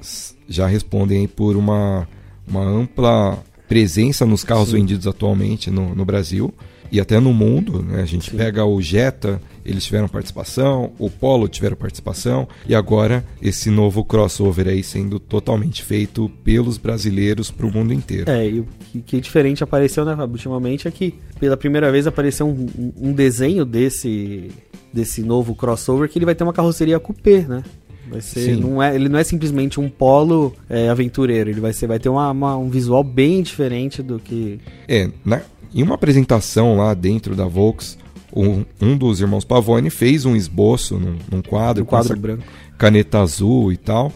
já 0.48 0.68
respondem 0.68 1.28
por 1.28 1.56
uma, 1.56 2.08
uma 2.48 2.64
ampla 2.64 3.38
presença 3.70 4.26
nos 4.26 4.44
carros 4.44 4.70
Sim. 4.70 4.78
vendidos 4.78 5.06
atualmente 5.06 5.70
no, 5.70 5.94
no, 5.94 6.04
Brasil 6.04 6.52
e 6.92 7.00
até 7.00 7.20
no 7.20 7.32
mundo. 7.32 7.84
Né? 7.84 8.02
A 8.02 8.06
gente 8.06 8.32
Sim. 8.32 8.38
pega 8.38 8.66
o 8.66 8.82
Jetta, 8.82 9.40
eles 9.64 9.86
tiveram 9.86 10.10
participação, 10.10 10.92
o 10.98 11.08
Polo 11.08 11.48
tiveram 11.48 11.78
participação 11.78 12.48
e 12.68 12.74
agora 12.74 13.24
esse 13.40 13.70
novo 13.70 14.04
crossover 14.04 14.68
aí 14.68 14.84
sendo 14.84 15.20
totalmente 15.20 15.84
feito 15.84 16.30
pelos 16.44 16.80
brasileiros 16.80 17.52
para 17.52 17.68
o 17.68 17.72
mundo 17.72 17.94
inteiro. 17.94 18.30
É, 18.32 18.50
e 18.50 18.60
o 18.60 18.68
que, 19.06 19.18
é 19.18 19.20
diferente 19.20 19.64
apareceu, 19.64 20.04
né, 20.04 20.16
Fábio, 20.16 20.34
ultimamente 20.34 20.88
é 20.88 20.92
que 20.92 21.14
pela 21.40 21.56
primeira 21.56 21.92
vez 21.92 22.08
apareceu 22.08 22.48
um, 22.48 22.92
um 23.00 23.14
desenho 23.14 23.64
desse 23.64 24.50
desse 24.92 25.22
novo 25.22 25.54
crossover 25.54 26.10
que 26.10 26.18
ele 26.18 26.26
vai 26.26 26.34
ter 26.34 26.44
uma 26.44 26.52
carroceria 26.52 27.00
coupé, 27.00 27.42
né? 27.48 27.64
Vai 28.10 28.22
ser, 28.22 28.58
não 28.58 28.82
é, 28.82 28.96
ele 28.96 29.08
não 29.08 29.20
é 29.20 29.24
simplesmente 29.24 29.80
um 29.80 29.90
polo 29.90 30.56
é, 30.70 30.90
aventureiro, 30.90 31.50
ele 31.50 31.62
vai, 31.62 31.74
ser, 31.74 31.88
vai 31.88 32.00
ter 32.00 32.10
uma, 32.10 32.32
uma, 32.32 32.58
um 32.58 32.70
visual 32.70 33.04
bem 33.04 33.42
diferente 33.42 34.02
do 34.02 34.20
que. 34.20 34.60
É, 34.88 35.10
na, 35.24 35.42
em 35.74 35.84
uma 35.84 35.96
apresentação 35.96 36.78
lá 36.78 36.94
dentro 36.94 37.36
da 37.36 37.46
Volks, 37.46 37.98
um, 38.36 38.64
um 38.82 38.98
dos 38.98 39.22
irmãos 39.22 39.46
Pavone 39.46 39.90
fez 39.90 40.26
um 40.26 40.36
esboço 40.36 40.98
num, 40.98 41.18
num 41.32 41.42
quadro, 41.42 41.84
um 41.84 41.86
quadro 41.86 42.18
branco. 42.18 42.44
caneta 42.78 43.20
azul 43.20 43.72
e 43.72 43.78
tal. 43.78 44.12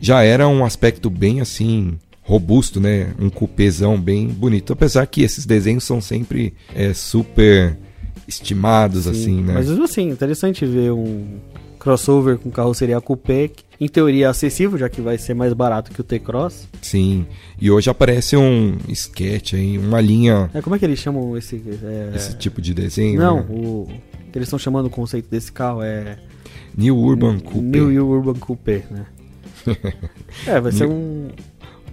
Já 0.00 0.22
era 0.22 0.48
um 0.48 0.64
aspecto 0.64 1.08
bem 1.08 1.40
assim 1.40 1.98
robusto, 2.22 2.80
né? 2.80 3.14
Um 3.18 3.30
cupezão 3.30 4.00
bem 4.00 4.28
bonito. 4.28 4.72
Apesar 4.72 5.06
que 5.06 5.22
esses 5.22 5.46
desenhos 5.46 5.84
são 5.84 6.00
sempre 6.00 6.54
é, 6.74 6.92
super 6.92 7.76
estimados, 8.26 9.04
Sim, 9.04 9.10
assim, 9.10 9.42
né? 9.42 9.52
Mas 9.54 9.70
assim, 9.70 10.08
interessante 10.08 10.64
ver 10.64 10.92
um, 10.92 11.24
crossover 11.84 12.38
com 12.38 12.50
carroceria 12.50 12.98
coupé, 12.98 13.50
em 13.78 13.86
teoria 13.86 14.30
acessível, 14.30 14.78
já 14.78 14.88
que 14.88 15.02
vai 15.02 15.18
ser 15.18 15.34
mais 15.34 15.52
barato 15.52 15.92
que 15.92 16.00
o 16.00 16.04
T-Cross. 16.04 16.66
Sim, 16.80 17.26
e 17.60 17.70
hoje 17.70 17.90
aparece 17.90 18.38
um 18.38 18.78
sketch 18.88 19.52
aí, 19.52 19.76
uma 19.76 20.00
linha... 20.00 20.50
É, 20.54 20.62
como 20.62 20.74
é 20.74 20.78
que 20.78 20.84
eles 20.86 20.98
chamam 20.98 21.36
esse... 21.36 21.62
É... 21.82 22.12
Esse 22.16 22.34
tipo 22.38 22.62
de 22.62 22.72
desenho? 22.72 23.20
Não, 23.20 23.36
né? 23.36 23.46
o 23.50 23.86
que 24.32 24.38
eles 24.38 24.46
estão 24.46 24.58
chamando 24.58 24.86
o 24.86 24.90
conceito 24.90 25.28
desse 25.28 25.52
carro 25.52 25.82
é... 25.82 26.16
New 26.74 26.96
Urban 26.96 27.38
Coupé. 27.38 27.60
New 27.60 28.08
Urban 28.08 28.34
Coupé, 28.34 28.84
né? 28.90 29.06
é, 30.46 30.60
vai 30.60 30.72
ser 30.72 30.86
um 30.86 31.28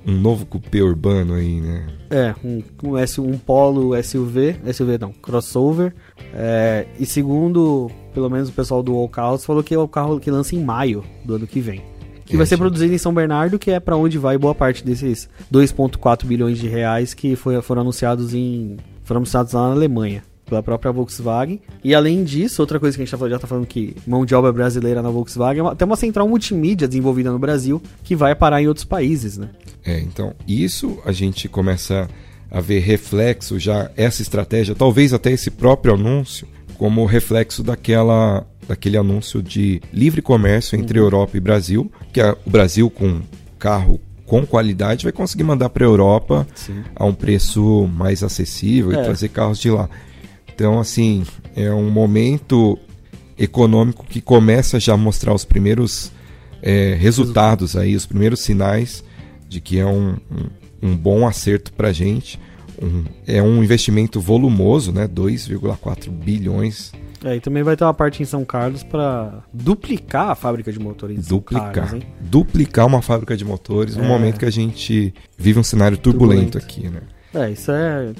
um 0.05 0.19
novo 0.19 0.45
cupê 0.45 0.81
urbano 0.81 1.35
aí, 1.35 1.59
né? 1.59 1.87
É, 2.09 2.35
um, 2.43 2.61
um, 2.83 2.97
um 3.19 3.37
Polo 3.37 3.91
SUV, 4.03 4.57
SUV 4.73 4.97
não, 4.97 5.11
crossover. 5.11 5.93
É, 6.33 6.85
e 6.99 7.05
segundo, 7.05 7.89
pelo 8.13 8.29
menos 8.29 8.49
o 8.49 8.53
pessoal 8.53 8.81
do 8.83 8.93
Allcars 8.95 9.45
falou 9.45 9.63
que 9.63 9.73
é 9.73 9.79
o 9.79 9.87
carro 9.87 10.19
que 10.19 10.31
lança 10.31 10.55
em 10.55 10.63
maio 10.63 11.03
do 11.23 11.35
ano 11.35 11.47
que 11.47 11.59
vem. 11.59 11.81
Que 12.25 12.35
é, 12.35 12.37
vai 12.37 12.45
ser 12.45 12.57
produzido 12.57 12.93
em 12.93 12.97
São 12.97 13.13
Bernardo, 13.13 13.59
que 13.59 13.71
é 13.71 13.79
para 13.79 13.95
onde 13.95 14.17
vai 14.17 14.37
boa 14.37 14.55
parte 14.55 14.83
desses 14.83 15.29
2,4 15.51 16.25
bilhões 16.25 16.57
de 16.57 16.67
reais 16.67 17.13
que 17.13 17.35
foi, 17.35 17.61
foram 17.61 17.81
anunciados 17.81 18.33
em. 18.33 18.77
foram 19.03 19.19
anunciados 19.19 19.53
lá 19.53 19.67
na 19.67 19.75
Alemanha 19.75 20.23
pela 20.51 20.61
própria 20.61 20.91
Volkswagen. 20.91 21.61
E 21.81 21.95
além 21.95 22.25
disso, 22.25 22.61
outra 22.61 22.77
coisa 22.77 22.97
que 22.97 23.01
a 23.01 23.05
gente 23.05 23.17
tá 23.17 23.29
já 23.29 23.35
está 23.37 23.47
falando 23.47 23.65
que 23.65 23.95
mão 24.05 24.25
de 24.25 24.35
obra 24.35 24.51
brasileira 24.51 25.01
na 25.01 25.09
Volkswagen, 25.09 25.63
tem 25.77 25.85
uma 25.85 25.95
central 25.95 26.27
multimídia 26.27 26.89
desenvolvida 26.89 27.31
no 27.31 27.39
Brasil 27.39 27.81
que 28.03 28.15
vai 28.15 28.35
parar 28.35 28.61
em 28.61 28.67
outros 28.67 28.85
países, 28.85 29.37
né? 29.37 29.49
É, 29.85 29.99
então, 30.01 30.35
isso 30.45 30.99
a 31.05 31.13
gente 31.13 31.47
começa 31.47 32.09
a 32.51 32.59
ver 32.59 32.79
reflexo 32.79 33.57
já 33.57 33.89
essa 33.95 34.21
estratégia, 34.21 34.75
talvez 34.75 35.13
até 35.13 35.31
esse 35.31 35.49
próprio 35.49 35.93
anúncio, 35.93 36.45
como 36.77 37.05
reflexo 37.05 37.63
daquela 37.63 38.45
daquele 38.67 38.95
anúncio 38.95 39.41
de 39.41 39.81
livre 39.91 40.21
comércio 40.21 40.77
entre 40.77 40.99
uhum. 40.99 41.05
Europa 41.05 41.35
e 41.35 41.39
Brasil, 41.39 41.91
que 42.13 42.21
é 42.21 42.35
o 42.45 42.49
Brasil 42.49 42.89
com 42.89 43.21
carro 43.57 43.99
com 44.31 44.45
qualidade 44.45 45.03
vai 45.03 45.11
conseguir 45.11 45.43
mandar 45.43 45.67
para 45.67 45.83
a 45.83 45.89
Europa 45.89 46.47
Sim. 46.55 46.85
a 46.95 47.03
um 47.03 47.13
preço 47.13 47.85
mais 47.93 48.23
acessível 48.23 48.93
é. 48.93 49.01
e 49.01 49.03
trazer 49.03 49.27
carros 49.27 49.59
de 49.59 49.69
lá. 49.69 49.89
Então, 50.61 50.79
assim, 50.79 51.23
é 51.55 51.71
um 51.71 51.89
momento 51.89 52.77
econômico 53.35 54.05
que 54.07 54.21
começa 54.21 54.79
já 54.79 54.93
a 54.93 54.97
mostrar 54.97 55.33
os 55.33 55.43
primeiros 55.43 56.11
é, 56.61 56.93
resultados 56.93 57.75
aí, 57.75 57.95
os 57.95 58.05
primeiros 58.05 58.41
sinais 58.41 59.03
de 59.49 59.59
que 59.59 59.79
é 59.79 59.85
um, 59.87 60.17
um, 60.31 60.89
um 60.89 60.95
bom 60.95 61.27
acerto 61.27 61.73
para 61.73 61.87
a 61.87 61.91
gente. 61.91 62.39
Um, 62.79 63.05
é 63.25 63.41
um 63.41 63.63
investimento 63.63 64.21
volumoso, 64.21 64.91
né? 64.91 65.07
2,4 65.07 66.11
bilhões. 66.11 66.91
É, 67.25 67.37
e 67.37 67.39
também 67.39 67.63
vai 67.63 67.75
ter 67.75 67.83
uma 67.83 67.93
parte 67.95 68.21
em 68.21 68.25
São 68.27 68.45
Carlos 68.45 68.83
para 68.83 69.43
duplicar 69.51 70.29
a 70.29 70.35
fábrica 70.35 70.71
de 70.71 70.77
motores. 70.77 71.25
Duplicar. 71.25 71.71
Carlos, 71.71 72.03
duplicar 72.19 72.85
uma 72.85 73.01
fábrica 73.01 73.35
de 73.35 73.43
motores 73.43 73.95
no 73.95 74.03
é. 74.03 74.07
momento 74.07 74.37
que 74.37 74.45
a 74.45 74.51
gente 74.51 75.11
vive 75.35 75.57
um 75.57 75.63
cenário 75.63 75.97
turbulento, 75.97 76.51
turbulento. 76.51 76.57
aqui, 76.59 76.87
né? 76.87 77.01
É, 77.33 77.49
isso 77.49 77.71
é 77.71 78.13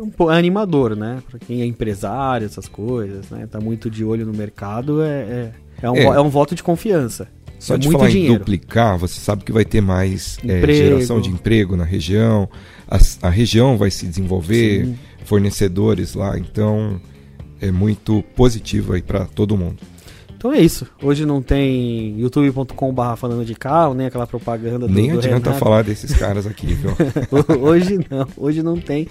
um 0.00 0.10
pouco 0.10 0.32
animador, 0.32 0.96
né? 0.96 1.22
Para 1.28 1.38
quem 1.38 1.62
é 1.62 1.66
empresário, 1.66 2.44
essas 2.44 2.68
coisas, 2.68 3.28
né? 3.30 3.46
Tá 3.46 3.60
muito 3.60 3.90
de 3.90 4.04
olho 4.04 4.26
no 4.26 4.32
mercado, 4.32 5.02
é, 5.02 5.08
é, 5.08 5.52
é, 5.82 5.90
um, 5.90 5.96
é. 5.96 6.04
é 6.04 6.20
um 6.20 6.28
voto 6.28 6.54
de 6.54 6.62
confiança. 6.62 7.28
Só 7.58 7.74
é 7.74 7.78
de 7.78 7.90
falar 7.90 8.08
dinheiro. 8.08 8.34
em 8.34 8.38
duplicar, 8.38 8.96
você 8.96 9.20
sabe 9.20 9.44
que 9.44 9.52
vai 9.52 9.66
ter 9.66 9.82
mais 9.82 10.38
é, 10.46 10.60
geração 10.72 11.20
de 11.20 11.28
emprego 11.28 11.76
na 11.76 11.84
região, 11.84 12.48
a, 12.88 12.98
a 13.26 13.30
região 13.30 13.76
vai 13.76 13.90
se 13.90 14.06
desenvolver, 14.06 14.86
Sim. 14.86 14.98
fornecedores 15.24 16.14
lá, 16.14 16.38
então 16.38 16.98
é 17.60 17.70
muito 17.70 18.24
positivo 18.34 18.94
aí 18.94 19.02
para 19.02 19.26
todo 19.26 19.58
mundo. 19.58 19.76
Então 20.40 20.50
é 20.54 20.58
isso. 20.58 20.86
Hoje 21.02 21.26
não 21.26 21.42
tem 21.42 22.18
youtube.com/barra 22.18 23.14
falando 23.14 23.44
de 23.44 23.54
carro, 23.54 23.92
nem 23.92 24.06
aquela 24.06 24.26
propaganda 24.26 24.88
do 24.88 24.94
Nem 24.94 25.12
do 25.12 25.18
adianta 25.18 25.50
Renato. 25.50 25.62
falar 25.62 25.84
desses 25.84 26.14
caras 26.14 26.46
aqui, 26.46 26.68
viu? 26.68 26.92
hoje 27.60 28.00
não, 28.10 28.26
hoje 28.38 28.62
não 28.62 28.80
tem. 28.80 29.06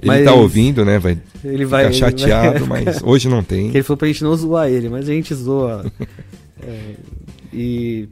Ele 0.00 0.06
mas 0.06 0.24
tá 0.24 0.32
ouvindo, 0.32 0.84
né? 0.84 0.98
Vai 0.98 1.18
ele 1.44 1.64
vai 1.64 1.92
ficar 1.92 2.10
chateado, 2.10 2.64
vai... 2.64 2.84
mas 2.84 3.02
hoje 3.02 3.28
não 3.28 3.42
tem. 3.42 3.68
Ele 3.74 3.82
falou 3.82 3.98
pra 3.98 4.08
gente 4.08 4.24
não 4.24 4.34
zoar 4.34 4.68
ele, 4.68 4.88
mas 4.88 5.08
a 5.08 5.12
gente 5.12 5.34
zoa. 5.34 5.90
é, 6.62 6.94
e. 7.52 8.08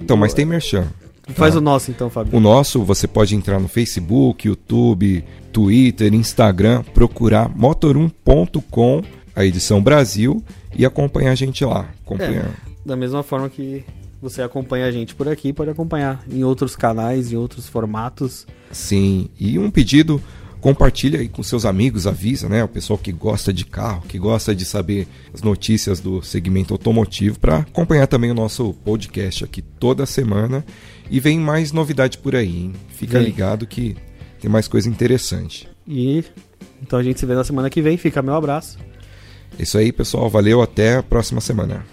Então, 0.00 0.16
mas 0.16 0.34
tem 0.34 0.44
merchan. 0.44 0.86
Faz 1.34 1.54
tá? 1.54 1.58
o 1.58 1.62
nosso 1.62 1.90
então, 1.90 2.08
Fábio. 2.08 2.36
O 2.36 2.40
nosso, 2.40 2.82
você 2.84 3.08
pode 3.08 3.34
entrar 3.34 3.58
no 3.58 3.66
Facebook, 3.66 4.46
YouTube, 4.46 5.24
Twitter, 5.52 6.14
Instagram, 6.14 6.82
procurar 6.94 7.48
motor1.com, 7.50 9.02
a 9.34 9.44
edição 9.44 9.82
Brasil, 9.82 10.42
e 10.76 10.84
acompanhar 10.86 11.32
a 11.32 11.34
gente 11.34 11.64
lá. 11.64 11.88
Acompanhar. 12.04 12.44
É, 12.44 12.54
da 12.84 12.94
mesma 12.94 13.22
forma 13.22 13.48
que 13.48 13.84
você 14.22 14.42
acompanha 14.42 14.86
a 14.86 14.90
gente 14.90 15.14
por 15.14 15.28
aqui, 15.28 15.52
pode 15.52 15.70
acompanhar 15.70 16.22
em 16.30 16.44
outros 16.44 16.76
canais, 16.76 17.32
em 17.32 17.36
outros 17.36 17.68
formatos. 17.68 18.46
Sim, 18.70 19.28
e 19.38 19.58
um 19.58 19.70
pedido 19.70 20.22
compartilha 20.66 21.20
aí 21.20 21.28
com 21.28 21.44
seus 21.44 21.64
amigos, 21.64 22.08
avisa, 22.08 22.48
né? 22.48 22.64
O 22.64 22.66
pessoal 22.66 22.98
que 22.98 23.12
gosta 23.12 23.52
de 23.52 23.64
carro, 23.64 24.02
que 24.08 24.18
gosta 24.18 24.52
de 24.52 24.64
saber 24.64 25.06
as 25.32 25.40
notícias 25.40 26.00
do 26.00 26.20
segmento 26.22 26.74
automotivo, 26.74 27.38
para 27.38 27.58
acompanhar 27.58 28.08
também 28.08 28.32
o 28.32 28.34
nosso 28.34 28.74
podcast 28.84 29.44
aqui 29.44 29.62
toda 29.62 30.04
semana. 30.06 30.66
E 31.08 31.20
vem 31.20 31.38
mais 31.38 31.70
novidade 31.70 32.18
por 32.18 32.34
aí, 32.34 32.48
hein? 32.48 32.72
Fica 32.88 33.20
vem. 33.20 33.28
ligado 33.28 33.64
que 33.64 33.94
tem 34.40 34.50
mais 34.50 34.66
coisa 34.66 34.88
interessante. 34.88 35.68
E 35.86 36.24
então 36.82 36.98
a 36.98 37.02
gente 37.04 37.20
se 37.20 37.26
vê 37.26 37.36
na 37.36 37.44
semana 37.44 37.70
que 37.70 37.80
vem. 37.80 37.96
Fica 37.96 38.20
meu 38.20 38.34
abraço. 38.34 38.76
É 39.56 39.62
isso 39.62 39.78
aí, 39.78 39.92
pessoal. 39.92 40.28
Valeu. 40.28 40.60
Até 40.60 40.96
a 40.96 41.02
próxima 41.02 41.40
semana. 41.40 41.86